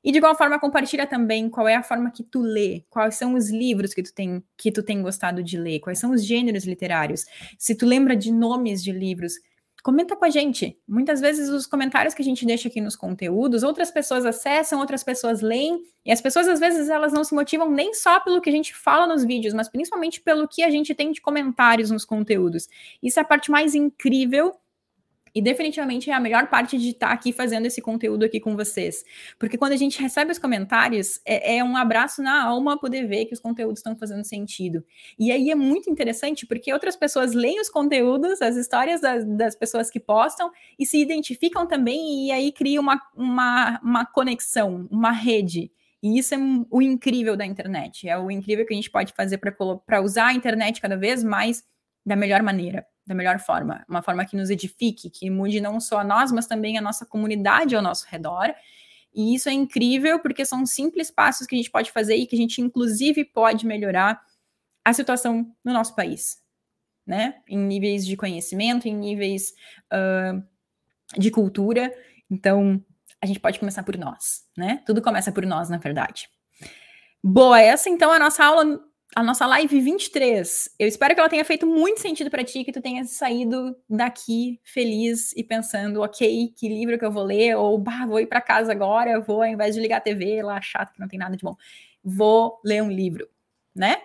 E 0.03 0.11
de 0.11 0.17
igual 0.17 0.35
forma, 0.35 0.59
compartilha 0.59 1.05
também 1.05 1.47
qual 1.47 1.67
é 1.67 1.75
a 1.75 1.83
forma 1.83 2.09
que 2.11 2.23
tu 2.23 2.41
lê, 2.41 2.83
quais 2.89 3.15
são 3.15 3.35
os 3.35 3.49
livros 3.51 3.93
que 3.93 4.01
tu 4.01 4.13
tem, 4.13 4.43
que 4.57 4.71
tu 4.71 4.81
tem 4.81 5.01
gostado 5.01 5.43
de 5.43 5.57
ler, 5.57 5.79
quais 5.79 5.99
são 5.99 6.11
os 6.11 6.25
gêneros 6.25 6.65
literários. 6.65 7.25
Se 7.57 7.75
tu 7.75 7.85
lembra 7.85 8.15
de 8.15 8.31
nomes 8.31 8.83
de 8.83 8.91
livros, 8.91 9.33
comenta 9.81 10.15
com 10.15 10.25
a 10.25 10.29
gente. 10.29 10.77
Muitas 10.87 11.19
vezes 11.19 11.49
os 11.49 11.65
comentários 11.65 12.13
que 12.13 12.21
a 12.21 12.25
gente 12.25 12.45
deixa 12.45 12.67
aqui 12.67 12.79
nos 12.79 12.95
conteúdos, 12.95 13.63
outras 13.63 13.91
pessoas 13.91 14.25
acessam, 14.25 14.79
outras 14.79 15.03
pessoas 15.03 15.41
leem, 15.41 15.83
e 16.05 16.11
as 16.11 16.21
pessoas 16.21 16.47
às 16.47 16.59
vezes 16.59 16.89
elas 16.89 17.11
não 17.11 17.23
se 17.23 17.33
motivam 17.33 17.69
nem 17.69 17.93
só 17.93 18.19
pelo 18.19 18.41
que 18.41 18.49
a 18.49 18.53
gente 18.53 18.75
fala 18.75 19.07
nos 19.07 19.23
vídeos, 19.23 19.53
mas 19.53 19.69
principalmente 19.69 20.21
pelo 20.21 20.47
que 20.47 20.63
a 20.63 20.69
gente 20.69 20.93
tem 20.93 21.11
de 21.11 21.21
comentários 21.21 21.91
nos 21.91 22.05
conteúdos. 22.05 22.67
Isso 23.01 23.19
é 23.19 23.21
a 23.21 23.25
parte 23.25 23.49
mais 23.49 23.75
incrível 23.75 24.55
e 25.33 25.41
definitivamente 25.41 26.09
é 26.09 26.13
a 26.13 26.19
melhor 26.19 26.47
parte 26.47 26.77
de 26.77 26.89
estar 26.89 27.11
aqui 27.11 27.31
fazendo 27.31 27.65
esse 27.65 27.81
conteúdo 27.81 28.25
aqui 28.25 28.39
com 28.39 28.55
vocês. 28.55 29.03
Porque 29.39 29.57
quando 29.57 29.73
a 29.73 29.77
gente 29.77 30.01
recebe 30.01 30.31
os 30.31 30.39
comentários, 30.39 31.21
é, 31.25 31.57
é 31.57 31.63
um 31.63 31.77
abraço 31.77 32.21
na 32.21 32.43
alma 32.43 32.79
poder 32.79 33.07
ver 33.07 33.25
que 33.25 33.33
os 33.33 33.39
conteúdos 33.39 33.79
estão 33.79 33.95
fazendo 33.95 34.23
sentido. 34.23 34.83
E 35.17 35.31
aí 35.31 35.51
é 35.51 35.55
muito 35.55 35.89
interessante 35.89 36.45
porque 36.45 36.73
outras 36.73 36.95
pessoas 36.95 37.33
leem 37.33 37.59
os 37.59 37.69
conteúdos, 37.69 38.41
as 38.41 38.55
histórias 38.55 39.01
das, 39.01 39.25
das 39.25 39.55
pessoas 39.55 39.89
que 39.89 39.99
postam 39.99 40.51
e 40.77 40.85
se 40.85 41.01
identificam 41.01 41.67
também, 41.67 42.27
e 42.27 42.31
aí 42.31 42.51
cria 42.51 42.79
uma, 42.79 43.01
uma, 43.15 43.79
uma 43.83 44.05
conexão, 44.05 44.87
uma 44.91 45.11
rede. 45.11 45.71
E 46.03 46.17
isso 46.17 46.33
é 46.33 46.37
o 46.71 46.81
incrível 46.81 47.37
da 47.37 47.45
internet, 47.45 48.09
é 48.09 48.17
o 48.17 48.31
incrível 48.31 48.65
que 48.65 48.73
a 48.73 48.75
gente 48.75 48.89
pode 48.89 49.13
fazer 49.13 49.37
para 49.37 50.01
usar 50.01 50.27
a 50.27 50.33
internet 50.33 50.81
cada 50.81 50.97
vez 50.97 51.23
mais 51.23 51.63
da 52.05 52.15
melhor 52.15 52.41
maneira, 52.41 52.85
da 53.05 53.13
melhor 53.13 53.39
forma, 53.39 53.85
uma 53.87 54.01
forma 54.01 54.25
que 54.25 54.35
nos 54.35 54.49
edifique, 54.49 55.09
que 55.09 55.29
mude 55.29 55.61
não 55.61 55.79
só 55.79 55.99
a 55.99 56.03
nós, 56.03 56.31
mas 56.31 56.47
também 56.47 56.77
a 56.77 56.81
nossa 56.81 57.05
comunidade 57.05 57.75
ao 57.75 57.81
nosso 57.81 58.05
redor. 58.07 58.53
E 59.13 59.35
isso 59.35 59.49
é 59.49 59.53
incrível 59.53 60.19
porque 60.19 60.45
são 60.45 60.65
simples 60.65 61.11
passos 61.11 61.45
que 61.45 61.55
a 61.55 61.57
gente 61.57 61.71
pode 61.71 61.91
fazer 61.91 62.15
e 62.15 62.25
que 62.25 62.35
a 62.35 62.39
gente, 62.39 62.61
inclusive, 62.61 63.25
pode 63.25 63.65
melhorar 63.65 64.21
a 64.83 64.93
situação 64.93 65.53
no 65.63 65.73
nosso 65.73 65.95
país, 65.95 66.37
né? 67.05 67.41
Em 67.47 67.57
níveis 67.57 68.05
de 68.05 68.15
conhecimento, 68.15 68.87
em 68.87 68.95
níveis 68.95 69.53
uh, 69.93 70.41
de 71.19 71.29
cultura. 71.29 71.93
Então, 72.29 72.83
a 73.21 73.25
gente 73.25 73.39
pode 73.39 73.59
começar 73.59 73.83
por 73.83 73.97
nós, 73.97 74.43
né? 74.57 74.81
Tudo 74.85 75.01
começa 75.01 75.31
por 75.31 75.45
nós, 75.45 75.69
na 75.69 75.77
verdade. 75.77 76.29
Boa, 77.23 77.61
essa 77.61 77.89
então 77.89 78.11
é 78.11 78.15
a 78.15 78.19
nossa 78.19 78.43
aula, 78.43 78.81
a 79.15 79.21
nossa 79.23 79.45
live 79.45 79.79
23. 79.81 80.69
Eu 80.79 80.87
espero 80.87 81.13
que 81.13 81.19
ela 81.19 81.29
tenha 81.29 81.43
feito 81.43 81.67
muito 81.67 81.99
sentido 81.99 82.29
para 82.29 82.43
ti, 82.43 82.63
que 82.63 82.71
tu 82.71 82.81
tenha 82.81 83.03
saído 83.03 83.75
daqui 83.89 84.59
feliz 84.63 85.33
e 85.35 85.43
pensando, 85.43 86.01
ok, 86.01 86.53
que 86.55 86.69
livro 86.69 86.97
que 86.97 87.05
eu 87.05 87.11
vou 87.11 87.23
ler, 87.23 87.55
ou 87.57 87.77
bah, 87.77 88.05
vou 88.05 88.19
ir 88.19 88.27
para 88.27 88.39
casa 88.39 88.71
agora, 88.71 89.19
vou, 89.19 89.41
ao 89.41 89.47
invés 89.47 89.75
de 89.75 89.81
ligar 89.81 89.97
a 89.97 90.01
TV, 90.01 90.41
lá 90.41 90.61
chato 90.61 90.93
que 90.93 90.99
não 90.99 91.07
tem 91.07 91.19
nada 91.19 91.35
de 91.35 91.43
bom, 91.43 91.55
vou 92.03 92.59
ler 92.63 92.81
um 92.81 92.89
livro, 92.89 93.27
né? 93.75 93.97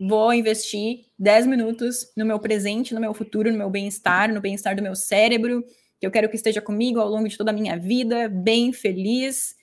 Vou 0.00 0.32
investir 0.32 1.06
10 1.18 1.46
minutos 1.46 2.12
no 2.16 2.24
meu 2.24 2.38
presente, 2.38 2.94
no 2.94 3.00
meu 3.00 3.12
futuro, 3.12 3.50
no 3.50 3.58
meu 3.58 3.68
bem-estar, 3.68 4.32
no 4.32 4.40
bem-estar 4.40 4.76
do 4.76 4.82
meu 4.82 4.94
cérebro, 4.94 5.64
que 5.98 6.06
eu 6.06 6.10
quero 6.12 6.28
que 6.28 6.36
esteja 6.36 6.62
comigo 6.62 7.00
ao 7.00 7.08
longo 7.08 7.28
de 7.28 7.36
toda 7.36 7.50
a 7.50 7.54
minha 7.54 7.76
vida, 7.76 8.28
bem 8.28 8.72
feliz. 8.72 9.56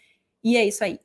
E 0.43 0.57
é 0.57 0.65
isso 0.65 0.83
aí. 0.83 0.99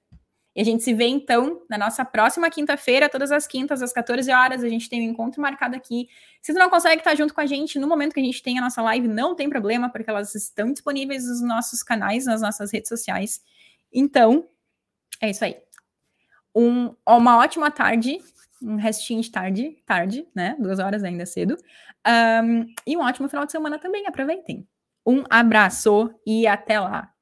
E 0.55 0.61
a 0.61 0.65
gente 0.65 0.83
se 0.83 0.93
vê 0.93 1.07
então 1.07 1.63
na 1.69 1.79
nossa 1.79 2.05
próxima 2.05 2.51
quinta-feira, 2.51 3.09
todas 3.09 3.31
as 3.31 3.47
quintas, 3.47 3.83
às 3.83 3.93
14 3.93 4.31
horas. 4.33 4.65
A 4.65 4.69
gente 4.69 4.89
tem 4.89 5.07
um 5.07 5.13
encontro 5.13 5.41
marcado 5.41 5.77
aqui. 5.77 6.09
Se 6.43 6.53
tu 6.53 6.59
não 6.59 6.69
consegue 6.69 7.01
estar 7.01 7.15
junto 7.15 7.33
com 7.33 7.41
a 7.41 7.47
gente 7.47 7.79
no 7.79 7.87
momento 7.87 8.15
que 8.15 8.21
a 8.21 8.25
gente 8.25 8.43
tem 8.43 8.59
a 8.59 8.63
nossa 8.63 8.83
live, 8.83 9.07
não 9.07 9.35
tem 9.35 9.49
problema, 9.49 9.89
porque 9.89 10.11
elas 10.11 10.35
estão 10.35 10.73
disponíveis 10.73 11.27
nos 11.27 11.41
nossos 11.41 11.83
canais, 11.83 12.27
nas 12.27 12.43
nossas 12.43 12.73
redes 12.73 12.89
sociais. 12.89 13.41
Então, 13.93 14.49
é 15.21 15.31
isso 15.31 15.45
aí. 15.45 15.57
Um, 16.55 16.95
uma 17.07 17.39
ótima 17.39 17.71
tarde, 17.71 18.19
um 18.61 18.75
restinho 18.75 19.21
de 19.21 19.31
tarde, 19.31 19.77
tarde, 19.87 20.27
né? 20.35 20.57
Duas 20.59 20.81
horas 20.81 21.05
ainda 21.05 21.25
cedo. 21.27 21.57
Um, 22.45 22.67
e 22.85 22.97
um 22.97 23.01
ótimo 23.01 23.29
final 23.29 23.47
de 23.47 23.53
semana 23.53 23.79
também. 23.79 24.05
Aproveitem. 24.07 24.67
Um 25.07 25.23
abraço 25.31 26.13
e 26.27 26.47
até 26.47 26.81
lá! 26.81 27.13